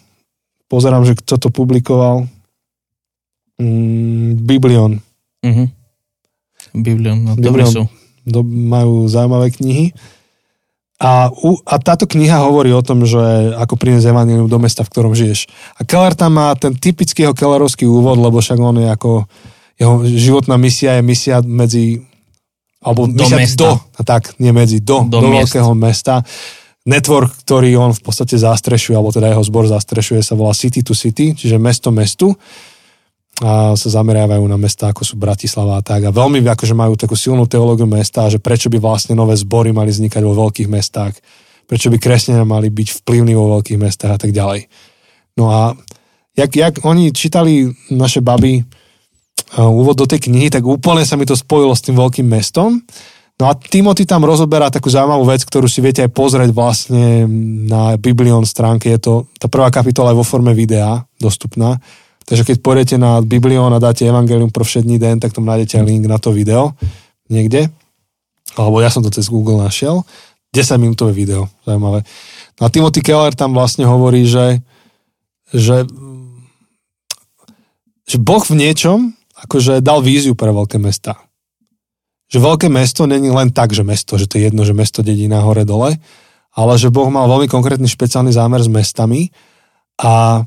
Pozerám, 0.69 1.09
že 1.09 1.17
kto 1.17 1.41
to 1.41 1.49
publikoval 1.49 2.29
mm, 3.61 4.45
Biblion. 4.45 5.01
Uh-huh. 5.45 5.69
Biblion, 6.77 7.19
no 7.25 7.33
Biblion, 7.37 7.73
sú. 7.73 7.85
Do, 8.27 8.43
majú 8.45 9.07
zaujímavé 9.09 9.55
knihy. 9.55 9.87
A, 10.97 11.29
u, 11.29 11.61
a 11.69 11.77
táto 11.77 12.09
kniha 12.09 12.49
hovorí 12.49 12.73
o 12.73 12.81
tom, 12.81 13.05
že 13.05 13.21
ako 13.53 13.77
priniesť 13.77 14.17
evanilium 14.17 14.49
do 14.49 14.57
mesta, 14.57 14.81
v 14.81 14.93
ktorom 14.97 15.13
žiješ. 15.13 15.45
A 15.77 15.85
Keller 15.85 16.17
tam 16.17 16.41
má 16.41 16.57
ten 16.57 16.73
typický 16.73 17.29
jeho 17.29 17.37
Kellerovský 17.37 17.85
úvod, 17.85 18.17
lebo 18.17 18.41
však 18.41 18.57
on 18.57 18.81
je 18.81 18.89
ako, 18.89 19.29
jeho 19.77 19.95
životná 20.09 20.57
misia 20.57 20.97
je 20.97 21.03
misia 21.05 21.45
medzi, 21.45 22.01
alebo 22.81 23.13
do 23.13 23.29
misia 23.29 23.37
mesta. 23.37 23.61
do, 23.61 23.71
tak, 24.09 24.41
nie 24.41 24.57
medzi, 24.57 24.81
do, 24.81 25.05
do, 25.05 25.21
do 25.21 25.29
veľkého 25.37 25.69
mesta. 25.77 26.25
Network, 26.89 27.45
ktorý 27.45 27.77
on 27.77 27.93
v 27.93 28.01
podstate 28.01 28.41
zastrešuje, 28.41 28.97
alebo 28.97 29.13
teda 29.13 29.37
jeho 29.37 29.45
zbor 29.45 29.69
zastrešuje, 29.69 30.25
sa 30.25 30.33
volá 30.33 30.57
City 30.57 30.81
to 30.81 30.97
City, 30.97 31.37
čiže 31.37 31.61
mesto 31.61 31.93
mestu 31.93 32.33
a 33.37 33.77
sa 33.77 33.89
zameriavajú 34.01 34.41
na 34.49 34.57
mesta 34.57 34.89
ako 34.89 35.05
sú 35.05 35.15
Bratislava 35.21 35.77
a 35.77 35.85
tak. 35.85 36.09
A 36.09 36.15
veľmi 36.15 36.41
akože 36.41 36.73
majú 36.73 36.97
takú 36.97 37.13
silnú 37.13 37.45
teológiu 37.45 37.85
mesta, 37.85 38.33
že 38.33 38.41
prečo 38.41 38.73
by 38.73 38.81
vlastne 38.81 39.13
nové 39.13 39.37
zbory 39.37 39.77
mali 39.77 39.93
vznikať 39.93 40.23
vo 40.25 40.33
veľkých 40.33 40.69
mestách, 40.73 41.21
prečo 41.69 41.93
by 41.93 42.01
kresťania 42.01 42.49
mali 42.49 42.73
byť 42.73 43.05
vplyvní 43.05 43.37
vo 43.37 43.61
veľkých 43.61 43.77
mestách 43.77 44.13
a 44.17 44.21
tak 44.21 44.33
ďalej. 44.33 44.73
No 45.37 45.53
a 45.53 45.77
jak, 46.33 46.49
jak 46.57 46.75
oni 46.89 47.13
čítali 47.13 47.69
naše 47.93 48.25
baby 48.25 48.65
úvod 49.61 50.01
do 50.01 50.09
tej 50.09 50.33
knihy, 50.33 50.49
tak 50.49 50.65
úplne 50.65 51.05
sa 51.05 51.21
mi 51.21 51.29
to 51.29 51.37
spojilo 51.37 51.77
s 51.77 51.85
tým 51.85 52.01
veľkým 52.01 52.25
mestom. 52.25 52.81
No 53.37 53.53
a 53.53 53.53
Timothy 53.53 54.09
tam 54.09 54.25
rozoberá 54.25 54.73
takú 54.73 54.89
zaujímavú 54.89 55.29
vec, 55.29 55.45
ktorú 55.45 55.69
si 55.69 55.85
viete 55.85 56.01
aj 56.01 56.09
pozrieť 56.09 56.57
vlastne 56.57 57.29
na 57.69 58.01
Biblion 58.01 58.49
stránke. 58.49 58.89
Je 58.89 58.97
to 58.97 59.13
tá 59.37 59.45
prvá 59.45 59.69
kapitola 59.69 60.17
je 60.17 60.19
vo 60.19 60.25
forme 60.25 60.57
videa 60.57 61.05
dostupná 61.21 61.77
Takže 62.27 62.43
keď 62.43 62.57
pôjdete 62.59 62.95
na 62.99 63.23
Biblion 63.23 63.71
a 63.71 63.79
dáte 63.79 64.03
Evangelium 64.03 64.51
pro 64.51 64.67
všední 64.67 64.99
den, 64.99 65.23
tak 65.23 65.31
tam 65.31 65.47
nájdete 65.47 65.79
link 65.87 66.11
na 66.11 66.19
to 66.19 66.35
video 66.35 66.75
niekde. 67.31 67.71
Alebo 68.59 68.83
ja 68.83 68.91
som 68.91 69.07
to 69.07 69.15
cez 69.15 69.31
Google 69.31 69.63
našiel. 69.63 70.03
10 70.51 70.83
minútové 70.83 71.15
video, 71.15 71.47
zaujímavé. 71.63 72.03
No 72.59 72.67
a 72.67 72.73
Timothy 72.73 73.05
Keller 73.05 73.37
tam 73.37 73.53
vlastne 73.53 73.85
hovorí, 73.87 74.25
že, 74.27 74.59
že, 75.53 75.85
že 78.09 78.17
Boh 78.17 78.43
v 78.43 78.55
niečom 78.59 79.13
akože 79.37 79.85
dal 79.85 80.01
víziu 80.01 80.33
pre 80.33 80.51
veľké 80.51 80.81
mesta. 80.81 81.21
Že 82.33 82.43
veľké 82.43 82.67
mesto 82.73 83.05
není 83.07 83.31
len 83.31 83.53
tak, 83.53 83.71
že 83.77 83.87
mesto, 83.87 84.19
že 84.19 84.27
to 84.27 84.41
je 84.41 84.51
jedno, 84.51 84.65
že 84.65 84.75
mesto 84.75 85.05
dedina 85.05 85.45
hore 85.45 85.63
dole, 85.63 86.01
ale 86.57 86.73
že 86.81 86.89
Boh 86.89 87.07
mal 87.13 87.29
veľmi 87.29 87.47
konkrétny 87.47 87.87
špeciálny 87.87 88.33
zámer 88.33 88.65
s 88.65 88.73
mestami 88.73 89.29
a 90.01 90.43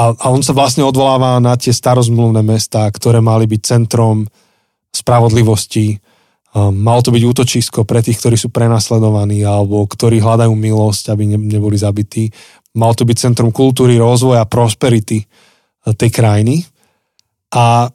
a, 0.00 0.16
a 0.16 0.26
on 0.32 0.40
sa 0.40 0.56
vlastne 0.56 0.80
odvoláva 0.80 1.36
na 1.44 1.52
tie 1.60 1.76
starozmluvné 1.76 2.40
mesta, 2.40 2.88
ktoré 2.88 3.20
mali 3.20 3.44
byť 3.44 3.60
centrom 3.60 4.24
spravodlivosti. 4.88 6.00
Um, 6.56 6.72
malo 6.72 7.04
to 7.04 7.12
byť 7.12 7.22
útočisko 7.28 7.84
pre 7.84 8.00
tých, 8.00 8.16
ktorí 8.16 8.40
sú 8.40 8.48
prenasledovaní 8.48 9.44
alebo 9.44 9.84
ktorí 9.84 10.24
hľadajú 10.24 10.56
milosť, 10.56 11.12
aby 11.12 11.36
ne, 11.36 11.38
neboli 11.38 11.76
zabití. 11.76 12.32
Mal 12.74 12.96
to 12.96 13.04
byť 13.04 13.16
centrum 13.28 13.52
kultúry, 13.52 14.00
rozvoja, 14.00 14.48
prosperity 14.48 15.28
tej 15.84 16.10
krajiny. 16.10 16.64
A, 17.52 17.90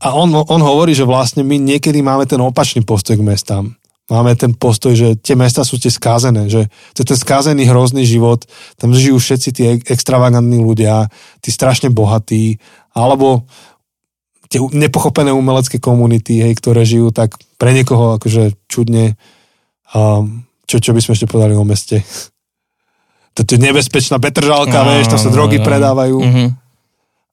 a 0.00 0.08
on, 0.16 0.30
on 0.32 0.60
hovorí, 0.62 0.96
že 0.96 1.08
vlastne 1.08 1.44
my 1.44 1.58
niekedy 1.58 2.00
máme 2.00 2.24
ten 2.24 2.40
opačný 2.40 2.86
postoj 2.86 3.18
k 3.18 3.26
mestám. 3.26 3.79
Máme 4.10 4.34
ten 4.34 4.50
postoj, 4.58 4.90
že 4.98 5.14
tie 5.14 5.38
mesta 5.38 5.62
sú 5.62 5.78
tie 5.78 5.88
skázené, 5.88 6.50
že 6.50 6.66
to 6.98 7.06
je 7.06 7.14
ten 7.14 7.18
skázený 7.18 7.70
hrozný 7.70 8.02
život, 8.02 8.42
tam 8.74 8.90
žijú 8.90 9.22
všetci 9.22 9.48
tí 9.54 9.62
extravagantní 9.86 10.58
ľudia, 10.58 11.06
tí 11.38 11.54
strašne 11.54 11.94
bohatí, 11.94 12.58
alebo 12.90 13.46
tie 14.50 14.58
nepochopené 14.58 15.30
umelecké 15.30 15.78
komunity, 15.78 16.42
hej, 16.42 16.58
ktoré 16.58 16.82
žijú 16.82 17.14
tak 17.14 17.38
pre 17.54 17.70
niekoho 17.70 18.18
akože 18.18 18.58
čudne. 18.66 19.14
Um, 19.94 20.42
čo, 20.66 20.82
čo 20.82 20.90
by 20.90 20.98
sme 20.98 21.14
ešte 21.14 21.30
povedali 21.30 21.54
o 21.54 21.62
meste? 21.62 22.02
to 23.38 23.46
je 23.46 23.62
nebezpečná 23.62 24.18
Petržalka, 24.18 24.82
no, 24.82 24.98
vieš, 24.98 25.14
tam 25.14 25.22
sa 25.22 25.30
drogy 25.30 25.62
no, 25.62 25.66
predávajú. 25.70 26.18
Mm-hmm. 26.18 26.48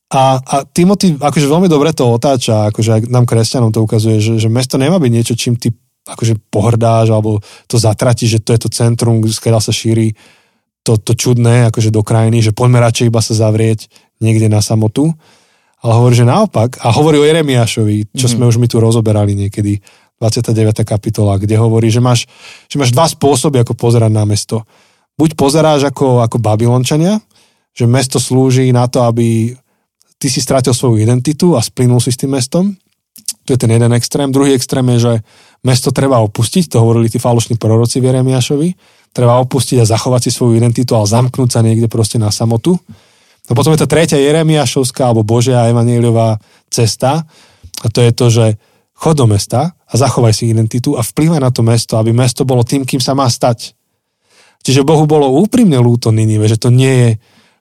A, 0.08 0.40
a 0.40 0.56
Timothy 0.64 1.18
akože 1.20 1.52
veľmi 1.52 1.68
dobre 1.68 1.92
to 1.92 2.08
otáča, 2.08 2.70
akože 2.72 3.10
nám 3.12 3.28
kresťanom 3.28 3.76
to 3.76 3.84
ukazuje, 3.84 4.24
že, 4.24 4.40
že 4.40 4.48
mesto 4.48 4.80
nemá 4.80 5.02
byť 5.02 5.12
niečo, 5.12 5.34
čím 5.36 5.60
ty 5.60 5.74
akože 6.08 6.40
pohrdáš 6.48 7.12
alebo 7.12 7.44
to 7.68 7.76
zatratíš, 7.76 8.40
že 8.40 8.44
to 8.44 8.52
je 8.56 8.60
to 8.64 8.70
centrum, 8.72 9.20
skeľa 9.28 9.60
sa 9.60 9.76
šíri 9.76 10.16
to, 10.88 10.96
to 10.96 11.14
čudné 11.14 11.68
akože 11.68 11.92
do 11.92 12.00
krajiny, 12.00 12.40
že 12.40 12.56
poďme 12.56 12.80
radšej 12.80 13.12
iba 13.12 13.20
sa 13.20 13.36
zavrieť 13.36 13.92
niekde 14.24 14.48
na 14.48 14.64
samotu. 14.64 15.12
Ale 15.78 15.94
hovorí, 15.94 16.18
že 16.18 16.26
naopak, 16.26 16.82
a 16.82 16.90
hovorí 16.90 17.22
o 17.22 17.28
Jeremiášovi, 17.28 18.10
čo 18.18 18.26
mm-hmm. 18.26 18.34
sme 18.34 18.50
už 18.50 18.58
my 18.58 18.66
tu 18.66 18.82
rozoberali 18.82 19.38
niekedy, 19.38 19.78
29. 20.18 20.82
kapitola, 20.82 21.38
kde 21.38 21.54
hovorí, 21.62 21.94
že 21.94 22.02
máš, 22.02 22.26
že 22.66 22.82
máš 22.82 22.90
dva 22.90 23.06
spôsoby, 23.06 23.62
ako 23.62 23.78
pozerať 23.78 24.10
na 24.10 24.26
mesto 24.26 24.66
buď 25.18 25.34
pozeráš 25.34 25.90
ako, 25.90 26.22
ako 26.22 26.38
Babylončania, 26.38 27.20
že 27.74 27.90
mesto 27.90 28.22
slúži 28.22 28.70
na 28.70 28.86
to, 28.86 29.04
aby 29.04 29.58
ty 30.22 30.28
si 30.30 30.40
strátil 30.40 30.74
svoju 30.78 31.02
identitu 31.02 31.58
a 31.58 31.62
splynul 31.62 32.02
si 32.02 32.14
s 32.14 32.22
tým 32.22 32.38
mestom. 32.38 32.78
To 33.46 33.50
je 33.54 33.60
ten 33.60 33.74
jeden 33.74 33.92
extrém. 33.98 34.30
Druhý 34.30 34.54
extrém 34.54 34.86
je, 34.98 35.00
že 35.00 35.14
mesto 35.66 35.90
treba 35.90 36.22
opustiť, 36.22 36.70
to 36.74 36.82
hovorili 36.82 37.10
tí 37.10 37.18
falošní 37.18 37.58
proroci 37.58 38.02
v 38.02 38.14
Jeremiašovi, 38.14 38.70
treba 39.16 39.42
opustiť 39.42 39.82
a 39.82 39.90
zachovať 39.90 40.30
si 40.30 40.32
svoju 40.34 40.58
identitu, 40.60 40.94
ale 40.94 41.10
zamknúť 41.10 41.50
sa 41.50 41.66
niekde 41.66 41.90
proste 41.90 42.22
na 42.22 42.30
samotu. 42.30 42.78
No 43.48 43.52
potom 43.56 43.74
je 43.74 43.82
to 43.82 43.90
tretia 43.90 44.20
Jeremiašovská 44.20 45.08
alebo 45.10 45.24
Božia 45.24 45.72
evaníliová 45.72 46.38
cesta 46.68 47.24
a 47.82 47.88
to 47.88 48.04
je 48.04 48.12
to, 48.12 48.26
že 48.28 48.46
chod 48.98 49.16
do 49.18 49.26
mesta 49.30 49.78
a 49.88 49.94
zachovaj 49.94 50.34
si 50.36 50.52
identitu 50.52 50.98
a 50.98 51.02
vplyvaj 51.06 51.40
na 51.40 51.50
to 51.54 51.62
mesto, 51.64 51.96
aby 51.96 52.12
mesto 52.12 52.44
bolo 52.44 52.66
tým, 52.66 52.84
kým 52.84 53.00
sa 53.00 53.16
má 53.16 53.30
stať. 53.30 53.78
Čiže 54.66 54.84
Bohu 54.84 55.08
bolo 55.08 55.32
úprimne 55.38 55.80
ľúto 55.80 56.12
Ninive, 56.12 56.50
že 56.50 56.60
to 56.60 56.74
nie 56.74 56.92
je 56.92 57.10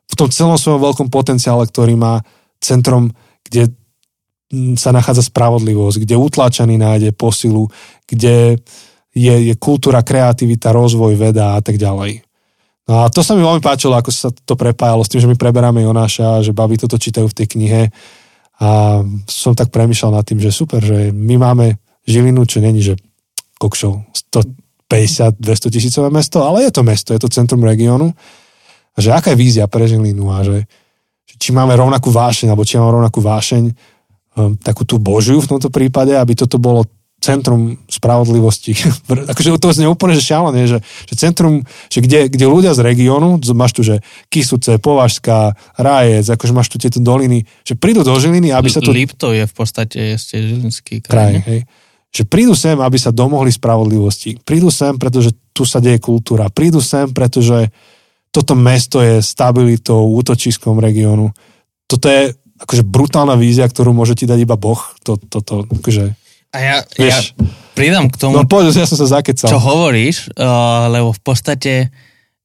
v 0.06 0.14
tom 0.16 0.32
celom 0.32 0.58
svojom 0.58 0.80
veľkom 0.82 1.08
potenciále, 1.12 1.68
ktorý 1.68 1.94
má 1.94 2.24
centrom, 2.58 3.14
kde 3.46 3.70
sa 4.78 4.94
nachádza 4.94 5.26
spravodlivosť, 5.26 6.06
kde 6.06 6.14
utláčaný 6.14 6.78
nájde 6.78 7.10
posilu, 7.16 7.66
kde 8.06 8.62
je, 9.16 9.34
je 9.50 9.54
kultúra, 9.58 10.06
kreativita, 10.06 10.70
rozvoj, 10.70 11.18
veda 11.18 11.58
a 11.58 11.60
tak 11.64 11.80
ďalej. 11.80 12.22
No 12.86 13.02
a 13.02 13.10
to 13.10 13.26
sa 13.26 13.34
mi 13.34 13.42
veľmi 13.42 13.58
páčilo, 13.58 13.98
ako 13.98 14.10
sa 14.14 14.30
to 14.30 14.54
prepájalo 14.54 15.02
s 15.02 15.10
tým, 15.10 15.26
že 15.26 15.30
my 15.30 15.34
preberáme 15.34 15.82
Jonáša, 15.82 16.46
že 16.46 16.54
baby 16.54 16.78
toto 16.78 16.94
čítajú 16.94 17.26
v 17.26 17.36
tej 17.42 17.46
knihe 17.58 17.82
a 18.62 19.02
som 19.26 19.58
tak 19.58 19.74
premyšľal 19.74 20.22
nad 20.22 20.24
tým, 20.24 20.38
že 20.38 20.54
super, 20.54 20.78
že 20.78 21.10
my 21.10 21.34
máme 21.36 21.82
Žilinu, 22.06 22.46
čo 22.46 22.62
není, 22.62 22.78
že 22.78 22.94
kokšov, 23.58 24.06
50-200 24.86 25.74
tisícové 25.74 26.08
mesto, 26.14 26.46
ale 26.46 26.70
je 26.70 26.72
to 26.72 26.86
mesto, 26.86 27.10
je 27.10 27.18
to 27.18 27.32
centrum 27.32 27.66
regiónu. 27.66 28.14
A 28.94 28.98
že 29.02 29.10
aká 29.10 29.34
je 29.34 29.42
vízia 29.42 29.66
pre 29.66 29.90
Žilinu 29.90 30.30
a 30.30 30.46
že, 30.46 30.70
či 31.36 31.50
máme 31.50 31.74
rovnakú 31.74 32.14
vášeň, 32.14 32.54
alebo 32.54 32.62
či 32.62 32.78
máme 32.78 33.02
rovnakú 33.02 33.18
vášeň, 33.18 33.74
takú 34.60 34.84
tú 34.84 35.00
Božiu 35.00 35.40
v 35.40 35.50
tomto 35.56 35.72
prípade, 35.72 36.12
aby 36.12 36.36
toto 36.36 36.60
bolo 36.60 36.84
centrum 37.16 37.80
spravodlivosti. 37.88 38.76
akože 39.32 39.56
to 39.56 39.72
znie 39.72 39.88
úplne 39.88 40.14
že 40.14 40.22
šialené, 40.22 40.68
že, 40.68 40.78
že 41.08 41.14
centrum, 41.16 41.64
že 41.88 42.04
kde, 42.04 42.28
kde 42.28 42.46
ľudia 42.46 42.76
z 42.76 42.84
regiónu, 42.84 43.40
máš 43.56 43.72
tu, 43.72 43.82
že 43.82 44.04
Kisuce, 44.28 44.76
Považská, 44.76 45.56
Rájec, 45.80 46.28
akože 46.28 46.52
máš 46.52 46.68
tu 46.68 46.76
tieto 46.76 47.00
doliny, 47.00 47.48
že 47.64 47.74
prídu 47.74 48.04
do 48.04 48.12
Žiliny, 48.14 48.52
aby 48.52 48.68
sa 48.68 48.84
tu... 48.84 48.92
Lipto 48.92 49.32
je 49.32 49.48
v 49.48 49.54
podstate 49.56 50.20
ešte 50.20 50.38
Žilinský 50.38 51.00
kraj. 51.00 51.40
kraj 51.40 51.48
hej 51.48 51.60
že 52.16 52.24
prídu 52.24 52.56
sem, 52.56 52.80
aby 52.80 52.96
sa 52.96 53.12
domohli 53.12 53.52
spravodlivosti. 53.52 54.40
Prídu 54.40 54.72
sem, 54.72 54.96
pretože 54.96 55.36
tu 55.52 55.68
sa 55.68 55.84
deje 55.84 56.00
kultúra. 56.00 56.48
Prídu 56.48 56.80
sem, 56.80 57.12
pretože 57.12 57.68
toto 58.32 58.56
mesto 58.56 59.04
je 59.04 59.20
stabilitou, 59.20 60.00
útočiskom 60.16 60.80
regiónu. 60.80 61.36
Toto 61.84 62.08
je 62.08 62.32
akože 62.60 62.82
brutálna 62.86 63.36
vízia, 63.36 63.68
ktorú 63.68 63.92
môže 63.92 64.16
ti 64.16 64.24
dať 64.24 64.38
iba 64.44 64.56
Boh. 64.56 64.80
To, 65.04 65.20
to, 65.20 65.38
to, 65.44 65.54
akože, 65.68 66.16
a 66.54 66.58
ja, 66.58 66.76
vieš, 66.96 67.36
ja 67.36 67.44
pridám 67.76 68.08
k 68.08 68.16
tomu, 68.16 68.40
no, 68.40 68.48
poď, 68.48 68.72
ja 68.72 68.88
som 68.88 68.96
sa 68.96 69.20
zakecal. 69.20 69.52
čo 69.52 69.60
hovoríš, 69.60 70.32
uh, 70.32 70.88
lebo 70.88 71.12
v 71.12 71.20
podstate 71.20 71.92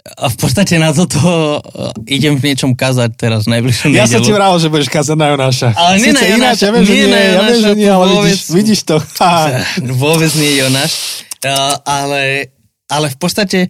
a 0.01 0.33
v 0.33 0.37
podstate 0.41 0.81
na 0.81 0.89
toto 0.91 1.21
uh, 1.21 1.61
idem 2.09 2.33
v 2.35 2.51
niečom 2.51 2.73
kazať 2.73 3.15
teraz 3.15 3.45
najbližšom 3.45 3.93
Ja 3.93 4.09
som 4.09 4.25
ti 4.25 4.33
vral, 4.33 4.57
že 4.57 4.67
budeš 4.67 4.89
kazať 4.89 5.13
na 5.13 5.29
Jonáša. 5.31 5.77
Ale 5.77 6.01
nie 6.01 6.11
na 6.11 6.25
Jonáša. 6.25 6.63
ja 6.67 6.71
viem, 6.73 6.83
že 6.83 6.93
nie, 6.97 7.05
nie, 7.05 7.21
ja 7.21 7.41
viem, 7.45 7.61
že 7.61 7.73
nie, 7.77 7.89
ale 7.89 8.05
vôbec, 8.09 8.33
vidíš, 8.33 8.49
vidíš 8.49 8.79
to. 8.89 8.97
vôbec 10.01 10.31
nie 10.41 10.57
Jonáš. 10.57 11.23
Uh, 11.45 11.77
ale, 11.85 12.21
ale 12.89 13.13
v 13.13 13.17
podstate 13.21 13.69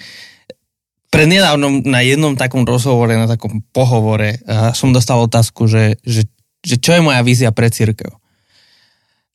prednedávnom 1.11 1.83
na 1.83 1.99
jednom 2.01 2.39
takom 2.39 2.63
rozhovore, 2.63 3.13
na 3.19 3.27
takom 3.27 3.59
pohovore 3.75 4.39
som 4.71 4.95
dostal 4.95 5.19
otázku, 5.19 5.67
že, 5.67 5.99
že, 6.07 6.25
že 6.63 6.79
čo 6.79 6.95
je 6.95 7.03
moja 7.03 7.19
vízia 7.21 7.51
pre 7.51 7.67
církev. 7.67 8.09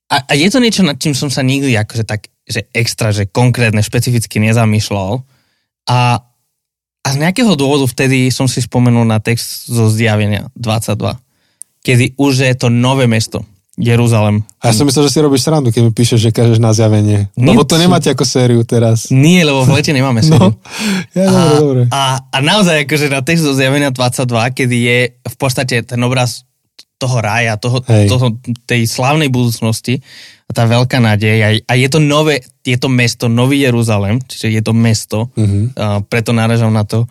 A, 0.09 0.23
a 0.25 0.31
je 0.33 0.49
to 0.49 0.57
niečo, 0.57 0.81
nad 0.81 0.97
čím 0.97 1.13
som 1.13 1.29
sa 1.29 1.45
nikdy 1.45 1.77
akože 1.77 2.03
tak, 2.07 2.33
že 2.47 2.65
extra, 2.71 3.13
že 3.13 3.29
konkrétne, 3.29 3.83
špecificky 3.83 4.39
nezamýšľal. 4.39 5.21
A, 5.91 5.99
a 7.03 7.07
z 7.11 7.17
nejakého 7.19 7.53
dôvodu 7.59 7.85
vtedy 7.85 8.31
som 8.33 8.47
si 8.47 8.63
spomenul 8.63 9.03
na 9.03 9.19
text 9.19 9.67
zo 9.67 9.91
zjavenia 9.91 10.47
22, 10.55 11.19
kedy 11.83 12.05
už 12.15 12.33
je 12.47 12.55
to 12.55 12.67
nové 12.71 13.05
mesto, 13.05 13.43
Jeruzalem. 13.77 14.41
A 14.57 14.69
ja 14.69 14.73
som 14.73 14.89
myslel, 14.89 15.05
že 15.05 15.13
si 15.13 15.19
robíš 15.21 15.45
srandu, 15.45 15.69
keď 15.69 15.81
mi 15.85 15.93
píšeš, 15.93 16.17
že 16.17 16.31
kažeš 16.33 16.57
na 16.57 16.73
zjavenie. 16.73 17.29
Nie, 17.37 17.53
lebo 17.53 17.61
to 17.61 17.77
nemáte 17.77 18.09
ako 18.09 18.25
sériu 18.25 18.65
teraz. 18.65 19.13
Nie, 19.13 19.45
lebo 19.45 19.61
v 19.69 19.77
lete 19.77 19.93
nemáme 19.93 20.21
sériu. 20.25 20.49
No, 20.49 20.57
ja, 21.13 21.29
a, 21.29 21.41
dobre. 21.61 21.81
A, 21.93 22.17
a 22.33 22.37
naozaj, 22.41 22.89
akože 22.89 23.13
na 23.13 23.21
text 23.21 23.45
zo 23.45 23.53
zjavenia 23.53 23.93
22, 23.93 24.57
kedy 24.57 24.77
je 24.81 24.99
v 25.13 25.35
podstate 25.37 25.85
ten 25.85 26.01
obraz 26.01 26.41
toho 26.97 27.21
rája, 27.21 27.61
toho, 27.61 27.85
toho, 27.85 28.41
tej 28.65 28.89
slávnej 28.89 29.29
budúcnosti, 29.29 30.01
tá 30.49 30.65
veľká 30.65 30.97
nádej. 30.97 31.61
A 31.69 31.73
je 31.77 31.87
to 31.93 32.01
nové, 32.01 32.41
je 32.65 32.77
to 32.81 32.89
mesto, 32.89 33.29
Nový 33.29 33.61
Jeruzalem, 33.61 34.17
čiže 34.25 34.57
je 34.57 34.61
to 34.65 34.73
mesto, 34.73 35.29
uh-huh. 35.37 35.69
a 35.77 35.85
preto 36.01 36.33
náražam 36.33 36.73
na 36.73 36.81
to. 36.81 37.05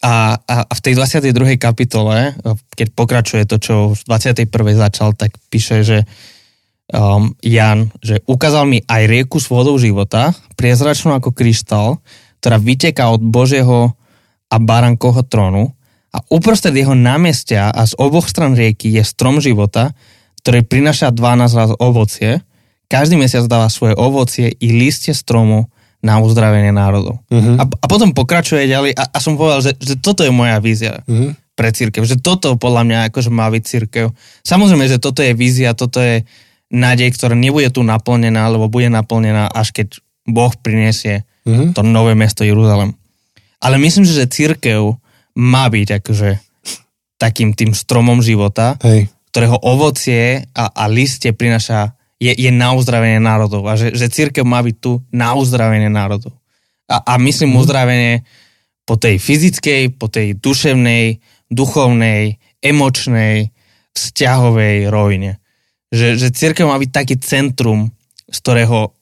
A, 0.00 0.40
a, 0.40 0.56
a 0.64 0.72
v 0.72 0.80
tej 0.80 0.96
22. 0.96 1.60
kapitole, 1.60 2.32
keď 2.72 2.88
pokračuje 2.96 3.44
to, 3.44 3.60
čo 3.60 3.74
v 3.92 4.00
21. 4.08 4.48
začal, 4.72 5.12
tak 5.12 5.36
píše, 5.52 5.84
že 5.84 5.98
um, 6.88 7.36
Jan, 7.44 7.92
že 8.00 8.24
ukázal 8.24 8.64
mi 8.64 8.80
aj 8.80 9.02
rieku 9.04 9.36
s 9.36 9.52
vodou 9.52 9.76
života, 9.76 10.32
priezračnú 10.56 11.12
ako 11.12 11.36
kryštál, 11.36 12.00
ktorá 12.40 12.56
vyteká 12.56 13.12
od 13.12 13.20
Božieho 13.20 13.92
a 14.48 14.56
barankoho 14.56 15.20
trónu 15.28 15.76
a 16.10 16.18
uprostred 16.32 16.72
jeho 16.72 16.96
námestia 16.96 17.68
a 17.68 17.84
z 17.84 17.92
oboch 18.00 18.24
stran 18.26 18.56
rieky 18.56 18.88
je 18.96 19.04
strom 19.04 19.38
života, 19.38 19.92
ktorý 20.40 20.64
prinaša 20.64 21.12
12 21.12 21.60
raz 21.60 21.70
ovocie 21.76 22.40
každý 22.90 23.14
mesiac 23.14 23.46
dáva 23.46 23.70
svoje 23.70 23.94
ovocie 23.94 24.50
i 24.50 24.68
listie 24.74 25.14
stromu 25.14 25.70
na 26.00 26.16
uzdravenie 26.20 26.72
národov. 26.72 27.20
Uh-huh. 27.28 27.60
A, 27.60 27.64
a 27.68 27.86
potom 27.86 28.16
pokračuje 28.16 28.64
ďalej 28.64 28.96
a, 28.96 29.04
a 29.12 29.18
som 29.20 29.36
povedal, 29.36 29.60
že, 29.60 29.72
že 29.76 29.94
toto 30.00 30.24
je 30.24 30.32
moja 30.32 30.56
vízia 30.58 31.04
uh-huh. 31.04 31.36
pre 31.52 31.70
církev, 31.70 32.08
že 32.08 32.16
toto 32.16 32.56
podľa 32.56 32.82
mňa 32.88 32.98
akože 33.12 33.28
má 33.28 33.52
byť 33.52 33.62
církev. 33.62 34.06
Samozrejme, 34.40 34.88
že 34.88 34.96
toto 34.96 35.20
je 35.20 35.36
vízia, 35.36 35.76
toto 35.76 36.00
je 36.00 36.24
nádej, 36.72 37.12
ktorá 37.12 37.36
nebude 37.36 37.68
tu 37.68 37.84
naplnená, 37.84 38.48
alebo 38.48 38.72
bude 38.72 38.88
naplnená, 38.88 39.52
až 39.52 39.76
keď 39.76 40.00
Boh 40.24 40.52
prinesie 40.56 41.28
uh-huh. 41.44 41.76
to 41.76 41.84
nové 41.84 42.16
mesto 42.16 42.48
Jeruzalem. 42.48 42.96
Ale 43.60 43.76
myslím 43.76 44.08
že 44.08 44.24
církev 44.24 44.96
má 45.36 45.68
byť 45.68 46.00
akože 46.00 46.30
takým 47.20 47.52
tým 47.52 47.76
stromom 47.76 48.24
života, 48.24 48.80
Hej. 48.80 49.12
ktorého 49.28 49.60
ovocie 49.60 50.48
a, 50.56 50.72
a 50.72 50.88
listie 50.88 51.36
prinaša 51.36 51.92
je, 52.20 52.32
je 52.36 52.50
na 52.52 52.76
uzdravenie 52.76 53.16
národov 53.16 53.64
a 53.64 53.80
že, 53.80 53.96
že 53.96 54.12
církev 54.12 54.44
má 54.44 54.60
byť 54.60 54.76
tu 54.76 55.00
na 55.08 55.32
uzdravenie 55.32 55.88
národov. 55.88 56.36
A, 56.84 57.00
a 57.00 57.12
myslím 57.16 57.56
mm. 57.56 57.60
uzdravenie 57.64 58.14
po 58.84 59.00
tej 59.00 59.16
fyzickej, 59.16 59.96
po 59.96 60.12
tej 60.12 60.36
duševnej, 60.36 61.18
duchovnej, 61.48 62.36
emočnej, 62.60 63.48
vzťahovej 63.96 64.92
rovine. 64.92 65.40
Že, 65.90 66.20
že 66.20 66.28
církev 66.30 66.68
má 66.68 66.76
byť 66.76 66.90
taký 66.92 67.16
centrum, 67.18 67.90
z 68.28 68.36
ktorého 68.44 68.92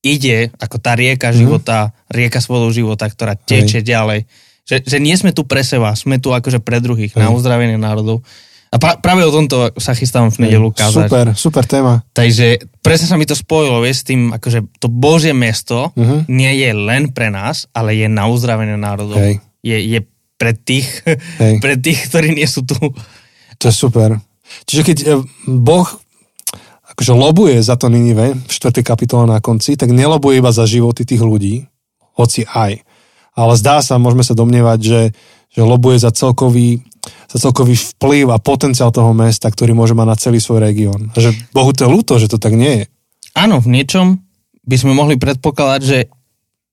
ide 0.00 0.54
ako 0.62 0.78
tá 0.78 0.94
rieka 0.94 1.34
mm. 1.34 1.36
života, 1.36 1.90
rieka 2.08 2.38
svojho 2.38 2.70
života, 2.70 3.10
ktorá 3.10 3.34
teče 3.34 3.82
Hej. 3.82 3.88
ďalej. 3.90 4.20
Že, 4.68 4.76
že 4.84 4.98
nie 5.00 5.16
sme 5.18 5.34
tu 5.34 5.42
pre 5.48 5.66
seba, 5.66 5.96
sme 5.98 6.22
tu 6.22 6.30
akože 6.30 6.62
pre 6.62 6.78
druhých, 6.78 7.16
Hej. 7.16 7.26
na 7.26 7.34
uzdravenie 7.34 7.74
národov. 7.74 8.22
A 8.68 8.76
pra, 8.76 9.00
práve 9.00 9.24
o 9.24 9.32
tomto 9.32 9.72
sa 9.80 9.96
chystám 9.96 10.28
v 10.28 10.44
nedelu 10.44 10.68
kázať. 10.68 11.08
Super, 11.08 11.26
super 11.32 11.64
téma. 11.64 12.04
Takže 12.12 12.60
presne 12.84 13.08
sa 13.08 13.16
mi 13.16 13.24
to 13.24 13.32
spojilo, 13.32 13.80
vieš, 13.80 14.04
s 14.04 14.08
tým, 14.12 14.28
akože 14.30 14.60
to 14.76 14.92
Božie 14.92 15.32
mesto 15.32 15.90
Mhm. 15.96 16.28
nie 16.28 16.52
je 16.60 16.70
len 16.72 17.02
pre 17.10 17.32
nás, 17.32 17.64
ale 17.72 17.96
je 17.96 18.06
na 18.06 18.28
uzdravenie 18.28 18.76
národov. 18.76 19.16
Hej. 19.16 19.40
Je, 19.64 19.76
je 19.96 19.98
pre 20.36 20.52
tých, 20.52 20.86
Hej. 21.40 21.58
pre 21.64 21.80
tých, 21.80 22.12
ktorí 22.12 22.36
nie 22.36 22.46
sú 22.46 22.62
tu. 22.62 22.76
To 23.58 23.64
je 23.66 23.74
super. 23.74 24.20
Čiže 24.64 24.82
keď 24.84 24.98
e, 25.02 25.06
Boh 25.48 25.88
akože 26.88 27.12
lobuje 27.12 27.56
za 27.60 27.76
to 27.76 27.88
Ninive 27.88 28.32
v 28.34 28.50
4. 28.50 28.80
kapitole 28.82 29.28
na 29.28 29.38
konci, 29.38 29.76
tak 29.76 29.92
nelobuje 29.92 30.40
iba 30.40 30.50
za 30.50 30.64
životy 30.64 31.04
tých 31.04 31.20
ľudí, 31.20 31.68
hoci 32.16 32.48
aj. 32.48 32.80
Ale 33.38 33.52
zdá 33.54 33.78
sa, 33.84 34.00
môžeme 34.02 34.26
sa 34.26 34.34
domnievať, 34.34 34.78
že, 34.82 35.00
že 35.52 35.62
lobuje 35.62 36.00
za 36.00 36.10
celkový, 36.10 36.82
za 37.28 37.36
celkový 37.38 37.74
vplyv 37.74 38.32
a 38.34 38.42
potenciál 38.42 38.92
toho 38.92 39.12
mesta, 39.16 39.48
ktorý 39.48 39.72
môže 39.74 39.96
mať 39.96 40.06
na 40.06 40.16
celý 40.16 40.38
svoj 40.42 40.64
región. 40.64 41.12
Že 41.14 41.34
Bohu 41.50 41.70
to 41.72 41.86
je 41.86 41.92
ľúto, 41.92 42.12
že 42.16 42.28
to 42.30 42.40
tak 42.40 42.56
nie 42.56 42.82
je. 42.82 42.84
Áno, 43.38 43.62
v 43.62 43.70
niečom 43.70 44.22
by 44.64 44.76
sme 44.76 44.92
mohli 44.92 45.16
predpokladať, 45.16 45.80
že, 45.84 46.00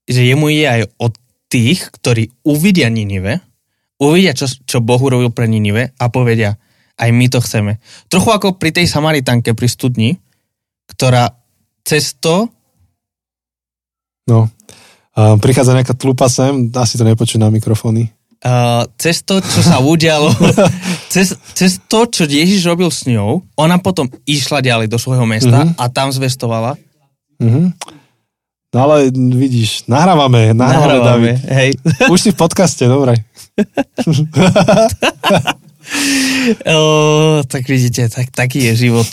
že 0.09 0.21
jemu 0.25 0.51
je 0.51 0.65
aj 0.65 0.81
o 0.99 1.07
tých, 1.47 1.79
ktorí 1.93 2.31
uvidia 2.43 2.89
Ninive, 2.89 3.39
uvidia, 4.01 4.35
čo, 4.35 4.49
čo 4.49 4.81
Boh 4.81 4.99
urobil 4.99 5.31
pre 5.31 5.45
Ninive 5.45 5.95
a 5.95 6.05
povedia, 6.09 6.57
aj 6.95 7.09
my 7.11 7.27
to 7.27 7.39
chceme. 7.43 7.77
Trochu 8.07 8.29
ako 8.31 8.55
pri 8.57 8.71
tej 8.71 8.87
Samaritanke 8.87 9.51
pri 9.53 9.67
studni, 9.67 10.09
ktorá 10.87 11.35
cez 11.85 12.17
to, 12.17 12.49
No. 14.25 14.49
Prichádza 15.15 15.77
nejaká 15.77 15.95
tlupa 15.95 16.27
sem, 16.27 16.67
asi 16.75 16.99
to 16.99 17.07
nepočuť 17.07 17.39
na 17.39 17.53
mikrofóny. 17.53 18.11
Uh, 18.45 18.83
cez 18.95 19.19
to, 19.19 19.37
čo 19.37 19.59
sa 19.59 19.79
udialo, 19.79 20.31
cez, 21.09 21.35
cez 21.51 21.79
to, 21.83 22.05
čo 22.05 22.23
Ježiš 22.23 22.63
robil 22.65 22.87
s 22.87 23.03
ňou, 23.03 23.43
ona 23.55 23.77
potom 23.77 24.07
išla 24.23 24.59
ďalej 24.59 24.87
do 24.87 24.95
svojho 24.95 25.25
mesta 25.25 25.65
Mhm. 25.65 25.73
a 25.75 25.83
tam 25.87 26.09
zvestovala. 26.09 26.75
Mhm. 27.41 27.73
No 28.69 28.77
ale 28.83 29.07
vidíš, 29.09 29.85
nahrávame, 29.85 30.51
nahrávame, 30.51 30.99
David. 30.99 31.35
hej. 31.47 31.69
Už 32.11 32.19
si 32.19 32.29
v 32.29 32.37
podcaste, 32.37 32.83
dobre. 32.83 33.15
O, 36.65 37.41
tak 37.45 37.63
vidíte, 37.63 38.09
tak, 38.09 38.31
taký 38.31 38.65
je 38.65 38.75
život. 38.75 39.05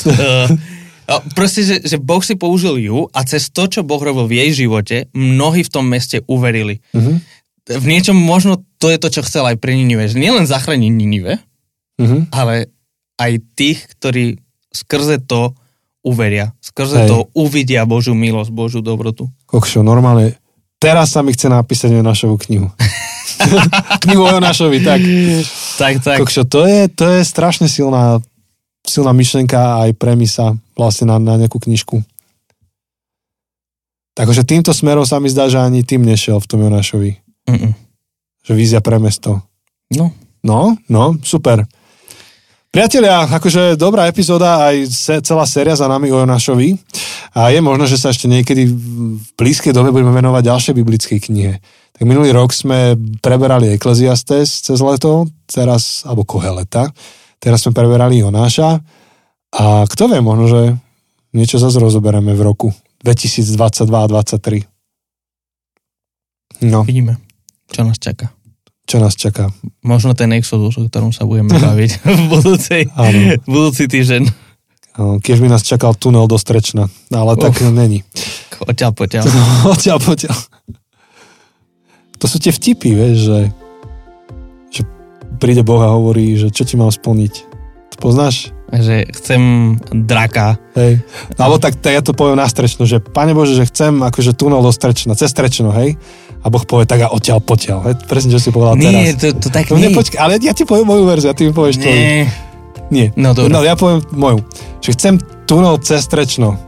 O, 1.04 1.14
proste, 1.32 1.62
že, 1.62 1.74
že 1.84 1.96
Boh 1.98 2.18
si 2.18 2.32
použil 2.32 2.80
ju 2.80 3.06
a 3.12 3.22
cez 3.22 3.46
to, 3.46 3.66
čo 3.66 3.82
Boh 3.82 4.00
robil 4.00 4.24
v 4.24 4.32
jej 4.40 4.64
živote, 4.64 5.04
mnohí 5.12 5.60
v 5.60 5.70
tom 5.70 5.84
meste 5.84 6.24
uverili. 6.24 6.80
Mhm. 6.96 7.14
V 7.62 7.86
niečom 7.86 8.18
možno 8.18 8.58
to 8.76 8.90
je 8.90 8.98
to, 8.98 9.08
čo 9.08 9.22
chcel 9.22 9.46
aj 9.46 9.56
pre 9.56 9.72
Ninive. 9.72 10.10
Že 10.10 10.18
nielen 10.18 10.44
zachrániť 10.44 10.90
Ninive, 10.90 11.38
Mhm. 12.00 12.34
ale 12.34 12.72
aj 13.16 13.32
tých, 13.54 13.86
ktorí 13.94 14.42
skrze 14.74 15.22
to 15.22 15.54
uveria. 16.02 16.50
Skrze 16.58 17.06
Hej. 17.06 17.08
to 17.08 17.16
uvidia 17.38 17.86
Božiu 17.86 18.18
milosť, 18.18 18.50
Božiu 18.50 18.80
dobrotu. 18.82 19.30
Kokšo, 19.46 19.86
normálne. 19.86 20.34
Teraz 20.82 21.14
sa 21.14 21.22
mi 21.22 21.30
chce 21.30 21.46
napísať 21.46 21.94
Jonášovú 21.94 22.34
knihu. 22.50 22.66
knihu 24.02 24.22
o 24.26 24.32
Jonášovi, 24.34 24.82
tak. 24.82 24.98
Tak, 25.78 25.94
tak. 26.02 26.18
Kokšo, 26.18 26.42
to 26.50 26.66
je, 26.66 26.90
to 26.90 27.06
je 27.06 27.22
strašne 27.22 27.70
silná, 27.70 28.18
silná 28.82 29.14
myšlenka 29.14 29.54
a 29.54 29.86
aj 29.86 29.94
premisa 29.94 30.58
vlastne 30.74 31.06
na, 31.06 31.22
na 31.22 31.38
nejakú 31.38 31.62
knižku. 31.62 32.02
Takže 34.12 34.42
týmto 34.42 34.74
smerom 34.74 35.06
sa 35.06 35.22
mi 35.22 35.30
zdá, 35.30 35.46
že 35.46 35.56
ani 35.56 35.86
tým 35.86 36.02
nešiel 36.02 36.36
v 36.36 36.48
tom 36.50 36.60
Jonášovi. 36.60 37.22
Mm-mm. 37.48 37.72
Že 38.42 38.52
vízia 38.54 38.80
pre 38.82 38.98
mesto. 38.98 39.42
No, 39.92 40.10
No, 40.42 40.74
no, 40.90 41.14
super. 41.22 41.62
Priatelia, 42.72 43.28
akože 43.30 43.76
dobrá 43.78 44.10
epizóda, 44.10 44.72
aj 44.72 44.88
celá 45.22 45.46
séria 45.46 45.76
za 45.76 45.86
nami 45.86 46.10
o 46.10 46.18
Jonášovi. 46.18 46.74
A 47.36 47.52
je 47.52 47.60
možno, 47.62 47.86
že 47.86 48.00
sa 48.00 48.10
ešte 48.10 48.26
niekedy 48.26 48.66
v 48.66 49.22
blízkej 49.38 49.76
dobe 49.76 49.92
budeme 49.92 50.12
venovať 50.12 50.42
ďalšej 50.42 50.74
biblickej 50.82 51.18
knihe. 51.30 51.54
Tak 51.92 52.02
minulý 52.08 52.32
rok 52.32 52.50
sme 52.50 52.96
preberali 53.22 53.76
Ecclesiastes 53.76 54.64
cez 54.64 54.80
leto, 54.80 55.28
teraz, 55.46 56.02
alebo 56.08 56.26
Koheleta. 56.26 56.90
Teraz 57.38 57.62
sme 57.62 57.76
preberali 57.76 58.24
Jonáša. 58.24 58.80
A 59.52 59.84
kto 59.84 60.08
vie, 60.08 60.24
možno, 60.24 60.48
že 60.48 60.72
niečo 61.36 61.60
zase 61.60 61.76
rozoberieme 61.76 62.32
v 62.32 62.40
roku 62.40 62.72
2022 63.04 63.84
a 63.84 64.08
2023. 64.08 64.64
No, 66.72 66.88
vidíme, 66.88 67.20
čo 67.72 67.82
nás 67.82 67.96
čaká. 67.96 68.30
čo 68.84 69.00
nás 69.00 69.16
čaká. 69.16 69.48
Možno 69.80 70.12
ten 70.12 70.28
Exodus, 70.36 70.76
o 70.76 70.84
ktorom 70.84 71.10
sa 71.10 71.24
budeme 71.24 71.56
baviť 71.56 71.90
v 72.20 72.22
budúcej, 72.28 72.82
budúci 73.48 73.88
týždeň. 73.88 74.22
No, 74.92 75.16
Keď 75.16 75.36
by 75.40 75.48
nás 75.48 75.64
čakal 75.64 75.96
tunel 75.96 76.28
do 76.28 76.36
Strečna, 76.36 76.92
ale 77.08 77.32
tak 77.40 77.56
Uf. 77.56 77.64
není. 77.72 78.04
Odtiaľ 78.60 78.92
poťaľ. 78.92 79.24
Odtiaľ, 79.72 79.98
potiaľ. 79.98 80.36
To 82.20 82.26
sú 82.28 82.36
tie 82.38 82.52
vtipy, 82.54 82.92
vieš, 82.94 83.16
že, 83.26 83.40
že 84.70 84.82
príde 85.42 85.66
Boh 85.66 85.80
a 85.82 85.90
hovorí, 85.90 86.36
že 86.36 86.52
čo 86.52 86.62
ti 86.62 86.76
mám 86.78 86.92
splniť. 86.92 87.34
To 87.90 87.96
poznáš? 87.98 88.54
Že 88.68 89.10
chcem 89.16 89.40
draka. 90.06 90.56
Hej. 90.78 91.02
Alebo 91.34 91.58
tak, 91.58 91.76
tak 91.82 91.92
ja 91.92 92.02
to 92.04 92.14
poviem 92.14 92.38
na 92.38 92.46
Strečno, 92.46 92.86
že 92.86 93.02
Pane 93.02 93.34
Bože, 93.34 93.58
že 93.58 93.66
chcem 93.66 94.00
akože 94.00 94.36
tunel 94.38 94.62
do 94.62 94.70
Strečna, 94.70 95.18
cez 95.18 95.32
Strečno, 95.34 95.74
hej? 95.74 95.98
A 96.42 96.50
Boh 96.50 96.60
povie 96.60 96.84
tak 96.84 96.98
a 97.00 97.08
odtiaľ, 97.08 97.38
potiaľ. 97.38 98.02
Presne, 98.04 98.34
čo 98.34 98.40
si 98.40 98.50
povedal 98.50 98.74
Nie, 98.74 99.14
teraz. 99.14 99.14
to, 99.16 99.26
to 99.38 99.48
tak 99.48 99.70
No, 99.70 99.78
nie. 99.78 99.88
nepočkaj, 99.88 100.18
ale 100.18 100.36
ja 100.36 100.50
ti 100.50 100.62
poviem 100.62 100.84
moju 100.84 101.04
verziu 101.04 101.30
a 101.30 101.34
ty 101.34 101.46
mi 101.46 101.52
povieš 101.52 101.78
tvoju. 101.78 102.02
Nie. 102.90 103.06
No, 103.14 103.30
dobre. 103.30 103.48
No, 103.48 103.62
ja 103.62 103.72
poviem 103.72 104.02
moju. 104.10 104.42
Že 104.78 104.90
chcem 104.92 105.14
tunel 105.46 105.78
cez 105.78 106.02
Strečno. 106.02 106.58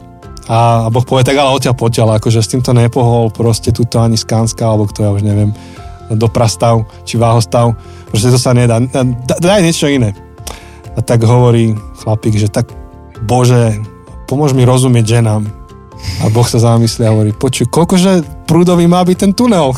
A, 0.45 0.87
a 0.87 0.89
Boh 0.89 1.03
povie, 1.03 1.21
tak 1.21 1.35
ale 1.35 1.51
odtiaľ 1.51 1.75
potiaľ, 1.75 2.17
akože 2.17 2.39
s 2.39 2.49
týmto 2.49 2.71
nepohol 2.71 3.29
proste 3.29 3.71
tuto 3.71 3.99
ani 3.99 4.15
Skanska, 4.15 4.63
alebo 4.63 4.87
kto 4.87 5.01
ja 5.01 5.11
už 5.11 5.21
neviem, 5.21 5.51
doprastav, 6.09 6.85
či 7.03 7.17
váhostav. 7.17 7.75
Proste 8.07 8.29
to 8.29 8.37
sa 8.37 8.53
nedá. 8.53 8.79
Da- 8.79 9.41
Daj 9.43 9.61
niečo 9.61 9.89
iné. 9.89 10.15
A 10.95 11.01
tak 11.01 11.25
hovorí 11.25 11.75
chlapík, 11.99 12.37
že 12.37 12.47
tak 12.47 12.71
Bože, 13.21 13.81
pomôž 14.25 14.53
mi 14.53 14.63
rozumieť 14.63 15.19
ženám. 15.19 15.49
A 16.25 16.31
Boh 16.33 16.47
sa 16.47 16.63
zamyslí 16.63 17.05
a 17.05 17.13
hovorí, 17.13 17.33
počuj, 17.37 17.69
koľkože 17.69 18.45
prúdový 18.49 18.89
má 18.89 19.05
byť 19.05 19.17
ten 19.19 19.33
tunel? 19.37 19.77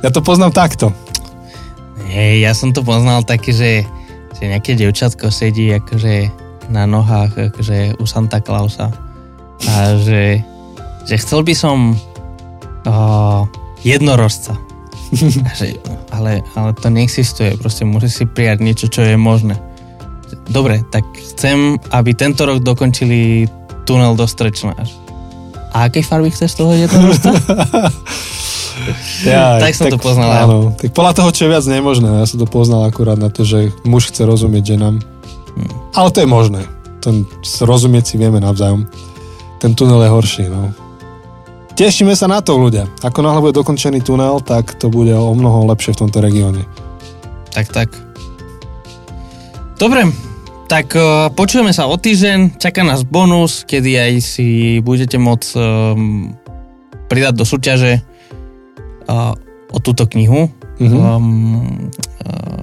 Ja 0.00 0.08
to 0.08 0.24
poznám 0.24 0.52
takto. 0.52 0.92
Hej, 2.10 2.42
ja 2.42 2.52
som 2.56 2.74
to 2.74 2.82
poznal 2.82 3.22
také, 3.22 3.54
že, 3.54 3.86
že 4.34 4.42
nejaké 4.50 4.74
devčatko 4.74 5.30
sedí 5.30 5.70
akože 5.70 6.32
na 6.70 6.86
nohách 6.86 7.50
akože 7.50 7.98
u 7.98 8.04
Santa 8.06 8.38
Clausa 8.42 8.94
a 9.68 9.98
že, 10.00 10.40
že 11.04 11.14
chcel 11.20 11.44
by 11.44 11.54
som 11.54 11.94
uh, 12.86 13.44
jednorožca. 13.84 14.56
A 15.50 15.50
že, 15.58 15.74
ale, 16.14 16.38
ale 16.54 16.70
to 16.78 16.86
neexistuje, 16.86 17.58
proste 17.58 17.82
musí 17.82 18.06
si 18.06 18.30
prijať 18.30 18.62
niečo, 18.62 18.86
čo 18.86 19.02
je 19.02 19.18
možné. 19.18 19.58
Dobre, 20.46 20.86
tak 20.94 21.02
chcem, 21.18 21.74
aby 21.90 22.14
tento 22.14 22.46
rok 22.46 22.62
dokončili 22.62 23.50
tunel 23.82 24.14
do 24.14 24.22
Strečna. 24.22 24.78
A 25.70 25.86
akej 25.86 26.02
farby 26.02 26.30
chceš 26.34 26.58
toho 26.58 26.72
jednorožca? 26.74 27.30
Ja, 29.24 29.60
Tak 29.60 29.76
som 29.76 29.92
to 29.92 30.00
poznal. 30.00 30.32
Áno, 30.32 30.72
tak 30.72 30.96
podľa 30.96 31.12
toho, 31.20 31.30
čo 31.36 31.44
je 31.44 31.52
viac 31.52 31.64
nemožné. 31.68 32.08
Ja 32.08 32.24
som 32.24 32.40
to 32.40 32.48
poznal 32.48 32.88
akurát 32.88 33.20
na 33.20 33.28
to, 33.28 33.44
že 33.44 33.76
muž 33.84 34.08
chce 34.08 34.24
rozumieť 34.24 34.76
ženám. 34.76 35.04
Hm. 35.56 35.70
Ale 35.92 36.08
to 36.08 36.24
je 36.24 36.28
možné. 36.28 36.64
Ten, 37.04 37.28
rozumieť 37.60 38.04
si 38.08 38.14
vieme 38.16 38.40
navzájom. 38.40 38.88
Ten 39.60 39.76
tunel 39.76 40.00
je 40.00 40.10
horší, 40.10 40.44
no. 40.48 40.72
Tešíme 41.76 42.12
sa 42.12 42.28
na 42.28 42.40
to, 42.44 42.56
ľudia. 42.56 42.88
Ako 43.04 43.24
náhle 43.24 43.40
bude 43.40 43.56
dokončený 43.56 44.04
tunel, 44.04 44.40
tak 44.40 44.76
to 44.76 44.92
bude 44.92 45.12
o 45.12 45.32
mnoho 45.32 45.68
lepšie 45.68 45.96
v 45.96 46.00
tomto 46.04 46.20
regióne. 46.20 46.64
Tak, 47.52 47.72
tak. 47.72 47.88
Dobre, 49.80 50.12
tak 50.70 50.94
uh, 50.94 51.26
počujeme 51.34 51.74
sa 51.74 51.90
o 51.90 51.98
týždeň, 51.98 52.62
čaká 52.62 52.86
nás 52.86 53.02
bonus, 53.02 53.66
kedy 53.66 53.90
aj 53.98 54.12
si 54.22 54.78
budete 54.78 55.18
môcť 55.18 55.58
um, 55.58 56.30
pridať 57.10 57.34
do 57.34 57.42
súťaže 57.42 57.98
uh, 59.10 59.34
o 59.74 59.78
túto 59.82 60.06
knihu. 60.14 60.46
Mhm. 60.78 60.94
Um, 60.94 61.90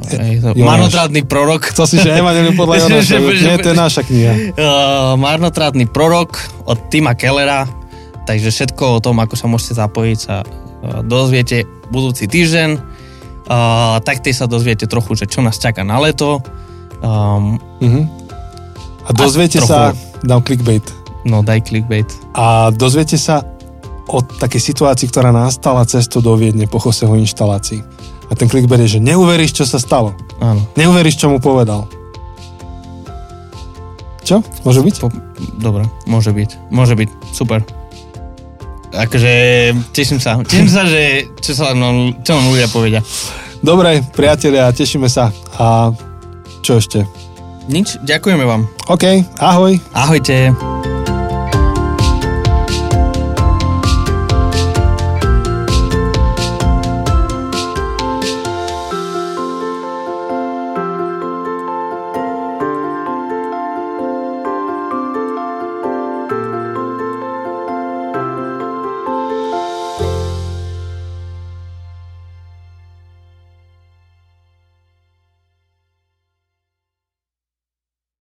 uh, 0.07 0.55
to 0.55 0.55
marnotratný 0.55 1.27
prorok. 1.27 1.67
Chcel 1.75 1.85
si, 1.91 1.95
že 1.99 2.15
Evangelium 2.15 2.55
podľa 2.55 2.75
Jonáša. 2.87 3.19
Nie, 3.19 3.59
to 3.59 3.75
je 3.75 3.77
naša 3.77 4.01
kniha. 4.07 4.33
Uh, 4.55 5.19
marnotratný 5.19 5.91
prorok 5.91 6.39
od 6.63 6.87
Tima 6.87 7.11
Kellera, 7.11 7.67
takže 8.23 8.55
všetko 8.55 8.83
o 8.87 8.99
tom, 9.03 9.19
ako 9.19 9.35
sa 9.35 9.51
môžete 9.51 9.83
zapojiť, 9.83 10.17
sa 10.17 10.47
uh, 10.47 11.03
dozviete 11.03 11.67
budúci 11.91 12.31
týždeň. 12.31 12.69
Uh, 13.51 13.99
taktiež 13.99 14.39
sa 14.39 14.47
dozviete 14.47 14.87
trochu, 14.87 15.19
že 15.19 15.27
čo 15.27 15.43
nás 15.43 15.59
čaká 15.59 15.83
na 15.83 15.99
leto. 15.99 16.39
Um, 16.99 17.61
Mhm. 17.77 18.09
A 19.07 19.13
dozviete 19.13 19.57
trochu- 19.57 19.71
sa, 19.71 19.93
dám 20.19 20.41
clickbait, 20.41 20.83
no 21.23 21.39
daj 21.39 21.63
clickbait. 21.63 22.09
a 22.33 22.69
dozviete 22.69 23.15
sa 23.15 23.45
o 24.07 24.19
takej 24.19 24.59
situácii, 24.63 25.07
ktorá 25.07 25.29
nastala 25.29 25.83
cestou 25.83 26.19
do 26.19 26.35
Viedne 26.35 26.65
po 26.65 26.79
Choseho 26.79 27.13
inštalácii. 27.13 27.79
A 28.27 28.35
ten 28.35 28.47
clickbait 28.47 28.83
je, 28.83 28.97
že 28.97 28.99
neuveríš, 28.99 29.51
čo 29.53 29.63
sa 29.63 29.79
stalo. 29.79 30.11
Áno. 30.39 30.59
Neuveríš, 30.75 31.15
čo 31.17 31.27
mu 31.27 31.39
povedal. 31.39 31.87
Čo? 34.23 34.43
Môže 34.63 34.83
byť? 34.83 34.95
Po, 34.99 35.07
dobre, 35.55 35.87
môže 36.03 36.35
byť. 36.35 36.49
Môže 36.67 36.99
byť. 36.99 37.09
Super. 37.31 37.63
Akože 38.91 39.31
teším 39.93 40.19
sa. 40.19 40.39
Teším 40.41 40.67
sa, 40.67 40.83
že 40.83 41.31
čo 41.39 41.51
sa 41.53 41.71
no, 41.71 42.11
čo 42.19 42.35
nám 42.35 42.51
ľudia 42.51 42.67
povedia. 42.67 42.99
Dobre, 43.59 44.03
priatelia, 44.11 44.67
tešíme 44.69 45.07
sa. 45.07 45.31
A 45.55 45.91
čo 46.61 46.77
ešte? 46.79 47.03
Nič, 47.67 47.99
ďakujeme 48.05 48.47
vám. 48.47 48.69
OK, 48.87 49.27
ahoj. 49.43 49.75
Ahojte. 49.91 50.76